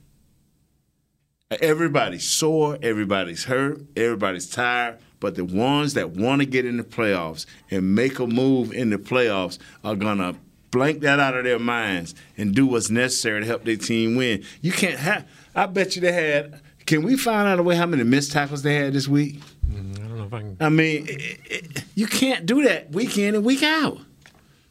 Everybody's 1.50 2.28
sore, 2.28 2.78
everybody's 2.82 3.46
hurt, 3.46 3.82
everybody's 3.96 4.50
tired, 4.50 4.98
but 5.20 5.36
the 5.36 5.46
ones 5.46 5.94
that 5.96 6.12
want 6.12 6.42
to 6.42 6.46
get 6.46 6.66
in 6.66 6.78
the 6.78 6.84
playoffs 6.84 7.46
and 7.72 7.96
make 7.96 8.20
a 8.20 8.28
move 8.28 8.72
in 8.72 8.90
the 8.90 8.98
playoffs 8.98 9.58
are 9.84 9.96
gonna 9.96 10.36
blank 10.72 11.02
that 11.02 11.20
out 11.20 11.36
of 11.36 11.44
their 11.44 11.60
minds 11.60 12.14
and 12.38 12.54
do 12.54 12.68
what's 12.68 12.90
necessary 12.90 13.42
to 13.42 13.46
help 13.46 13.64
their 13.66 13.76
team 13.76 14.16
win. 14.16 14.44
You 14.62 14.72
can't 14.72 15.00
have. 15.00 15.28
I 15.56 15.66
bet 15.66 15.96
you 15.96 16.02
they 16.02 16.12
had. 16.12 16.62
Can 16.86 17.04
we 17.04 17.18
find 17.18 17.48
out 17.48 17.60
a 17.60 17.64
way 17.64 17.76
how 17.76 17.86
many 17.86 18.04
missed 18.04 18.32
tackles 18.32 18.62
they 18.62 18.76
had 18.76 18.94
this 18.94 19.08
week? 19.08 19.42
Mm, 19.70 20.00
I 20.00 20.08
don't 20.08 20.18
know 20.18 20.26
if 20.26 20.34
I 20.34 20.40
can. 20.40 20.58
I 20.60 20.70
mean, 20.70 21.06
it, 21.10 21.40
it, 21.46 21.84
you 21.96 22.08
can't 22.08 22.46
do 22.46 22.64
that 22.64 22.92
week 22.92 23.18
in 23.18 23.36
and 23.36 23.44
week 23.44 23.64
out. 23.64 23.98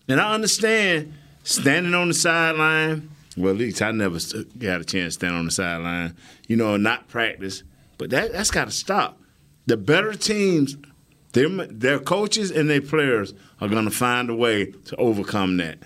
And 0.09 0.21
I 0.21 0.33
understand 0.33 1.13
standing 1.43 1.95
on 1.95 2.09
the 2.09 2.15
sideline. 2.15 3.11
Well, 3.37 3.53
at 3.53 3.59
least 3.59 3.83
I 3.83 3.91
never 3.91 4.19
got 4.59 4.81
a 4.81 4.85
chance 4.85 5.15
to 5.15 5.19
stand 5.19 5.35
on 5.35 5.45
the 5.45 5.51
sideline. 5.51 6.17
You 6.49 6.57
know, 6.57 6.77
not 6.77 7.09
practice. 7.09 7.63
But 7.99 8.11
that 8.11 8.33
that's 8.33 8.51
got 8.51 8.67
to 8.67 8.71
stop. 8.71 9.21
The 9.67 9.77
better 9.77 10.15
teams, 10.15 10.77
their 11.33 11.49
their 11.67 11.99
coaches 11.99 12.51
and 12.51 12.71
their 12.71 12.81
players 12.81 13.35
are 13.61 13.69
going 13.69 13.85
to 13.85 13.91
find 13.91 14.31
a 14.31 14.35
way 14.35 14.67
to 14.87 14.97
overcome 14.97 15.57
that. 15.59 15.79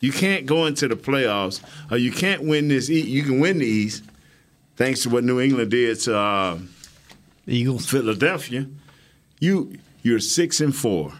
You 0.00 0.12
can't 0.12 0.46
go 0.46 0.66
into 0.66 0.86
the 0.88 0.94
playoffs, 0.94 1.60
or 1.90 1.96
you 1.96 2.12
can't 2.12 2.42
win 2.44 2.68
this. 2.68 2.88
E- 2.90 3.00
You 3.00 3.22
can 3.22 3.40
win 3.40 3.58
the 3.58 3.66
East, 3.66 4.04
thanks 4.76 5.02
to 5.02 5.10
what 5.10 5.24
New 5.24 5.40
England 5.40 5.70
did 5.72 5.98
to 6.00 6.16
uh, 6.16 6.58
Eagles, 7.46 7.86
Philadelphia. 7.86 8.66
You 9.40 9.78
you're 10.02 10.20
six 10.20 10.60
and 10.60 10.74
four. 10.74 11.12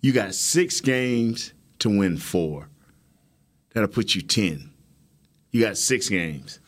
You 0.00 0.12
got 0.12 0.34
six 0.34 0.80
games 0.80 1.52
to 1.80 1.88
win 1.90 2.16
four. 2.16 2.68
That'll 3.74 3.88
put 3.88 4.14
you 4.14 4.22
ten. 4.22 4.70
You 5.50 5.60
got 5.64 5.76
six 5.76 6.08
games. 6.08 6.60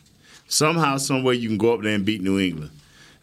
Somehow, 0.47 0.99
somewhere, 0.99 1.35
you 1.35 1.49
can 1.49 1.57
go 1.59 1.73
up 1.75 1.81
there 1.83 1.95
and 1.95 2.05
beat 2.05 2.21
New 2.23 2.39
England. 2.39 2.71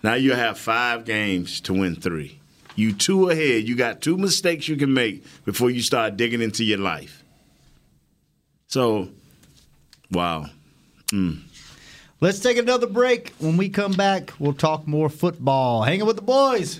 Now 0.04 0.16
you 0.16 0.34
have 0.34 0.58
five 0.58 1.06
games 1.06 1.62
to 1.62 1.74
win 1.74 1.96
three. 1.96 2.40
You 2.76 2.94
two 2.94 3.30
ahead. 3.30 3.68
You 3.68 3.76
got 3.76 4.02
two 4.02 4.18
mistakes 4.18 4.68
you 4.68 4.76
can 4.76 4.94
make 4.94 5.24
before 5.46 5.70
you 5.70 5.82
start 5.82 6.18
digging 6.18 6.42
into 6.42 6.64
your 6.64 6.80
life. 6.80 7.24
So, 8.68 9.10
wow. 10.12 10.46
Mm. 11.08 11.42
Let's 12.22 12.40
take 12.40 12.58
another 12.58 12.88
break. 12.88 13.34
When 13.40 13.58
we 13.58 13.70
come 13.70 13.92
back, 13.94 14.34
we'll 14.40 14.54
talk 14.54 14.88
more 14.88 15.10
football. 15.10 15.84
Hanging 15.84 16.06
with 16.06 16.16
the 16.16 16.22
boys. 16.22 16.80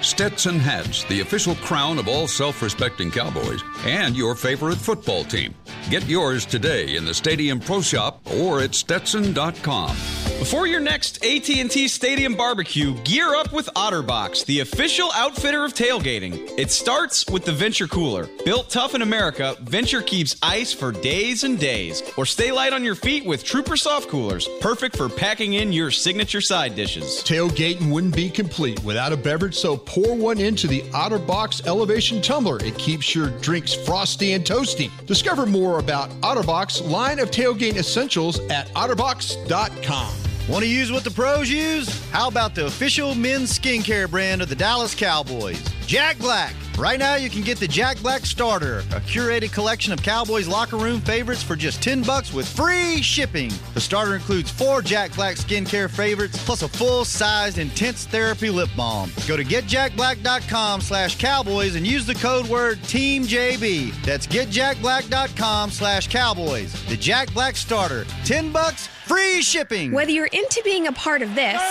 Stetson 0.00 0.58
hats, 0.58 1.04
the 1.04 1.20
official 1.20 1.54
crown 1.56 1.98
of 1.98 2.08
all 2.08 2.26
self-respecting 2.26 3.10
cowboys, 3.10 3.62
and 3.84 4.16
your 4.16 4.34
favorite 4.34 4.78
football 4.78 5.24
team. 5.24 5.54
Get 5.90 6.06
yours 6.06 6.46
today 6.46 6.96
in 6.96 7.04
the 7.04 7.14
Stadium 7.14 7.60
Pro 7.60 7.80
Shop 7.80 8.20
or 8.38 8.60
at 8.60 8.74
stetson.com. 8.74 9.96
Before 10.38 10.68
your 10.68 10.78
next 10.78 11.24
AT&T 11.24 11.88
Stadium 11.88 12.36
barbecue, 12.36 12.94
gear 13.02 13.34
up 13.34 13.52
with 13.52 13.68
OtterBox, 13.74 14.46
the 14.46 14.60
official 14.60 15.10
outfitter 15.16 15.64
of 15.64 15.74
tailgating. 15.74 16.48
It 16.56 16.70
starts 16.70 17.26
with 17.28 17.44
the 17.44 17.52
Venture 17.52 17.88
Cooler. 17.88 18.28
Built 18.44 18.70
tough 18.70 18.94
in 18.94 19.02
America, 19.02 19.56
Venture 19.62 20.00
keeps 20.00 20.36
ice 20.40 20.72
for 20.72 20.92
days 20.92 21.42
and 21.42 21.58
days. 21.58 22.04
Or 22.16 22.24
stay 22.24 22.52
light 22.52 22.72
on 22.72 22.84
your 22.84 22.94
feet 22.94 23.26
with 23.26 23.42
Trooper 23.42 23.76
Soft 23.76 24.08
Coolers, 24.08 24.48
perfect 24.60 24.96
for 24.96 25.08
packing 25.08 25.54
in 25.54 25.72
your 25.72 25.90
signature 25.90 26.40
side 26.40 26.76
dishes. 26.76 27.20
Tailgating 27.24 27.90
wouldn't 27.90 28.14
be 28.14 28.30
complete 28.30 28.82
without 28.84 29.12
a 29.12 29.16
beverage, 29.16 29.56
so 29.56 29.76
pour 29.88 30.14
one 30.14 30.38
into 30.38 30.66
the 30.66 30.82
OtterBox 30.92 31.66
Elevation 31.66 32.20
Tumbler. 32.20 32.62
It 32.62 32.76
keeps 32.76 33.14
your 33.14 33.30
drinks 33.40 33.72
frosty 33.72 34.34
and 34.34 34.44
toasty. 34.44 34.90
Discover 35.06 35.46
more 35.46 35.78
about 35.78 36.10
OtterBox 36.20 36.88
line 36.88 37.18
of 37.18 37.30
tailgate 37.30 37.76
essentials 37.76 38.38
at 38.50 38.68
otterbox.com. 38.74 40.14
Want 40.46 40.62
to 40.62 40.70
use 40.70 40.92
what 40.92 41.04
the 41.04 41.10
pros 41.10 41.48
use? 41.50 42.06
How 42.10 42.28
about 42.28 42.54
the 42.54 42.66
official 42.66 43.14
men's 43.14 43.58
skincare 43.58 44.10
brand 44.10 44.42
of 44.42 44.50
the 44.50 44.54
Dallas 44.54 44.94
Cowboys? 44.94 45.62
Jack 45.88 46.18
Black. 46.18 46.54
Right 46.76 46.98
now, 46.98 47.14
you 47.14 47.30
can 47.30 47.40
get 47.40 47.56
the 47.58 47.66
Jack 47.66 47.98
Black 48.02 48.26
Starter, 48.26 48.80
a 48.80 49.00
curated 49.00 49.54
collection 49.54 49.90
of 49.90 50.02
Cowboys 50.02 50.46
locker 50.46 50.76
room 50.76 51.00
favorites 51.00 51.42
for 51.42 51.56
just 51.56 51.82
10 51.82 52.02
bucks 52.02 52.30
with 52.30 52.46
free 52.46 53.00
shipping. 53.00 53.50
The 53.72 53.80
starter 53.80 54.14
includes 54.14 54.50
four 54.50 54.82
Jack 54.82 55.14
Black 55.14 55.36
skincare 55.36 55.88
favorites 55.88 56.44
plus 56.44 56.60
a 56.60 56.68
full-sized 56.68 57.56
intense 57.56 58.04
therapy 58.04 58.50
lip 58.50 58.68
balm. 58.76 59.10
Go 59.26 59.38
to 59.38 59.42
getjackblack.com 59.42 60.82
slash 60.82 61.16
cowboys 61.16 61.74
and 61.74 61.86
use 61.86 62.04
the 62.04 62.16
code 62.16 62.46
word 62.48 62.76
TEAMJB. 62.80 64.04
That's 64.04 64.26
getjackblack.com 64.26 65.70
slash 65.70 66.08
cowboys. 66.08 66.70
The 66.90 66.98
Jack 66.98 67.32
Black 67.32 67.56
Starter. 67.56 68.04
10 68.26 68.52
bucks, 68.52 68.88
free 69.06 69.40
shipping. 69.40 69.92
Whether 69.92 70.10
you're 70.10 70.26
into 70.26 70.60
being 70.66 70.86
a 70.86 70.92
part 70.92 71.22
of 71.22 71.34
this 71.34 71.62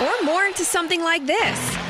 or 0.00 0.24
more 0.24 0.46
into 0.46 0.64
something 0.64 1.02
like 1.02 1.26
this, 1.26 1.89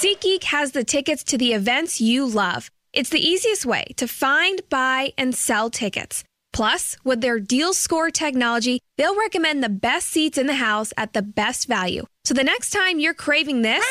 SeatGeek 0.00 0.44
has 0.44 0.72
the 0.72 0.82
tickets 0.82 1.22
to 1.24 1.36
the 1.36 1.52
events 1.52 2.00
you 2.00 2.26
love. 2.26 2.70
It's 2.94 3.10
the 3.10 3.20
easiest 3.20 3.66
way 3.66 3.84
to 3.98 4.08
find, 4.08 4.62
buy, 4.70 5.12
and 5.18 5.34
sell 5.34 5.68
tickets. 5.68 6.24
Plus, 6.54 6.96
with 7.04 7.20
their 7.20 7.38
deal 7.38 7.74
score 7.74 8.10
technology, 8.10 8.80
they'll 8.96 9.18
recommend 9.18 9.62
the 9.62 9.68
best 9.68 10.06
seats 10.06 10.38
in 10.38 10.46
the 10.46 10.54
house 10.54 10.94
at 10.96 11.12
the 11.12 11.20
best 11.20 11.68
value. 11.68 12.06
So 12.24 12.32
the 12.32 12.42
next 12.42 12.70
time 12.70 12.98
you're 12.98 13.12
craving 13.12 13.60
this, 13.60 13.84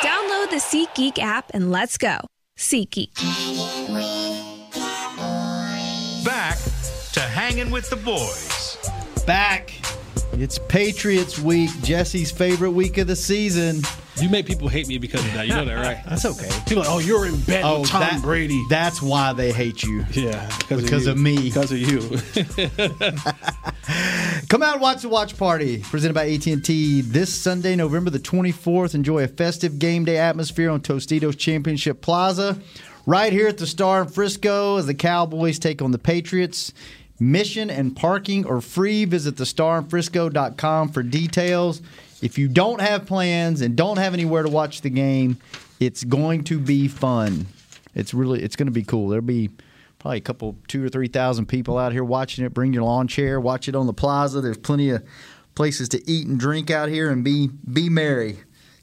download 0.00 0.48
the 0.48 0.62
SeatGeek 0.64 1.18
app 1.18 1.50
and 1.52 1.70
let's 1.70 1.98
go. 1.98 2.20
SeatGeek. 2.56 3.12
Back 6.24 6.56
to 7.12 7.20
hanging 7.20 7.70
with 7.70 7.90
the 7.90 7.96
boys. 7.96 8.78
Back. 9.26 9.74
It's 10.38 10.58
Patriots 10.58 11.38
week, 11.38 11.70
Jesse's 11.82 12.30
favorite 12.30 12.72
week 12.72 12.98
of 12.98 13.06
the 13.06 13.16
season. 13.16 13.80
You 14.20 14.28
make 14.28 14.44
people 14.44 14.68
hate 14.68 14.86
me 14.86 14.98
because 14.98 15.24
of 15.24 15.32
that. 15.32 15.46
You 15.46 15.54
know 15.54 15.64
that, 15.64 15.74
right? 15.74 16.02
That's 16.08 16.26
okay. 16.26 16.50
People 16.66 16.82
are 16.82 16.86
like, 16.86 16.94
oh, 16.94 16.98
you're 16.98 17.26
in 17.26 17.40
bed 17.40 17.62
oh, 17.64 17.80
with 17.80 17.90
Tom 17.90 18.00
that- 18.00 18.20
Brady. 18.20 18.62
That's 18.68 19.00
why 19.00 19.32
they 19.32 19.50
hate 19.50 19.82
you. 19.82 20.04
Yeah, 20.12 20.50
because 20.68 21.06
of, 21.06 21.18
me. 21.18 21.36
Because 21.36 21.72
of 21.72 21.78
you. 21.78 22.00
Come 24.48 24.62
out 24.62 24.74
and 24.74 24.82
watch 24.82 25.02
the 25.02 25.08
watch 25.08 25.38
party 25.38 25.78
presented 25.78 26.14
by 26.14 26.30
AT&T 26.30 27.00
this 27.00 27.34
Sunday, 27.34 27.74
November 27.74 28.10
the 28.10 28.18
24th. 28.18 28.94
Enjoy 28.94 29.24
a 29.24 29.28
festive 29.28 29.78
game 29.78 30.04
day 30.04 30.18
atmosphere 30.18 30.70
on 30.70 30.80
Tostitos 30.80 31.38
Championship 31.38 32.02
Plaza. 32.02 32.60
Right 33.06 33.32
here 33.32 33.48
at 33.48 33.58
the 33.58 33.66
Star 33.66 34.02
in 34.02 34.08
Frisco 34.08 34.76
as 34.76 34.86
the 34.86 34.94
Cowboys 34.94 35.58
take 35.58 35.80
on 35.80 35.92
the 35.92 35.98
Patriots. 35.98 36.74
Mission 37.18 37.70
and 37.70 37.96
parking 37.96 38.46
are 38.46 38.60
free. 38.60 39.04
Visit 39.04 39.36
thestarinfrisco.com 39.36 40.90
for 40.90 41.02
details. 41.02 41.80
If 42.22 42.38
you 42.38 42.48
don't 42.48 42.80
have 42.80 43.06
plans 43.06 43.60
and 43.60 43.76
don't 43.76 43.98
have 43.98 44.14
anywhere 44.14 44.42
to 44.42 44.48
watch 44.48 44.82
the 44.82 44.90
game, 44.90 45.38
it's 45.80 46.04
going 46.04 46.44
to 46.44 46.58
be 46.58 46.88
fun. 46.88 47.46
It's 47.94 48.12
really 48.12 48.42
it's 48.42 48.56
going 48.56 48.66
to 48.66 48.72
be 48.72 48.82
cool. 48.82 49.08
There'll 49.08 49.24
be 49.24 49.50
probably 49.98 50.18
a 50.18 50.22
couple, 50.22 50.56
two 50.68 50.84
or 50.84 50.88
three 50.88 51.08
thousand 51.08 51.46
people 51.46 51.78
out 51.78 51.92
here 51.92 52.04
watching 52.04 52.44
it. 52.44 52.52
Bring 52.52 52.72
your 52.72 52.84
lawn 52.84 53.08
chair, 53.08 53.40
watch 53.40 53.68
it 53.68 53.74
on 53.74 53.86
the 53.86 53.94
plaza. 53.94 54.40
There's 54.40 54.58
plenty 54.58 54.90
of 54.90 55.02
places 55.54 55.88
to 55.90 56.10
eat 56.10 56.26
and 56.26 56.38
drink 56.38 56.70
out 56.70 56.88
here 56.88 57.10
and 57.10 57.24
be 57.24 57.48
be 57.72 57.88
merry. 57.88 58.38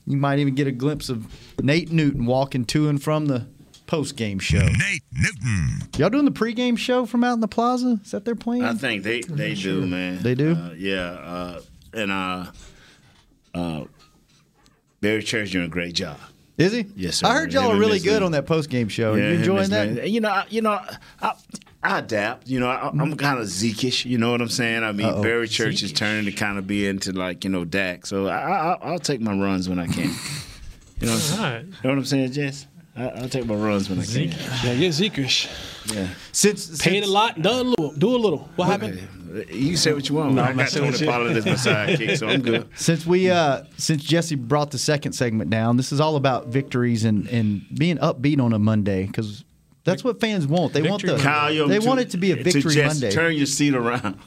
You 0.05 0.17
might 0.17 0.39
even 0.39 0.55
get 0.55 0.67
a 0.67 0.71
glimpse 0.71 1.09
of 1.09 1.27
Nate 1.63 1.91
Newton 1.91 2.25
walking 2.25 2.65
to 2.65 2.89
and 2.89 3.01
from 3.01 3.27
the 3.27 3.47
post 3.93 4.15
game 4.15 4.39
show. 4.39 4.57
Nate 4.57 5.03
Newton. 5.11 5.87
Y'all 5.97 6.09
doing 6.09 6.25
the 6.25 6.31
pregame 6.31 6.75
show 6.75 7.05
from 7.05 7.23
out 7.23 7.33
in 7.33 7.41
the 7.41 7.47
plaza? 7.47 7.99
Is 8.03 8.09
that 8.09 8.25
their 8.25 8.33
plan? 8.33 8.63
I 8.63 8.73
think 8.73 9.03
they 9.03 9.21
they 9.21 9.53
do, 9.53 9.85
man. 9.85 10.17
They 10.23 10.33
do? 10.33 10.55
Uh, 10.55 10.73
yeah, 10.75 11.11
uh, 11.11 11.61
and 11.93 12.11
uh, 12.11 12.45
uh, 13.53 13.83
Barry 14.99 15.21
Church 15.21 15.51
doing 15.51 15.65
a 15.65 15.69
great 15.69 15.93
job. 15.93 16.17
Is 16.57 16.71
he? 16.71 16.87
Yes, 16.95 17.17
sir. 17.17 17.27
I 17.27 17.33
heard 17.33 17.53
y'all 17.53 17.71
are 17.71 17.77
really 17.77 17.99
good 17.99 18.21
Lee. 18.21 18.25
on 18.25 18.31
that 18.31 18.47
post 18.47 18.71
game 18.71 18.87
show. 18.87 19.13
Yeah, 19.13 19.25
Are 19.25 19.29
you 19.29 19.35
enjoying 19.35 19.69
that? 19.69 19.89
Miss 19.89 20.03
Lee. 20.05 20.09
You 20.09 20.21
know, 20.21 20.29
I, 20.29 20.45
you 20.49 20.61
know, 20.63 20.79
I, 21.21 21.33
I 21.83 21.99
adapt. 21.99 22.47
You 22.47 22.59
know, 22.59 22.69
I, 22.69 22.89
I'm 22.89 23.15
kind 23.15 23.39
of 23.39 23.45
Zekish. 23.45 24.05
You 24.05 24.17
know 24.17 24.31
what 24.31 24.41
I'm 24.41 24.49
saying? 24.49 24.83
I 24.83 24.91
mean, 24.91 25.05
Uh-oh. 25.05 25.21
Barry 25.21 25.47
Church 25.47 25.83
is 25.83 25.93
turning 25.93 26.25
to 26.25 26.31
kind 26.31 26.57
of 26.57 26.65
be 26.65 26.87
into 26.87 27.11
like 27.11 27.43
you 27.43 27.51
know 27.51 27.63
Dak. 27.63 28.07
So 28.07 28.25
I, 28.25 28.39
I, 28.39 28.77
I'll 28.81 28.97
take 28.97 29.21
my 29.21 29.33
runs 29.33 29.69
when 29.69 29.77
I 29.77 29.85
can. 29.85 30.11
You 30.99 31.09
know 31.09 31.15
what 31.15 31.21
I'm 31.23 31.27
saying? 31.27 31.43
All 31.43 31.51
right. 31.51 31.65
You 31.65 31.71
know 31.71 31.89
what 31.89 31.97
I'm 31.97 32.05
saying, 32.05 32.31
Jess? 32.31 32.67
I, 32.95 33.07
I'll 33.09 33.29
take 33.29 33.45
my 33.45 33.55
runs 33.55 33.89
when 33.89 33.99
I 33.99 34.05
can. 34.05 34.29
Yeah, 34.29 34.75
get 34.75 34.91
Zekerish. 34.91 35.49
Yeah. 35.93 36.07
Since 36.31 36.77
paid 36.81 37.03
a 37.03 37.07
lot, 37.07 37.41
done 37.41 37.65
a 37.65 37.69
little, 37.69 37.91
do 37.91 38.15
a 38.15 38.17
little. 38.17 38.49
What 38.55 38.65
happened? 38.67 39.01
You 39.49 39.77
say 39.77 39.93
what 39.93 40.07
you 40.07 40.15
want. 40.15 40.35
No, 40.35 40.43
I 40.43 40.45
I'm 40.45 40.51
got 40.51 40.57
messing 40.57 40.81
Tony 40.81 40.91
with 40.91 41.01
you. 41.01 41.07
Pollard 41.07 41.37
as 41.37 41.45
my 41.45 41.51
sidekick, 41.53 42.17
so 42.17 42.27
I'm 42.27 42.41
good. 42.43 42.69
Since 42.75 43.05
we 43.07 43.31
uh 43.31 43.63
since 43.77 44.03
Jesse 44.03 44.35
brought 44.35 44.69
the 44.69 44.77
second 44.77 45.13
segment 45.13 45.49
down, 45.49 45.75
this 45.77 45.91
is 45.91 45.99
all 45.99 46.15
about 46.17 46.47
victories 46.47 47.03
and 47.03 47.27
and 47.29 47.65
being 47.75 47.97
upbeat 47.97 48.39
on 48.39 48.53
a 48.53 48.59
Monday 48.59 49.07
because 49.07 49.43
that's 49.85 50.03
what 50.03 50.19
fans 50.21 50.45
want. 50.45 50.73
They 50.73 50.83
want 50.87 51.01
the 51.03 51.17
Kyle, 51.17 51.67
they 51.67 51.79
to- 51.79 51.87
want 51.87 51.99
it 51.99 52.11
to 52.11 52.17
be 52.17 52.31
a 52.31 52.35
to 52.35 52.43
victory 52.43 52.75
Jess, 52.75 52.93
Monday. 52.93 53.09
Turn 53.11 53.33
your 53.33 53.47
seat 53.47 53.73
around. 53.73 54.19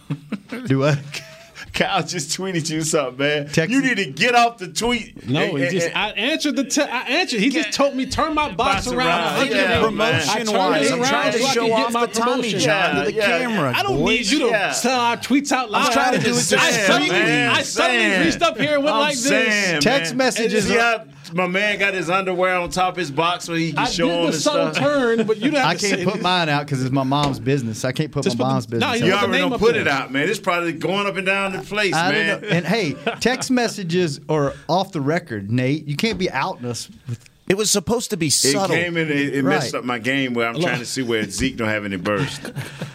Do 0.66 0.80
what? 0.80 0.98
Kyle 1.76 2.02
just 2.02 2.30
tweeted 2.36 2.68
you 2.70 2.82
something, 2.82 3.18
man. 3.18 3.50
You 3.70 3.82
need 3.82 3.98
to 3.98 4.06
get 4.06 4.34
off 4.34 4.58
the 4.58 4.68
tweet. 4.68 5.28
No, 5.28 5.42
And- 5.42 5.58
he 5.58 5.68
just 5.70 5.88
and- 5.88 5.96
I 5.96 6.08
answered 6.10 6.56
the 6.56 6.64
te- 6.64 6.80
I 6.82 7.02
answered. 7.02 7.40
He 7.40 7.50
just 7.50 7.72
told 7.72 7.94
me 7.94 8.06
turn 8.06 8.34
my 8.34 8.50
box 8.50 8.86
Box 8.86 8.86
around. 8.88 9.06
around. 9.06 9.48
180. 9.48 9.54
Yeah, 9.54 9.78
I 9.78 9.82
turned 9.82 9.96
man. 9.96 10.14
it 10.14 10.92
I'm 10.92 11.02
trying 11.04 11.32
to 11.32 11.38
so 11.38 11.46
show 11.48 11.72
off 11.72 11.92
my 11.92 12.06
the 12.06 12.12
Tommy 12.12 12.30
promotion. 12.42 12.60
John 12.60 12.94
to 12.96 13.02
the 13.02 13.12
Yeah, 13.12 13.26
camera, 13.26 13.72
I 13.76 13.82
don't 13.82 13.98
boys. 13.98 14.08
need 14.18 14.26
you 14.30 14.38
to 14.40 14.46
Yeah. 14.46 14.72
sell 14.72 15.00
our 15.00 15.16
tweets 15.16 15.52
out 15.52 15.70
loud. 15.70 15.86
I'm 15.86 15.92
trying 15.92 16.12
to 16.14 16.18
do 16.18 16.30
it 16.30 16.32
I 16.32 16.34
just 16.34 16.48
saying, 16.48 16.86
suddenly. 16.86 17.10
I 17.14 17.62
suddenly 17.62 18.00
Saying. 18.00 18.24
reached 18.26 18.42
up 18.42 18.58
here 18.58 18.74
and 18.76 18.84
went 18.84 18.96
I'm 18.96 19.00
like 19.02 19.14
this. 19.16 19.24
saying, 19.28 19.80
Text 19.82 20.14
messages 20.14 20.64
And 20.64 20.74
see 20.74 20.78
are- 20.78 20.98
how 20.98 21.04
my 21.36 21.46
man 21.46 21.78
got 21.78 21.94
his 21.94 22.10
underwear 22.10 22.56
on 22.56 22.70
top 22.70 22.94
of 22.94 22.96
his 22.96 23.10
box 23.10 23.44
so 23.44 23.54
he 23.54 23.70
can 23.70 23.78
I 23.80 23.84
show 23.84 24.06
did 24.08 24.14
him 24.14 24.20
the 24.22 24.26
and 24.28 24.34
subtle 24.36 24.74
stuff. 24.74 24.84
turn, 24.84 25.26
but 25.26 25.36
you 25.38 25.50
don't 25.50 25.60
have 25.60 25.68
I 25.68 25.74
to 25.74 25.86
can't 25.88 26.00
say 26.00 26.04
put 26.04 26.20
mine 26.22 26.48
out 26.48 26.66
because 26.66 26.82
it's 26.82 26.90
my 26.92 27.02
mom's 27.04 27.38
business. 27.38 27.84
I 27.84 27.92
can't 27.92 28.10
put 28.10 28.24
Just 28.24 28.36
my 28.38 28.44
put 28.44 28.48
the- 28.48 28.52
mom's 28.54 28.66
business. 28.66 28.80
Nah, 28.80 28.88
out. 28.92 29.00
You 29.00 29.12
already 29.12 29.38
don't 29.50 29.58
put 29.58 29.76
it 29.76 29.86
out, 29.86 30.10
man. 30.12 30.28
It's 30.28 30.40
probably 30.40 30.72
going 30.72 31.06
up 31.06 31.16
and 31.16 31.26
down 31.26 31.52
the 31.52 31.60
place, 31.60 31.94
I 31.94 32.10
man. 32.10 32.44
And 32.44 32.66
hey, 32.66 32.94
text 33.20 33.50
messages 33.50 34.20
are 34.28 34.54
off 34.68 34.92
the 34.92 35.00
record, 35.00 35.50
Nate. 35.50 35.86
You 35.86 35.96
can't 35.96 36.18
be 36.18 36.30
outing 36.30 36.66
us. 36.66 36.88
With, 37.08 37.20
It 37.48 37.56
was 37.56 37.70
supposed 37.70 38.10
to 38.10 38.16
be 38.16 38.28
subtle. 38.30 38.74
It 38.74 38.82
came 38.82 38.96
in. 38.96 39.08
It, 39.08 39.34
it 39.36 39.44
messed 39.44 39.74
up 39.74 39.84
my 39.84 39.98
game 40.00 40.34
where 40.34 40.48
I'm 40.48 40.60
trying 40.60 40.80
to 40.80 40.86
see 40.86 41.02
where 41.02 41.22
Zeke 41.30 41.56
don't 41.56 41.68
have 41.68 41.84
any 41.84 41.96
burst. 41.96 42.44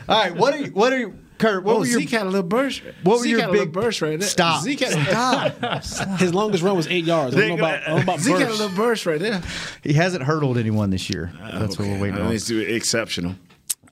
all 0.09 0.21
right, 0.23 0.35
what 0.35 0.53
are 0.53 0.57
you, 0.57 0.71
what 0.71 0.91
are 0.91 0.99
you, 0.99 1.13
Kurt? 1.41 1.63
What 1.63 1.75
oh, 1.75 1.79
were 1.79 1.85
your 1.85 1.99
Zeke 1.99 2.09
had 2.11 2.21
a 2.23 2.29
little 2.29 2.43
burst. 2.43 2.81
what 3.03 3.17
were 3.17 3.23
Zeke 3.23 3.31
your 3.31 3.41
had 3.41 3.51
big 3.51 3.59
little 3.59 3.73
burst 3.81 4.01
right 4.01 4.19
there. 4.19 4.27
Stop. 4.29 4.63
Zeke 4.63 4.79
had, 4.79 5.07
Stop. 5.07 5.83
His 6.19 6.33
longest 6.33 6.63
run 6.63 6.75
was 6.77 6.87
eight 6.87 7.05
yards. 7.05 7.35
I 7.35 7.39
don't 7.39 7.49
know 7.49 7.55
about, 7.55 7.83
I 7.83 7.85
don't 7.87 7.95
know 7.97 8.03
about 8.03 8.19
Zeke 8.19 8.37
had 8.37 8.47
a 8.49 8.51
little 8.51 8.69
burst 8.75 9.05
right 9.05 9.19
there. 9.19 9.41
He 9.83 9.93
hasn't 9.93 10.23
hurdled 10.23 10.57
anyone 10.57 10.89
this 10.89 11.09
year. 11.09 11.31
That's 11.53 11.77
what 11.77 11.87
we're 11.87 11.99
waiting 11.99 12.17
I 12.17 12.21
on. 12.21 12.27
mean, 12.27 12.35
it's 12.35 12.49
exceptional. 12.49 13.35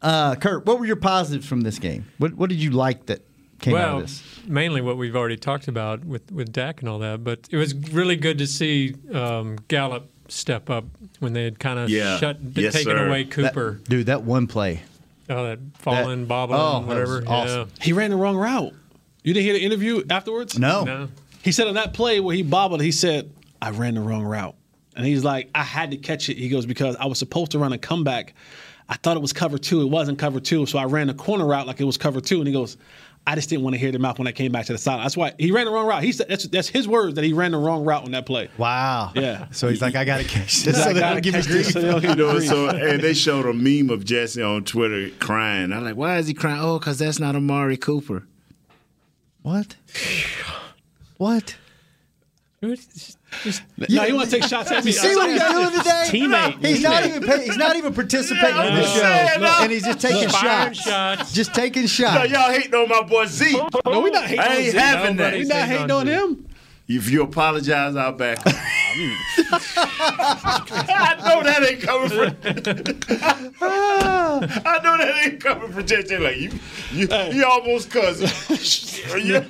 Uh, 0.01 0.35
Kurt, 0.35 0.65
what 0.65 0.79
were 0.79 0.85
your 0.85 0.95
positives 0.95 1.45
from 1.47 1.61
this 1.61 1.77
game? 1.79 2.05
What 2.19 2.33
What 2.35 2.49
did 2.49 2.59
you 2.59 2.71
like 2.71 3.07
that 3.07 3.21
came 3.59 3.75
out 3.75 3.95
of 3.95 4.01
this? 4.03 4.23
mainly 4.47 4.79
what 4.81 4.97
we've 4.97 5.15
already 5.15 5.35
talked 5.37 5.67
about 5.67 6.05
with, 6.05 6.31
with 6.31 6.51
Dak 6.53 6.79
and 6.79 6.89
all 6.89 6.99
that, 6.99 7.23
but 7.23 7.47
it 7.51 7.57
was 7.57 7.73
really 7.75 8.15
good 8.15 8.37
to 8.37 8.47
see 8.47 8.95
um, 9.13 9.57
Gallup 9.67 10.09
step 10.29 10.69
up 10.69 10.85
when 11.19 11.33
they 11.33 11.43
had 11.43 11.59
kind 11.59 11.79
of 11.79 11.89
Yeah. 11.89 12.17
shut, 12.17 12.37
Yes, 12.53 12.73
taken 12.73 12.91
sir. 12.95 13.07
away 13.07 13.23
That- 13.23 13.31
Cooper. 13.31 13.79
dude, 13.89 14.05
that 14.05 14.23
one 14.23 14.47
play. 14.47 14.81
Oh, 15.29 15.43
that 15.45 15.59
falling, 15.75 16.25
bobbling, 16.25 16.59
oh, 16.59 16.81
whatever. 16.81 17.19
was 17.19 17.27
awesome. 17.27 17.69
He 17.81 17.93
ran 17.93 18.09
the 18.11 18.17
wrong 18.17 18.37
route. 18.37 18.73
You 19.23 19.33
didn't 19.33 19.45
hear 19.45 19.53
the 19.53 19.63
interview 19.63 20.03
afterwards? 20.09 20.57
No. 20.57 20.83
No. 20.83 21.09
He 21.43 21.51
said 21.51 21.67
on 21.67 21.75
that 21.75 21.93
play 21.93 22.19
where 22.19 22.35
he 22.35 22.43
bobbled, 22.43 22.81
he 22.81 22.91
said, 22.91 23.31
I 23.61 23.71
ran 23.71 23.95
the 23.95 24.01
wrong 24.01 24.23
route. 24.23 24.55
And 24.95 25.05
he's 25.05 25.23
like, 25.23 25.49
I 25.55 25.63
had 25.63 25.91
to 25.91 25.97
catch 25.97 26.29
it. 26.29 26.37
He 26.37 26.49
goes, 26.49 26.65
because 26.65 26.95
I 26.97 27.05
was 27.05 27.19
supposed 27.19 27.51
to 27.51 27.59
run 27.59 27.71
a 27.71 27.77
comeback. 27.77 28.33
I 28.89 28.95
thought 28.95 29.15
it 29.15 29.21
was 29.21 29.33
cover 29.33 29.57
two. 29.57 29.81
It 29.81 29.89
wasn't 29.89 30.19
cover 30.19 30.39
two. 30.39 30.65
So 30.65 30.79
I 30.79 30.85
ran 30.85 31.07
the 31.07 31.13
corner 31.13 31.45
route 31.45 31.67
like 31.67 31.79
it 31.79 31.85
was 31.85 31.97
cover 31.97 32.19
two. 32.19 32.39
And 32.39 32.47
he 32.47 32.53
goes, 32.53 32.75
I 33.29 33.35
just 33.35 33.47
didn't 33.47 33.63
want 33.63 33.75
to 33.75 33.79
hear 33.79 33.91
them 33.91 34.01
mouth 34.01 34.17
when 34.17 34.27
I 34.27 34.31
came 34.31 34.51
back 34.51 34.65
to 34.65 34.73
the 34.73 34.79
side. 34.79 35.03
That's 35.03 35.15
why 35.15 35.33
he 35.37 35.51
ran 35.51 35.65
the 35.65 35.71
wrong 35.71 35.85
route. 35.85 36.01
He 36.01 36.11
said 36.11 36.27
that's, 36.29 36.45
that's 36.45 36.67
his 36.67 36.87
words 36.87 37.13
that 37.13 37.23
he 37.23 37.31
ran 37.31 37.51
the 37.51 37.59
wrong 37.59 37.85
route 37.85 38.03
on 38.03 38.11
that 38.11 38.25
play. 38.25 38.49
Wow. 38.57 39.11
Yeah. 39.13 39.45
So 39.51 39.67
he's 39.67 39.83
like, 39.83 39.93
I 39.95 40.03
got 40.03 40.17
to 40.17 40.23
catch 40.23 40.63
this. 40.63 40.83
So 40.83 40.91
they 40.93 40.99
don't 40.99 40.99
gotta 40.99 41.21
give 41.21 41.35
me 41.35 41.41
catch 41.41 41.47
this 41.47 41.71
grief. 41.71 41.73
so 41.73 41.81
they 41.81 41.91
don't 41.91 42.01
give 42.01 42.09
You 42.09 42.15
know, 42.15 42.39
so 42.39 42.69
and 42.69 43.03
they 43.03 43.13
showed 43.13 43.45
a 43.45 43.53
meme 43.53 43.91
of 43.91 44.03
Jesse 44.03 44.41
on 44.41 44.63
Twitter 44.63 45.11
crying. 45.19 45.71
I'm 45.71 45.83
like, 45.83 45.95
why 45.95 46.17
is 46.17 46.27
he 46.27 46.33
crying? 46.33 46.59
Oh, 46.59 46.79
because 46.79 46.97
that's 46.97 47.19
not 47.19 47.35
Amari 47.35 47.77
Cooper. 47.77 48.25
What? 49.43 49.75
What? 51.17 51.55
No, 52.61 54.03
you 54.03 54.15
want 54.15 54.29
to 54.29 54.39
take 54.39 54.43
shots 54.43 54.69
at 54.71 54.83
me? 54.83 54.91
You 54.91 54.97
see 54.97 55.15
what 55.15 55.29
he's 55.29 55.41
doing 55.41 55.71
today? 55.71 56.05
Teammate. 56.07 56.65
He's 56.65 56.81
not 56.81 57.05
even 57.05 57.23
pay, 57.25 57.45
he's 57.45 57.55
not 57.57 57.75
even 57.77 57.93
participating 57.93 58.49
in 58.49 58.55
the 58.75 58.81
I'm 58.81 58.83
show, 58.83 58.99
saying, 58.99 59.41
no. 59.41 59.57
and 59.61 59.71
he's 59.71 59.83
just 59.85 59.99
taking 60.01 60.27
shots. 60.29 60.81
shots. 60.81 61.31
Just 61.33 61.53
taking 61.55 61.85
shots. 61.87 62.15
No, 62.15 62.23
y'all 62.39 62.51
hating 62.51 62.73
on 62.73 62.89
my 62.89 63.01
boy 63.03 63.25
Z. 63.27 63.53
No, 63.85 64.01
we 64.01 64.11
not 64.11 64.25
hating 64.25 64.39
I 64.39 64.45
on 64.45 64.51
ain't 64.51 64.71
Zeke. 64.71 64.81
having 64.81 65.15
that. 65.17 65.33
We 65.33 65.43
not 65.45 65.67
hating 65.67 65.91
on 65.91 66.07
him. 66.07 66.45
If 66.87 67.09
you 67.09 67.21
apologize, 67.23 67.95
I'll 67.95 68.11
back. 68.13 68.39
Up. 68.89 69.61
I 70.89 71.15
know 71.27 71.43
that 71.43 71.63
ain't 71.69 71.81
coming 71.81 72.09
from. 72.09 72.35
I 73.61 74.79
know 74.83 74.97
that 74.97 75.25
ain't 75.25 75.41
coming 75.41 75.71
from 75.71 75.83
JJ. 75.83 76.19
Like 76.19 76.37
you, 76.37 76.51
you, 76.91 77.07
you 77.37 77.45
almost 77.45 77.89
cousin. 77.91 78.29
You- 79.19 79.45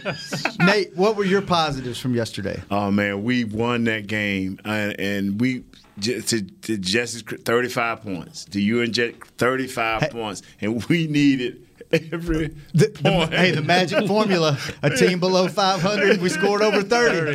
Nate, 0.59 0.95
what 0.95 1.15
were 1.15 1.25
your 1.25 1.41
positives 1.41 1.99
from 1.99 2.13
yesterday? 2.15 2.61
Oh 2.71 2.91
man, 2.91 3.23
we 3.23 3.43
won 3.43 3.83
that 3.85 4.07
game, 4.07 4.59
and, 4.63 4.97
and 4.99 5.41
we 5.41 5.63
to, 6.01 6.21
to 6.21 6.77
Jesse's 6.77 7.23
thirty-five 7.23 8.01
points. 8.01 8.45
To 8.45 8.61
you 8.61 8.81
and 8.81 8.93
Jet, 8.93 9.15
thirty-five 9.37 10.11
points, 10.11 10.41
and 10.61 10.83
we 10.85 11.07
needed 11.07 11.65
every 12.11 12.47
The, 12.73 12.87
the- 13.01 13.27
hey, 13.35 13.51
the 13.51 13.61
magic 13.61 14.05
formula: 14.07 14.57
a 14.83 14.89
team 14.95 15.19
below 15.19 15.47
500, 15.47 16.21
we 16.21 16.29
scored 16.29 16.61
over 16.61 16.83
30. 16.83 17.31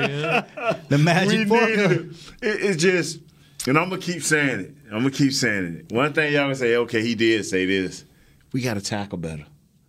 The 0.89 0.99
magic 0.99 1.41
we 1.41 1.45
formula. 1.47 1.91
It. 1.91 2.01
It, 2.43 2.63
it's 2.63 2.83
just, 2.83 3.19
and 3.67 3.77
I'm 3.79 3.89
gonna 3.89 4.01
keep 4.01 4.23
saying 4.23 4.61
it. 4.61 4.75
I'm 4.87 4.99
gonna 4.99 5.11
keep 5.11 5.33
saying 5.33 5.85
it. 5.89 5.93
One 5.95 6.13
thing 6.13 6.33
y'all 6.33 6.45
gonna 6.45 6.55
say, 6.55 6.77
okay, 6.77 7.03
he 7.03 7.15
did 7.15 7.45
say 7.47 7.67
this. 7.67 8.05
We 8.53 8.61
got 8.63 8.75
to 8.75 8.81
tackle 8.81 9.19
better. 9.19 9.47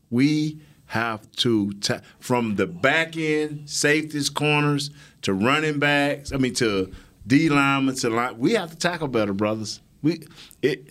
We 0.10 0.60
have 0.88 1.30
to 1.38 1.72
ta- 1.74 2.02
from 2.20 2.56
the 2.56 2.66
back 2.66 3.16
end, 3.18 3.70
safeties, 3.70 4.30
corners 4.30 4.90
to 5.24 5.34
running 5.34 5.78
backs. 5.80 6.32
I 6.34 6.38
mean 6.38 6.54
to 6.56 6.92
D 7.28 7.50
linemen 7.50 7.96
to 7.98 8.10
line. 8.10 8.38
We 8.40 8.54
have 8.54 8.72
to 8.72 8.78
tackle 8.78 9.08
better, 9.10 9.34
brothers. 9.34 9.82
We 10.02 10.24
it. 10.64 10.88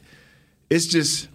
It's 0.71 0.87
just 0.87 1.29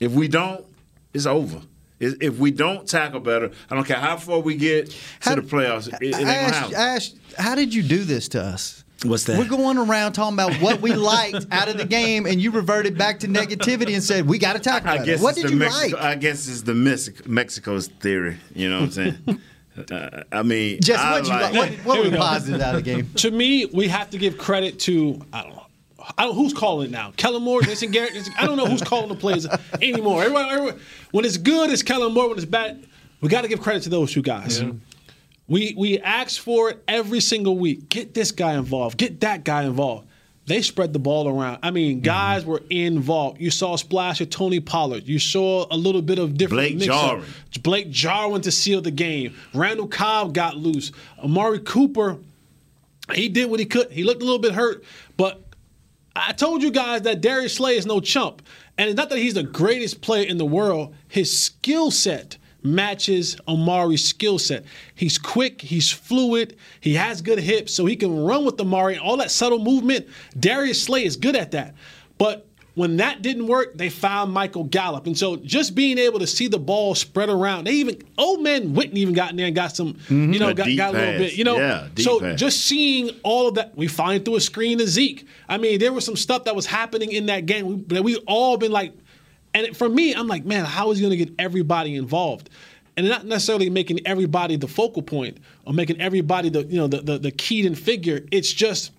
if 0.00 0.12
we 0.12 0.28
don't, 0.28 0.64
it's 1.12 1.26
over. 1.26 1.62
If 1.98 2.22
if 2.22 2.38
we 2.38 2.50
don't 2.50 2.88
tackle 2.88 3.20
better, 3.20 3.50
I 3.70 3.74
don't 3.74 3.84
care 3.84 3.98
how 3.98 4.16
far 4.16 4.40
we 4.40 4.56
get 4.56 4.90
to 5.22 5.34
the 5.34 5.42
playoffs. 5.42 5.88
It, 5.88 5.94
it 6.00 6.14
ain't 6.14 6.16
I 6.16 6.20
gonna 6.20 6.30
asked, 6.30 6.58
happen. 6.58 6.74
I 6.76 6.94
asked, 6.96 7.16
how 7.36 7.54
did 7.54 7.74
you 7.74 7.82
do 7.82 8.04
this 8.04 8.28
to 8.28 8.42
us? 8.42 8.84
What's 9.04 9.24
that? 9.24 9.38
We're 9.38 9.48
going 9.48 9.78
around 9.78 10.12
talking 10.12 10.34
about 10.34 10.54
what 10.56 10.82
we 10.82 10.92
liked 10.92 11.46
out 11.50 11.68
of 11.68 11.78
the 11.78 11.86
game, 11.86 12.26
and 12.26 12.40
you 12.40 12.50
reverted 12.50 12.98
back 12.98 13.20
to 13.20 13.28
negativity 13.28 13.94
and 13.94 14.02
said 14.02 14.26
we 14.26 14.38
got 14.38 14.54
to 14.54 14.58
tackle 14.58 14.90
I 14.90 14.96
better. 14.96 15.06
guess 15.06 15.22
What 15.22 15.34
did 15.36 15.48
you 15.50 15.56
Mexico, 15.56 15.96
like? 15.96 16.04
I 16.04 16.14
guess 16.16 16.48
it's 16.48 16.62
the 16.62 16.74
Mexico, 16.74 17.24
Mexico's 17.26 17.88
theory. 17.88 18.36
You 18.54 18.68
know 18.68 18.80
what 18.80 18.84
I'm 18.84 18.90
saying? 18.90 19.40
uh, 19.90 20.22
I 20.30 20.42
mean, 20.42 20.80
Jess, 20.82 20.98
I 20.98 21.12
what 21.12 21.24
you 21.24 21.30
like? 21.30 21.54
What, 21.54 21.70
what 21.86 21.98
were 21.98 22.04
we 22.04 22.10
go. 22.10 22.18
positives 22.18 22.62
out 22.62 22.74
of 22.74 22.84
the 22.84 22.90
game? 22.94 23.10
To 23.16 23.30
me, 23.30 23.66
we 23.66 23.88
have 23.88 24.10
to 24.10 24.18
give 24.18 24.36
credit 24.36 24.78
to 24.80 25.20
I 25.32 25.42
don't 25.44 25.54
know. 25.56 25.59
I 26.16 26.24
don't, 26.24 26.34
who's 26.34 26.52
calling 26.52 26.88
it 26.88 26.90
now? 26.90 27.12
Kellen 27.16 27.42
Moore, 27.42 27.62
Jason 27.62 27.90
Garrett. 27.90 28.28
I 28.38 28.46
don't 28.46 28.56
know 28.56 28.66
who's 28.66 28.82
calling 28.82 29.08
the 29.08 29.14
plays 29.14 29.46
anymore. 29.80 30.24
When 31.10 31.24
it's 31.24 31.36
good, 31.36 31.70
it's 31.70 31.82
Kellen 31.82 32.12
Moore. 32.12 32.28
When 32.28 32.38
it's 32.38 32.46
bad, 32.46 32.86
we 33.20 33.28
got 33.28 33.42
to 33.42 33.48
give 33.48 33.60
credit 33.60 33.82
to 33.84 33.88
those 33.90 34.12
two 34.12 34.22
guys. 34.22 34.62
We 35.48 35.74
we 35.76 35.98
ask 35.98 36.40
for 36.40 36.70
it 36.70 36.82
every 36.86 37.20
single 37.20 37.58
week. 37.58 37.88
Get 37.88 38.14
this 38.14 38.30
guy 38.30 38.54
involved. 38.54 38.96
Get 38.96 39.20
that 39.20 39.44
guy 39.44 39.64
involved. 39.64 40.06
They 40.46 40.62
spread 40.62 40.92
the 40.92 40.98
ball 40.98 41.28
around. 41.28 41.58
I 41.62 41.70
mean, 41.70 41.96
mm-hmm. 41.96 42.04
guys 42.04 42.44
were 42.44 42.62
involved. 42.70 43.40
You 43.40 43.50
saw 43.50 43.74
a 43.74 43.78
splash 43.78 44.20
of 44.20 44.30
Tony 44.30 44.58
Pollard. 44.58 45.06
You 45.06 45.18
saw 45.20 45.66
a 45.70 45.76
little 45.76 46.02
bit 46.02 46.18
of 46.18 46.36
different 46.36 46.62
Blake 46.62 46.76
mix-up. 46.76 47.00
Jarwin. 47.00 47.26
Blake 47.62 47.90
Jarwin 47.90 48.42
to 48.42 48.50
seal 48.50 48.80
the 48.80 48.90
game. 48.90 49.36
Randall 49.54 49.86
Cobb 49.86 50.34
got 50.34 50.56
loose. 50.56 50.90
Amari 51.22 51.60
Cooper, 51.60 52.18
he 53.14 53.28
did 53.28 53.48
what 53.50 53.60
he 53.60 53.66
could. 53.66 53.92
He 53.92 54.02
looked 54.02 54.22
a 54.22 54.24
little 54.24 54.40
bit 54.40 54.52
hurt, 54.52 54.82
but 55.16 55.44
I 56.14 56.32
told 56.32 56.62
you 56.62 56.70
guys 56.70 57.02
that 57.02 57.20
Darius 57.20 57.54
Slay 57.54 57.76
is 57.76 57.86
no 57.86 58.00
chump. 58.00 58.42
And 58.76 58.88
it's 58.88 58.96
not 58.96 59.10
that 59.10 59.18
he's 59.18 59.34
the 59.34 59.42
greatest 59.42 60.00
player 60.00 60.26
in 60.26 60.38
the 60.38 60.44
world. 60.44 60.94
His 61.08 61.36
skill 61.36 61.90
set 61.90 62.36
matches 62.62 63.36
Amari's 63.46 64.04
skill 64.06 64.38
set. 64.38 64.64
He's 64.94 65.18
quick, 65.18 65.62
he's 65.62 65.90
fluid, 65.90 66.56
he 66.80 66.94
has 66.94 67.22
good 67.22 67.38
hips, 67.38 67.74
so 67.74 67.86
he 67.86 67.96
can 67.96 68.24
run 68.24 68.44
with 68.44 68.60
Amari. 68.60 68.94
And 68.94 69.02
all 69.02 69.16
that 69.18 69.30
subtle 69.30 69.58
movement, 69.58 70.06
Darius 70.38 70.82
Slay 70.82 71.04
is 71.04 71.16
good 71.16 71.36
at 71.36 71.52
that. 71.52 71.74
But 72.18 72.46
when 72.80 72.96
that 72.96 73.20
didn't 73.20 73.46
work, 73.46 73.76
they 73.76 73.90
found 73.90 74.32
Michael 74.32 74.64
Gallup. 74.64 75.06
And 75.06 75.16
so 75.16 75.36
just 75.36 75.74
being 75.74 75.98
able 75.98 76.18
to 76.18 76.26
see 76.26 76.48
the 76.48 76.58
ball 76.58 76.94
spread 76.94 77.28
around, 77.28 77.64
they 77.66 77.72
even 77.72 78.02
old 78.16 78.42
man 78.42 78.74
Witten 78.74 78.94
even 78.94 79.12
got 79.12 79.32
in 79.32 79.36
there 79.36 79.44
and 79.44 79.54
got 79.54 79.76
some, 79.76 79.92
mm-hmm. 79.92 80.32
you 80.32 80.38
know, 80.38 80.48
A 80.48 80.54
got, 80.54 80.74
got 80.74 80.94
a 80.94 80.98
little 80.98 81.18
bit, 81.18 81.34
you 81.34 81.44
know. 81.44 81.58
Yeah, 81.58 81.88
so 81.98 82.20
pass. 82.20 82.38
just 82.38 82.64
seeing 82.64 83.10
all 83.22 83.48
of 83.48 83.56
that, 83.56 83.76
we 83.76 83.86
finally 83.86 84.20
threw 84.20 84.36
a 84.36 84.40
screen 84.40 84.78
to 84.78 84.86
Zeke. 84.86 85.26
I 85.46 85.58
mean, 85.58 85.78
there 85.78 85.92
was 85.92 86.06
some 86.06 86.16
stuff 86.16 86.44
that 86.44 86.56
was 86.56 86.64
happening 86.64 87.12
in 87.12 87.26
that 87.26 87.44
game 87.44 87.84
that 87.88 88.02
we 88.02 88.16
all 88.26 88.56
been 88.56 88.72
like, 88.72 88.94
and 89.52 89.66
it- 89.66 89.76
for 89.76 89.86
me, 89.86 90.14
I'm 90.14 90.26
like, 90.26 90.46
man, 90.46 90.64
how 90.64 90.90
is 90.90 90.96
he 90.96 91.02
going 91.02 91.18
to 91.18 91.22
get 91.22 91.34
everybody 91.38 91.96
involved? 91.96 92.48
And 92.96 93.06
not 93.10 93.26
necessarily 93.26 93.68
making 93.68 94.06
everybody 94.06 94.56
the 94.56 94.68
focal 94.68 95.02
point 95.02 95.36
or 95.66 95.74
making 95.74 96.00
everybody 96.00 96.48
the 96.48 96.64
you 96.64 96.78
know 96.78 96.86
the 96.86 97.02
the, 97.02 97.18
the 97.18 97.30
keyed 97.30 97.66
in 97.66 97.74
figure. 97.74 98.24
It's 98.32 98.50
just 98.50 98.92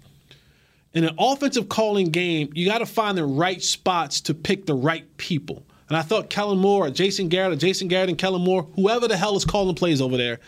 in 0.94 1.04
an 1.04 1.16
offensive 1.18 1.70
calling 1.70 2.10
game, 2.10 2.50
you 2.54 2.66
got 2.66 2.80
to 2.80 2.86
find 2.86 3.18
the 3.18 3.26
right 3.26 3.62
spots 3.62 4.22
to 4.22 4.34
pick 4.34 4.66
the 4.66 4.74
right 4.74 5.06
people. 5.18 5.66
And 5.88 5.98
I 5.98 6.02
thought 6.02 6.30
Kellen 6.30 6.58
Moore, 6.58 6.88
or 6.88 6.90
Jason 6.90 7.28
Garrett, 7.28 7.54
or 7.54 7.56
Jason 7.58 7.88
Garrett 7.88 8.10
and 8.10 8.18
Kellen 8.18 8.42
Moore, 8.42 8.68
whoever 8.76 9.08
the 9.08 9.18
hell 9.18 9.36
is 9.36 9.46
calling 9.46 9.76
plays 9.76 10.02
over 10.02 10.18
there, 10.18 10.40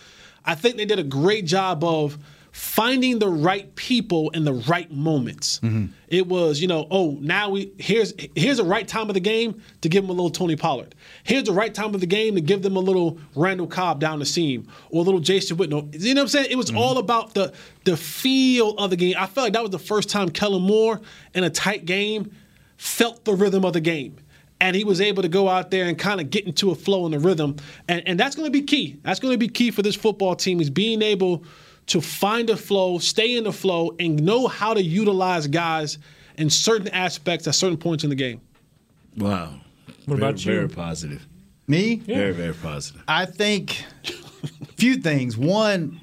I 0.45 0.55
think 0.55 0.77
they 0.77 0.85
did 0.85 0.99
a 0.99 1.03
great 1.03 1.45
job 1.45 1.83
of 1.83 2.17
finding 2.53 3.17
the 3.17 3.27
right 3.27 3.73
people 3.75 4.29
in 4.29 4.45
the 4.45 4.53
right 4.53 4.89
moments. 4.91 5.59
Mm-hmm. 5.59 5.87
It 6.07 6.27
was, 6.27 6.61
you 6.61 6.67
know, 6.67 6.87
oh, 6.91 7.17
now 7.19 7.49
we 7.49 7.73
here's 7.79 8.13
here's 8.35 8.57
the 8.57 8.63
right 8.63 8.87
time 8.87 9.09
of 9.09 9.15
the 9.15 9.19
game 9.19 9.59
to 9.81 9.89
give 9.89 10.03
them 10.03 10.11
a 10.11 10.13
little 10.13 10.29
Tony 10.29 10.55
Pollard. 10.55 10.93
Here's 11.23 11.45
the 11.45 11.51
right 11.51 11.73
time 11.73 11.95
of 11.95 11.99
the 11.99 12.07
game 12.07 12.35
to 12.35 12.41
give 12.41 12.61
them 12.61 12.75
a 12.75 12.79
little 12.79 13.19
Randall 13.35 13.65
Cobb 13.65 13.99
down 13.99 14.19
the 14.19 14.25
seam 14.25 14.67
or 14.91 15.01
a 15.01 15.03
little 15.03 15.19
Jason 15.19 15.57
Witten. 15.57 15.99
You 15.99 16.13
know 16.13 16.21
what 16.21 16.25
I'm 16.25 16.27
saying? 16.29 16.47
It 16.51 16.55
was 16.55 16.67
mm-hmm. 16.67 16.77
all 16.77 16.99
about 16.99 17.33
the 17.33 17.53
the 17.85 17.97
feel 17.97 18.77
of 18.77 18.91
the 18.91 18.97
game. 18.97 19.15
I 19.17 19.25
felt 19.25 19.45
like 19.45 19.53
that 19.53 19.63
was 19.63 19.71
the 19.71 19.79
first 19.79 20.09
time 20.09 20.29
Kellen 20.29 20.61
Moore 20.61 21.01
in 21.33 21.43
a 21.43 21.49
tight 21.49 21.85
game 21.85 22.31
felt 22.77 23.25
the 23.25 23.33
rhythm 23.33 23.65
of 23.65 23.73
the 23.73 23.81
game. 23.81 24.17
And 24.61 24.75
he 24.75 24.85
was 24.85 25.01
able 25.01 25.23
to 25.23 25.27
go 25.27 25.49
out 25.49 25.71
there 25.71 25.85
and 25.85 25.97
kind 25.97 26.21
of 26.21 26.29
get 26.29 26.45
into 26.45 26.71
a 26.71 26.75
flow 26.75 27.05
and 27.05 27.13
a 27.13 27.19
rhythm. 27.19 27.57
And, 27.89 28.07
and 28.07 28.17
that's 28.17 28.35
going 28.35 28.45
to 28.45 28.51
be 28.51 28.61
key. 28.61 28.97
That's 29.01 29.19
going 29.19 29.33
to 29.33 29.37
be 29.37 29.49
key 29.49 29.71
for 29.71 29.81
this 29.81 29.95
football 29.95 30.35
team 30.35 30.61
is 30.61 30.69
being 30.69 31.01
able 31.01 31.43
to 31.87 32.01
find 32.01 32.49
a 32.49 32.57
flow, 32.57 32.97
stay 32.99 33.35
in 33.35 33.43
the 33.43 33.51
flow, 33.53 33.95
and 33.99 34.21
know 34.23 34.47
how 34.47 34.73
to 34.73 34.81
utilize 34.81 35.47
guys 35.47 35.97
in 36.37 36.49
certain 36.49 36.87
aspects 36.89 37.47
at 37.47 37.55
certain 37.55 37.77
points 37.77 38.03
in 38.03 38.09
the 38.09 38.15
game. 38.15 38.41
Wow. 39.17 39.55
What 40.05 40.17
very, 40.17 40.17
about 40.17 40.45
you? 40.45 40.53
Very 40.53 40.69
positive. 40.69 41.27
Me? 41.67 42.01
Yeah. 42.05 42.17
Very, 42.17 42.31
very 42.33 42.53
positive. 42.53 43.03
I 43.07 43.25
think 43.25 43.83
a 44.61 44.65
few 44.75 44.95
things. 44.97 45.37
One, 45.37 46.01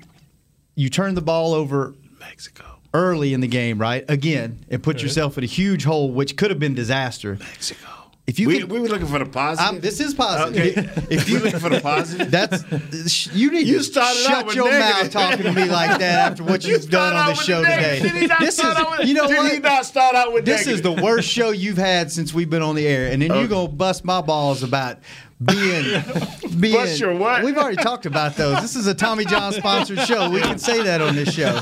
you 0.75 0.89
turn 0.89 1.15
the 1.15 1.21
ball 1.23 1.53
over 1.53 1.95
Mexico 2.19 2.65
early 2.95 3.35
in 3.35 3.41
the 3.41 3.47
game, 3.49 3.79
right? 3.79 4.05
Again, 4.09 4.65
and 4.71 4.83
put 4.83 4.97
Okay. 4.97 5.05
yourself 5.05 5.37
in 5.39 5.45
a 5.45 5.47
huge 5.47 5.85
hole, 5.85 6.11
which 6.11 6.37
could 6.37 6.51
have 6.51 6.59
been 6.59 6.75
disaster. 6.75 7.37
Mexico. 7.41 7.87
If 8.31 8.39
you 8.39 8.47
we, 8.47 8.59
can, 8.61 8.69
we 8.69 8.79
were 8.79 8.87
looking 8.87 9.09
for 9.09 9.19
the 9.19 9.27
positive. 9.27 9.73
I'm- 9.73 9.81
this 9.81 9.99
is 9.99 10.15
positive. 10.15 10.79
Okay. 10.79 11.03
If 11.11 11.29
you 11.29 11.41
looking 11.41 11.59
for 11.59 11.69
the 11.69 11.81
positive, 11.81 12.31
that's 12.31 12.63
you 13.35 13.51
need 13.51 13.67
You 13.67 13.79
to 13.79 13.83
started 13.85 14.19
shut 14.21 14.55
your 14.55 14.71
negative. 14.71 15.03
mouth 15.03 15.11
talking 15.11 15.43
to 15.43 15.53
me 15.53 15.65
like 15.65 15.99
that 15.99 16.31
after 16.31 16.45
what 16.45 16.65
You 16.65 16.75
you've 16.75 16.89
done 16.89 17.17
on 17.17 17.27
the 17.31 17.35
show 17.35 17.61
the 17.61 17.67
today. 17.67 17.81
negative. 18.01 18.13
Did 18.13 18.21
he 18.23 18.27
not 18.29 18.41
This 18.41 18.59
is, 18.61 18.65
with- 18.99 19.09
you 19.09 19.15
know 19.15 19.27
did 19.27 19.37
what? 19.39 19.53
he 19.53 19.59
not 19.59 19.85
start 19.85 20.15
out 20.15 20.33
with 20.33 20.45
This 20.45 20.69
is 20.69 20.81
the 20.81 20.93
worst 20.93 21.29
show 21.29 21.51
you've 21.51 21.77
had 21.77 22.13
since 22.13 22.33
we've 22.33 22.49
been 22.49 22.63
on 22.63 22.77
the 22.77 22.87
air, 22.87 23.11
and 23.11 23.21
then 23.21 23.35
you're 23.35 23.49
gonna 23.49 23.67
bust 23.69 24.05
my 24.05 24.21
balls 24.21 24.63
about 24.63 24.99
being 25.45 26.03
being. 26.61 26.75
Bust 26.75 27.01
your 27.01 27.15
what? 27.15 27.43
We've 27.43 27.57
already 27.57 27.77
talked 27.77 28.07
about 28.07 28.37
those. 28.37 28.61
This 28.61 28.77
is 28.77 28.87
a 28.87 28.95
Tommy 28.95 29.25
John 29.25 29.53
sponsored 29.53 30.01
show. 30.01 30.31
We 30.31 30.41
can 30.41 30.59
say 30.59 30.83
that 30.83 31.01
on 31.01 31.15
this 31.15 31.33
show. 31.33 31.61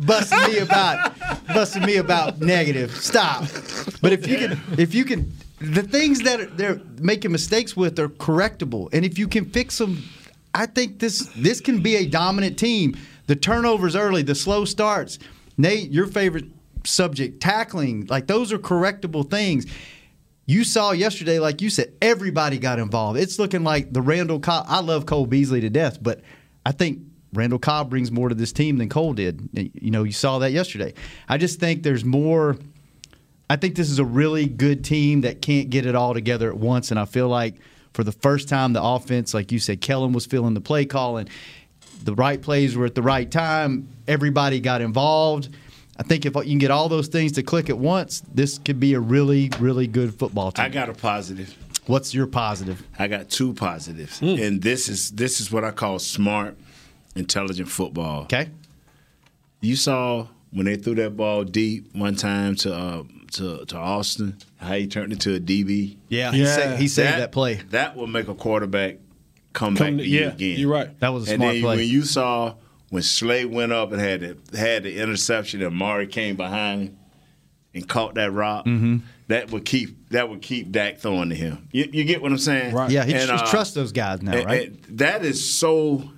busting 0.00 0.52
me 0.52 0.58
about 0.58 1.18
busting 1.48 1.84
me 1.84 1.96
about 1.96 2.40
negative. 2.40 2.94
Stop. 2.96 3.42
But 4.02 4.12
if 4.12 4.26
you 4.26 4.36
can 4.36 4.60
if 4.78 4.94
you 4.94 5.04
can 5.04 5.32
the 5.60 5.82
things 5.82 6.20
that 6.20 6.56
they're 6.56 6.80
making 7.00 7.32
mistakes 7.32 7.76
with 7.76 7.98
are 7.98 8.08
correctable. 8.08 8.88
And 8.92 9.04
if 9.04 9.18
you 9.18 9.28
can 9.28 9.44
fix 9.44 9.78
them, 9.78 10.02
I 10.54 10.66
think 10.66 10.98
this 10.98 11.30
this 11.36 11.60
can 11.60 11.82
be 11.82 11.96
a 11.96 12.06
dominant 12.06 12.58
team. 12.58 12.96
The 13.26 13.36
turnovers 13.36 13.94
early, 13.94 14.22
the 14.22 14.34
slow 14.34 14.64
starts. 14.64 15.18
Nate, 15.56 15.90
your 15.90 16.06
favorite 16.06 16.46
subject, 16.84 17.40
tackling, 17.42 18.06
like 18.06 18.26
those 18.26 18.52
are 18.52 18.58
correctable 18.58 19.28
things. 19.28 19.66
You 20.50 20.64
saw 20.64 20.90
yesterday, 20.90 21.38
like 21.38 21.62
you 21.62 21.70
said, 21.70 21.92
everybody 22.02 22.58
got 22.58 22.80
involved. 22.80 23.20
It's 23.20 23.38
looking 23.38 23.62
like 23.62 23.92
the 23.92 24.02
Randall 24.02 24.40
Cobb. 24.40 24.66
I 24.68 24.80
love 24.80 25.06
Cole 25.06 25.24
Beasley 25.24 25.60
to 25.60 25.70
death, 25.70 26.02
but 26.02 26.22
I 26.66 26.72
think 26.72 26.98
Randall 27.32 27.60
Cobb 27.60 27.88
brings 27.88 28.10
more 28.10 28.28
to 28.28 28.34
this 28.34 28.50
team 28.50 28.76
than 28.78 28.88
Cole 28.88 29.12
did. 29.12 29.48
You 29.52 29.92
know, 29.92 30.02
you 30.02 30.10
saw 30.10 30.40
that 30.40 30.50
yesterday. 30.50 30.94
I 31.28 31.38
just 31.38 31.60
think 31.60 31.84
there's 31.84 32.04
more. 32.04 32.56
I 33.48 33.54
think 33.54 33.76
this 33.76 33.90
is 33.90 34.00
a 34.00 34.04
really 34.04 34.48
good 34.48 34.84
team 34.84 35.20
that 35.20 35.40
can't 35.40 35.70
get 35.70 35.86
it 35.86 35.94
all 35.94 36.14
together 36.14 36.48
at 36.48 36.56
once, 36.56 36.90
and 36.90 36.98
I 36.98 37.04
feel 37.04 37.28
like 37.28 37.54
for 37.92 38.02
the 38.02 38.10
first 38.10 38.48
time, 38.48 38.72
the 38.72 38.82
offense, 38.82 39.32
like 39.32 39.52
you 39.52 39.60
said, 39.60 39.80
Kellen 39.80 40.12
was 40.12 40.26
feeling 40.26 40.54
the 40.54 40.60
play 40.60 40.84
call, 40.84 41.18
and 41.18 41.30
the 42.02 42.16
right 42.16 42.42
plays 42.42 42.76
were 42.76 42.86
at 42.86 42.96
the 42.96 43.02
right 43.02 43.30
time. 43.30 43.88
Everybody 44.08 44.58
got 44.58 44.80
involved. 44.80 45.48
I 46.00 46.02
think 46.02 46.24
if 46.24 46.34
you 46.34 46.42
can 46.42 46.58
get 46.58 46.70
all 46.70 46.88
those 46.88 47.08
things 47.08 47.32
to 47.32 47.42
click 47.42 47.68
at 47.68 47.76
once, 47.76 48.22
this 48.32 48.56
could 48.58 48.80
be 48.80 48.94
a 48.94 49.00
really, 49.00 49.50
really 49.60 49.86
good 49.86 50.14
football 50.18 50.50
team. 50.50 50.64
I 50.64 50.70
got 50.70 50.88
a 50.88 50.94
positive. 50.94 51.54
What's 51.86 52.14
your 52.14 52.26
positive? 52.26 52.82
I 52.98 53.06
got 53.06 53.28
two 53.28 53.52
positives, 53.52 54.22
and 54.22 54.62
this 54.62 54.88
is 54.88 55.10
this 55.10 55.40
is 55.42 55.52
what 55.52 55.62
I 55.62 55.72
call 55.72 55.98
smart, 55.98 56.56
intelligent 57.14 57.68
football. 57.68 58.22
Okay. 58.22 58.48
You 59.60 59.76
saw 59.76 60.28
when 60.52 60.64
they 60.64 60.76
threw 60.76 60.94
that 60.94 61.18
ball 61.18 61.44
deep 61.44 61.94
one 61.94 62.16
time 62.16 62.54
to 62.56 62.74
uh, 62.74 63.02
to 63.32 63.66
to 63.66 63.76
Austin, 63.76 64.38
how 64.56 64.72
he 64.74 64.86
turned 64.86 65.12
it 65.12 65.20
to 65.20 65.34
a 65.34 65.40
DB. 65.40 65.96
Yeah, 66.08 66.32
he 66.32 66.46
sa- 66.46 66.76
he 66.76 66.88
saved 66.88 67.18
that 67.18 67.30
play. 67.32 67.56
That 67.70 67.94
will 67.94 68.06
make 68.06 68.28
a 68.28 68.34
quarterback 68.34 68.96
come, 69.52 69.76
Come- 69.76 69.96
back 69.98 70.04
to 70.04 70.08
you 70.08 70.20
yeah, 70.20 70.26
again. 70.32 70.58
you're 70.58 70.70
right. 70.70 70.98
That 71.00 71.10
was 71.12 71.28
a 71.28 71.32
and 71.34 71.40
smart 71.42 71.54
then 71.54 71.62
play. 71.62 71.76
when 71.76 71.88
you 71.88 72.02
saw 72.04 72.54
when 72.90 73.02
Slay 73.02 73.44
went 73.44 73.72
up 73.72 73.92
and 73.92 74.00
had 74.00 74.20
the, 74.20 74.58
had 74.58 74.82
the 74.82 74.96
interception, 75.00 75.62
and 75.62 75.74
Mari 75.74 76.06
came 76.06 76.36
behind 76.36 76.82
him 76.88 76.98
and 77.74 77.88
caught 77.88 78.14
that 78.16 78.30
rock. 78.32 78.66
Mhm. 78.66 79.00
That 79.28 79.50
would 79.52 79.64
keep 79.64 80.08
that 80.10 80.28
would 80.28 80.42
keep 80.42 80.72
Dak 80.72 80.98
throwing 80.98 81.28
to 81.30 81.36
him. 81.36 81.68
You, 81.70 81.88
you 81.92 82.02
get 82.04 82.20
what 82.20 82.32
I'm 82.32 82.38
saying? 82.38 82.74
Yeah, 82.90 83.04
he, 83.04 83.14
And, 83.14 83.30
he 83.30 83.36
uh, 83.36 83.46
trusts 83.50 83.74
those 83.74 83.92
guys 83.92 84.22
now, 84.22 84.32
and- 84.32 84.44
right? 84.46 84.68
and 84.68 84.98
that 84.98 85.24
is 85.24 85.56
so. 85.58 86.10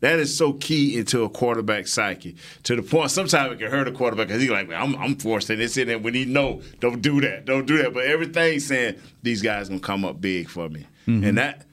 That 0.00 0.20
is 0.20 0.36
so 0.38 0.52
key 0.52 0.96
into 0.96 1.24
a 1.24 1.28
quarterback 1.28 1.88
psyche 1.88 2.36
to 2.62 2.76
the 2.76 2.82
point. 2.84 3.10
Sometimes 3.10 3.54
it 3.54 3.58
can 3.58 3.68
hurt 3.68 3.88
a 3.88 3.90
quarterback 3.90 4.28
because 4.28 4.40
he's 4.40 4.50
like, 4.50 4.70
"I'm, 4.70 4.94
I'm 4.94 5.16
forcing 5.16 5.58
this 5.58 5.76
in," 5.76 5.88
there 5.88 5.98
when 5.98 6.14
he 6.14 6.24
know, 6.24 6.62
don't 6.78 7.02
do 7.02 7.20
that, 7.22 7.46
don't 7.46 7.66
do 7.66 7.78
that. 7.78 7.92
But 7.92 8.04
everything's 8.04 8.64
saying 8.64 8.94
these 9.24 9.42
guys 9.42 9.68
gonna 9.68 9.80
come 9.80 10.04
up 10.04 10.20
big 10.20 10.48
for 10.50 10.68
me, 10.68 10.86
Mhm. 11.08 11.26
and 11.26 11.38
that, 11.38 11.64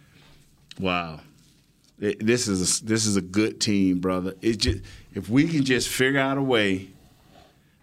wow, 0.80 1.20
It- 2.00 2.26
this 2.26 2.48
is 2.48 2.82
a, 2.82 2.86
this 2.86 3.06
is 3.06 3.16
a 3.16 3.22
good 3.22 3.60
team, 3.60 4.00
brother. 4.00 4.34
It 4.42 4.58
just 4.58 4.80
if 5.14 5.30
we 5.30 5.48
can 5.48 5.64
just 5.64 5.88
figure 5.90 6.20
out 6.20 6.38
a 6.38 6.42
way. 6.42 6.88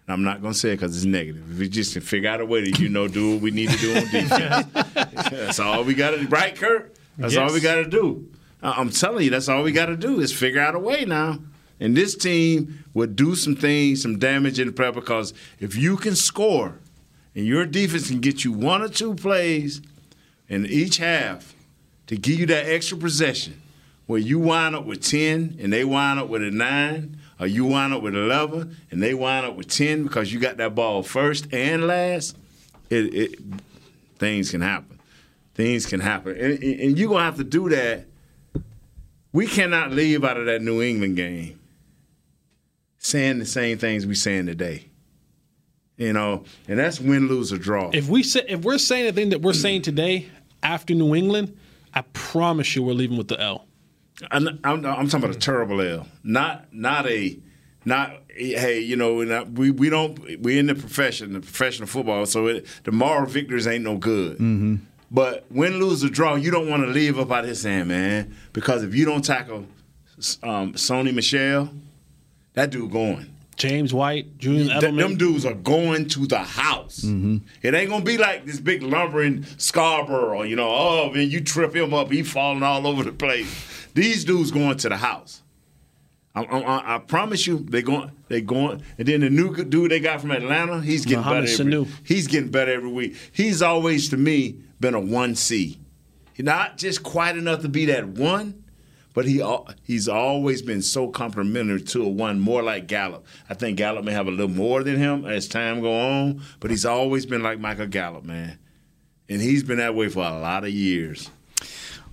and 0.05 0.09
I'm 0.13 0.23
not 0.23 0.41
gonna 0.41 0.53
say 0.53 0.69
it 0.73 0.75
because 0.77 0.95
it's 0.95 1.05
negative. 1.05 1.51
If 1.51 1.59
we 1.59 1.69
just 1.69 1.93
can 1.93 2.01
figure 2.01 2.29
out 2.29 2.41
a 2.41 2.45
way 2.45 2.69
to 2.71 2.81
you 2.81 2.89
know 2.89 3.07
do 3.07 3.31
what 3.33 3.41
we 3.41 3.51
need 3.51 3.69
to 3.69 3.77
do 3.77 3.95
on 3.95 4.03
defense, 4.03 4.67
that's 5.31 5.59
all 5.59 5.83
we 5.83 5.93
got 5.95 6.11
to 6.11 6.19
do. 6.19 6.27
right, 6.27 6.55
Kurt. 6.55 6.95
That's 7.17 7.37
all 7.37 7.51
we 7.53 7.59
got 7.59 7.75
to 7.75 7.85
do. 7.85 8.27
I'm 8.61 8.89
telling 8.91 9.25
you, 9.25 9.29
that's 9.29 9.49
all 9.49 9.61
we 9.63 9.71
got 9.71 9.87
to 9.87 9.97
do 9.97 10.19
is 10.21 10.31
figure 10.33 10.61
out 10.61 10.73
a 10.73 10.79
way 10.79 11.03
now. 11.05 11.39
And 11.79 11.97
this 11.97 12.15
team 12.15 12.83
would 12.93 13.15
do 13.15 13.35
some 13.35 13.55
things, 13.57 14.01
some 14.01 14.19
damage 14.19 14.57
in 14.59 14.67
the 14.67 14.73
prep 14.73 14.93
because 14.93 15.33
if 15.59 15.75
you 15.75 15.97
can 15.97 16.15
score 16.15 16.79
and 17.35 17.45
your 17.45 17.65
defense 17.65 18.07
can 18.09 18.21
get 18.21 18.45
you 18.45 18.53
one 18.53 18.81
or 18.81 18.87
two 18.87 19.15
plays 19.15 19.81
in 20.47 20.65
each 20.65 20.97
half 20.97 21.53
to 22.07 22.15
give 22.15 22.39
you 22.39 22.45
that 22.45 22.67
extra 22.67 22.97
possession 22.97 23.61
where 24.05 24.19
you 24.19 24.39
wind 24.39 24.75
up 24.75 24.85
with 24.85 25.01
10 25.01 25.57
and 25.59 25.71
they 25.71 25.85
wind 25.85 26.19
up 26.19 26.27
with 26.27 26.43
a 26.43 26.51
9 26.51 27.17
or 27.39 27.47
you 27.47 27.65
wind 27.65 27.93
up 27.93 28.01
with 28.01 28.15
11 28.15 28.77
and 28.91 29.01
they 29.01 29.13
wind 29.13 29.45
up 29.45 29.55
with 29.55 29.67
10 29.67 30.03
because 30.03 30.33
you 30.33 30.39
got 30.39 30.57
that 30.57 30.75
ball 30.75 31.03
first 31.03 31.47
and 31.53 31.87
last, 31.87 32.37
it, 32.89 33.13
it 33.13 33.39
things 34.17 34.51
can 34.51 34.61
happen. 34.61 34.99
Things 35.55 35.85
can 35.85 35.99
happen. 35.99 36.37
And, 36.37 36.63
and 36.63 36.97
you're 36.97 37.07
going 37.07 37.19
to 37.19 37.25
have 37.25 37.37
to 37.37 37.43
do 37.43 37.69
that. 37.69 38.05
We 39.31 39.47
cannot 39.47 39.91
leave 39.91 40.23
out 40.23 40.37
of 40.37 40.45
that 40.45 40.61
New 40.61 40.81
England 40.81 41.15
game 41.15 41.59
saying 42.97 43.39
the 43.39 43.45
same 43.45 43.77
things 43.77 44.05
we 44.05 44.15
saying 44.15 44.45
today. 44.45 44.89
You 45.97 46.11
know, 46.11 46.43
and 46.67 46.79
that's 46.79 46.99
win, 46.99 47.27
lose, 47.27 47.53
or 47.53 47.57
draw. 47.57 47.91
If 47.93 48.09
we 48.09 48.23
say 48.23 48.43
if 48.47 48.63
we're 48.63 48.79
saying 48.79 49.05
the 49.05 49.13
thing 49.13 49.29
that 49.29 49.41
we're 49.41 49.53
saying 49.53 49.83
today 49.83 50.27
after 50.63 50.95
New 50.95 51.13
England, 51.13 51.55
I 51.93 52.01
promise 52.13 52.75
you 52.75 52.81
we're 52.81 52.93
leaving 52.93 53.17
with 53.17 53.27
the 53.27 53.39
L. 53.39 53.67
I'm, 54.31 54.47
I'm, 54.63 54.85
I'm 54.85 55.07
talking 55.07 55.23
about 55.25 55.35
a 55.35 55.39
terrible 55.39 55.81
L, 55.81 56.07
not 56.23 56.73
not 56.73 57.07
a 57.09 57.37
not 57.85 58.21
hey 58.29 58.79
you 58.79 58.95
know 58.95 59.15
we're 59.15 59.25
not- 59.27 59.51
we 59.51 59.69
we 59.71 59.89
don't 59.89 60.17
we 60.41 60.57
in 60.57 60.67
the 60.67 60.75
profession 60.75 61.33
the 61.33 61.39
professional 61.41 61.87
football 61.87 62.25
so 62.25 62.47
it, 62.47 62.65
the 62.85 62.91
moral 62.91 63.25
victories 63.27 63.67
ain't 63.67 63.83
no 63.83 63.97
good. 63.97 64.33
Mm-hmm. 64.37 64.75
But 65.11 65.45
win, 65.51 65.77
lose, 65.77 66.03
or 66.03 66.09
draw, 66.09 66.33
you 66.35 66.49
don't 66.49 66.67
want 66.67 66.81
to 66.83 66.89
leave 66.89 67.19
up 67.19 67.31
out 67.31 67.43
of 67.43 67.49
this 67.49 67.63
hand, 67.63 67.89
man. 67.89 68.35
Because 68.51 68.81
if 68.83 68.95
you 68.95 69.05
don't 69.05 69.23
tackle 69.23 69.67
um, 70.41 70.73
Sony 70.73 71.13
Michel, 71.13 71.69
that 72.53 72.71
dude 72.71 72.91
going. 72.91 73.29
James 73.55 73.93
White, 73.93 74.39
Julian 74.39 74.79
Th- 74.79 74.95
them 74.95 75.15
dudes 75.15 75.45
are 75.45 75.53
going 75.53 76.07
to 76.09 76.25
the 76.25 76.39
house. 76.39 77.01
Mm-hmm. 77.01 77.37
It 77.61 77.75
ain't 77.75 77.91
gonna 77.91 78.03
be 78.03 78.17
like 78.17 78.45
this 78.47 78.59
big 78.59 78.81
lumbering 78.81 79.43
Scarbrough, 79.43 80.49
you 80.49 80.55
know. 80.55 80.69
Oh, 80.73 81.11
man, 81.13 81.29
you 81.29 81.41
trip 81.41 81.75
him 81.75 81.93
up, 81.93 82.11
he 82.11 82.23
falling 82.23 82.63
all 82.63 82.87
over 82.87 83.03
the 83.03 83.11
place. 83.11 83.72
These 83.93 84.25
dudes 84.25 84.51
going 84.51 84.77
to 84.77 84.89
the 84.89 84.97
house. 84.97 85.43
I, 86.35 86.43
I, 86.43 86.95
I 86.95 86.97
promise 86.97 87.45
you, 87.45 87.59
they 87.59 87.83
going, 87.83 88.11
they 88.27 88.41
going. 88.41 88.81
And 88.97 89.07
then 89.07 89.21
the 89.21 89.29
new 89.29 89.55
dude 89.55 89.91
they 89.91 89.99
got 89.99 90.19
from 90.21 90.31
Atlanta, 90.31 90.81
he's 90.81 91.05
getting 91.05 91.19
Mohamed 91.19 91.45
better. 91.45 91.61
Every, 91.61 91.73
Sanu. 91.73 91.87
he's 92.03 92.27
getting 92.27 92.49
better 92.49 92.71
every 92.71 92.89
week. 92.89 93.15
He's 93.31 93.61
always 93.61 94.09
to 94.09 94.17
me 94.17 94.57
been 94.79 94.95
a 94.95 94.99
one 94.99 95.35
C, 95.35 95.79
not 96.39 96.77
just 96.77 97.03
quite 97.03 97.37
enough 97.37 97.61
to 97.61 97.69
be 97.69 97.85
that 97.85 98.07
one, 98.07 98.63
but 99.13 99.25
he 99.25 99.43
he's 99.83 100.09
always 100.09 100.63
been 100.63 100.81
so 100.81 101.07
complimentary 101.07 101.81
to 101.81 102.03
a 102.03 102.09
one 102.09 102.39
more 102.39 102.63
like 102.63 102.87
Gallup. 102.87 103.25
I 103.47 103.53
think 103.53 103.77
Gallup 103.77 104.03
may 104.03 104.11
have 104.13 104.27
a 104.27 104.31
little 104.31 104.47
more 104.47 104.83
than 104.83 104.97
him 104.97 105.25
as 105.25 105.47
time 105.47 105.81
go 105.81 105.93
on, 105.93 106.41
but 106.59 106.71
he's 106.71 106.85
always 106.85 107.27
been 107.27 107.43
like 107.43 107.59
Michael 107.59 107.85
Gallup, 107.85 108.23
man, 108.23 108.57
and 109.29 109.39
he's 109.39 109.63
been 109.63 109.77
that 109.77 109.93
way 109.93 110.09
for 110.09 110.23
a 110.23 110.39
lot 110.39 110.63
of 110.63 110.71
years. 110.71 111.29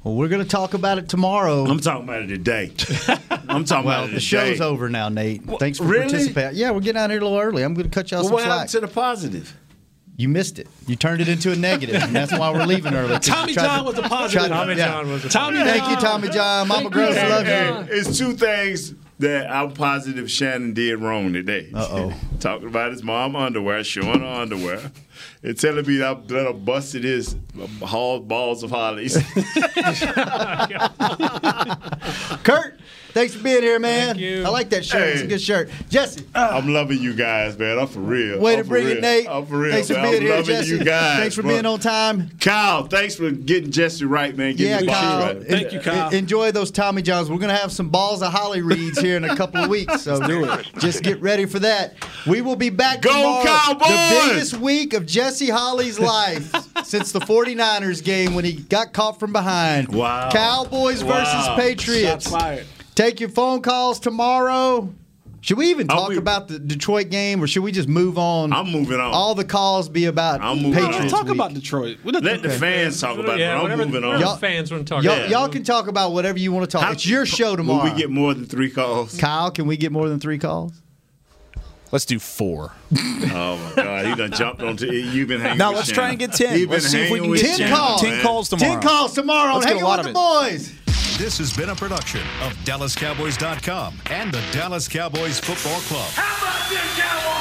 Well, 0.03 0.15
we're 0.15 0.29
going 0.29 0.43
to 0.43 0.49
talk 0.49 0.73
about 0.75 0.97
it 0.99 1.09
tomorrow. 1.11 1.65
I'm 1.67 1.79
talking 1.79 2.05
about 2.05 2.23
it 2.23 2.29
today. 2.29 2.73
I'm 3.49 3.65
talking 3.65 3.87
well, 3.87 4.05
about 4.05 4.11
it 4.11 4.15
the 4.15 4.21
today. 4.21 4.53
show's 4.55 4.61
over 4.63 4.89
now, 4.89 5.11
Nate. 5.11 5.43
Thanks 5.59 5.77
for 5.79 5.85
really? 5.85 6.09
participating. 6.11 6.59
Yeah, 6.59 6.71
we're 6.71 6.81
getting 6.81 7.01
out 7.03 7.11
here 7.11 7.21
a 7.21 7.23
little 7.23 7.39
early. 7.39 7.63
I'm 7.63 7.75
going 7.75 7.89
to 7.89 7.95
cut 7.95 8.11
y'all 8.11 8.21
Well, 8.21 8.29
some 8.29 8.33
what 8.35 8.43
slack. 8.45 8.51
happened 8.53 8.71
to 8.71 8.81
the 8.81 8.89
positive? 8.89 9.57
You 10.17 10.29
missed 10.29 10.59
it. 10.59 10.69
You 10.87 10.97
turned 10.97 11.21
it 11.21 11.29
into 11.29 11.53
a 11.53 11.57
negative, 11.57 11.97
and 12.03 12.15
that's 12.15 12.33
why 12.33 12.51
we're 12.51 12.65
leaving 12.67 12.95
early. 12.95 13.19
Tommy 13.19 13.53
John 13.55 13.81
to- 13.81 13.85
was 13.91 13.99
a 13.99 14.03
positive. 14.03 14.43
to- 14.45 14.49
Tommy 14.49 14.75
yeah. 14.75 14.87
John 14.87 15.11
was 15.11 15.25
a 15.25 15.29
Tommy 15.29 15.59
Thank 15.59 15.89
you, 15.91 15.97
Tommy 15.97 16.29
John. 16.29 16.69
Mama 16.69 16.81
Thank 16.83 16.93
Gross 16.93 17.15
you. 17.17 17.29
loves 17.29 17.49
Hey, 17.49 17.69
you. 17.69 17.87
It's 17.91 18.19
two 18.19 18.33
things 18.35 18.95
that 19.19 19.51
I'm 19.51 19.73
positive 19.73 20.31
Shannon 20.31 20.73
did 20.75 20.97
wrong 20.99 21.33
today. 21.33 21.71
Uh 21.75 21.89
oh. 21.91 22.13
Talking 22.41 22.69
about 22.69 22.93
his 22.93 23.03
mom 23.03 23.35
underwear, 23.37 23.83
showing 23.85 24.21
her 24.21 24.27
underwear, 24.27 24.91
and 25.43 25.59
telling 25.59 25.87
me 25.87 25.97
that 25.99 26.29
that 26.29 26.47
I 26.47 26.53
busted 26.53 27.05
his 27.05 27.37
hall 27.83 28.21
balls 28.21 28.63
of 28.63 28.71
hollies. 28.71 29.17
Kurt, 32.43 32.79
thanks 33.09 33.35
for 33.35 33.43
being 33.43 33.63
here, 33.63 33.79
man. 33.79 34.09
Thank 34.09 34.19
you. 34.21 34.45
I 34.45 34.49
like 34.49 34.71
that 34.71 34.85
shirt. 34.85 35.09
It's 35.09 35.23
a 35.23 35.27
good 35.27 35.41
shirt. 35.41 35.71
Jesse, 35.89 36.25
I'm 36.35 36.73
loving 36.73 36.99
you 36.99 37.15
guys, 37.15 37.59
man. 37.59 37.79
I'm 37.79 37.87
for 37.87 38.01
real. 38.01 38.41
way 38.41 38.53
I'm 38.55 38.59
to 38.59 38.65
for 38.65 38.69
bring 38.71 38.87
real. 38.87 38.97
it, 38.99 39.01
Nate. 39.01 39.29
I'm 39.29 39.47
for 39.47 39.59
real. 39.59 39.73
Thanks 39.73 39.89
for 39.89 39.95
being 39.95 40.07
I'm 40.17 40.21
here, 40.23 40.31
loving 40.31 40.45
Jesse. 40.47 40.71
you 40.71 40.85
guys. 40.85 41.19
Thanks 41.19 41.35
for 41.35 41.43
bro. 41.43 41.51
being 41.53 41.67
on 41.67 41.81
time. 41.81 42.31
Kyle, 42.41 42.87
thanks 42.87 43.15
for 43.17 43.31
getting 43.31 43.71
Jesse 43.71 44.05
right, 44.05 44.37
man. 44.37 44.57
Getting 44.57 44.67
Yeah, 44.67 44.81
the 44.81 44.87
Kyle. 44.87 45.21
right. 45.35 45.47
Thank 45.47 45.73
you, 45.73 45.81
Kyle. 45.81 46.09
En- 46.09 46.15
Enjoy 46.15 46.53
those 46.53 46.71
Tommy 46.71 47.03
Johns. 47.03 47.31
We're 47.31 47.39
going 47.39 47.55
to 47.55 47.61
have 47.61 47.73
some 47.73 47.89
balls 47.89 48.23
of 48.23 48.33
holly 48.33 48.63
reads 48.63 48.99
here 49.01 49.17
in 49.17 49.25
a 49.25 49.37
couple 49.37 49.63
of 49.65 49.69
weeks. 49.71 50.03
So 50.03 50.25
do 50.27 50.45
it. 50.45 50.67
just 50.79 51.03
get 51.03 51.21
ready 51.21 51.47
for 51.47 51.59
that. 51.61 51.95
We 52.27 52.41
will 52.41 52.57
be 52.57 52.71
back 52.71 53.01
Go 53.03 53.11
tomorrow. 53.11 53.45
Cowboys! 53.45 53.89
The 53.89 54.29
biggest 54.31 54.55
week 54.59 54.93
of 54.95 55.07
Jesse 55.11 55.51
Holley's 55.51 55.99
life 55.99 56.53
since 56.85 57.13
the 57.13 57.21
49ers 57.21 58.03
game 58.03 58.35
when 58.35 58.45
he 58.45 58.53
got 58.53 58.93
caught 58.93 59.19
from 59.19 59.33
behind. 59.33 59.89
Wow. 59.95 60.31
Cowboys 60.31 61.03
versus 61.03 61.49
Patriots. 61.57 62.33
Take 62.95 63.21
your 63.21 63.29
phone 63.31 63.63
calls 63.63 63.99
tomorrow. 64.01 64.93
Should 65.43 65.57
we 65.57 65.71
even 65.71 65.89
talk 65.89 66.11
we- 66.11 66.19
about 66.19 66.49
the 66.49 66.59
Detroit 66.59 67.09
game 67.09 67.43
or 67.43 67.47
should 67.47 67.63
we 67.63 67.73
just 67.73 67.89
move 67.89 68.19
on? 68.19 68.53
I'm 68.53 68.71
moving 68.71 69.01
on. 69.01 69.15
All 69.15 69.35
the 69.35 69.45
calls 69.45 69.89
be 69.89 70.05
about 70.05 70.43
I'm 70.43 70.59
moving 70.63 70.85
on. 70.85 70.91
Patriots. 70.91 71.13
Talk 71.13 71.25
week. 71.25 71.35
about 71.35 71.55
Detroit. 71.55 71.97
We 72.05 72.13
don't- 72.13 72.23
Let 72.23 72.43
the 72.43 72.51
fans 72.51 73.01
talk 73.01 73.19
about 73.19 73.39
yeah, 73.39 73.59
it. 73.59 73.63
but 73.63 73.71
I'm 73.73 73.79
moving 73.79 74.03
whatever 74.03 74.23
on. 74.27 74.35
the 74.35 74.39
fans 74.41 74.71
want 74.71 74.87
to 74.87 74.95
talk 74.95 75.03
Y'all, 75.03 75.15
about. 75.17 75.31
y'all 75.31 75.49
can 75.49 75.65
talk 75.65 75.87
about 75.89 76.13
whatever 76.13 76.39
you 76.39 76.53
want 76.53 76.71
to 76.71 76.77
talk. 76.77 76.85
How- 76.85 76.93
it's 76.93 77.07
your 77.07 77.25
show 77.25 77.57
tomorrow. 77.57 77.85
Will 77.85 77.91
we 77.95 77.99
get 77.99 78.11
more 78.11 78.35
than 78.35 78.45
three 78.45 78.69
calls? 78.71 79.17
Kyle, 79.17 79.51
can 79.51 79.67
we 79.67 79.79
get 79.79 79.93
more 79.93 80.11
than 80.11 80.21
three 80.21 80.37
calls? 80.39 80.73
Let's 81.93 82.05
do 82.05 82.19
four. 82.21 82.73
Oh 83.33 83.57
my 83.77 83.83
God, 83.83 84.07
he 84.07 84.15
done 84.15 84.31
jumped 84.33 84.63
onto 84.63 84.87
You've 84.93 85.29
been 85.29 85.41
hanging. 85.41 85.59
Now 85.59 85.71
with 85.71 85.79
let's 85.79 85.89
Shannon. 85.89 86.01
try 86.01 86.09
and 86.11 86.19
get 86.19 86.33
10. 86.33 86.57
He 86.57 86.65
been 86.65 86.71
Let's 86.73 86.87
see 86.87 87.01
if 87.03 87.11
we 87.11 87.21
can 87.21 87.33
get 87.35 87.41
Ten 87.47 87.59
Shannon, 87.59 87.77
calls. 87.77 88.03
man. 88.03 88.13
10 88.13 88.23
calls 88.23 88.49
tomorrow. 88.49 88.73
Ten 88.73 88.81
calls 88.83 89.13
tomorrow. 89.15 89.55
Let's 89.55 89.67
on 89.67 89.73
get 89.73 89.73
a 89.73 89.75
Hanging 89.75 89.85
lot 89.85 89.99
with 89.99 90.07
of 90.09 90.15
the 90.15 90.21
it. 90.21 90.51
boys. 90.53 91.19
This 91.19 91.39
has 91.39 91.53
been 91.55 91.69
a 91.71 91.75
production 91.75 92.21
of 92.43 92.53
DallasCowboys.com 92.65 93.95
and 94.11 94.33
the 94.33 94.43
Dallas 94.53 94.89
Cowboys 94.89 95.39
Football 95.41 95.81
Club. 95.83 96.09
How 96.15 96.47
about 96.47 96.71
this, 96.71 96.81
Cowboys? 96.99 97.40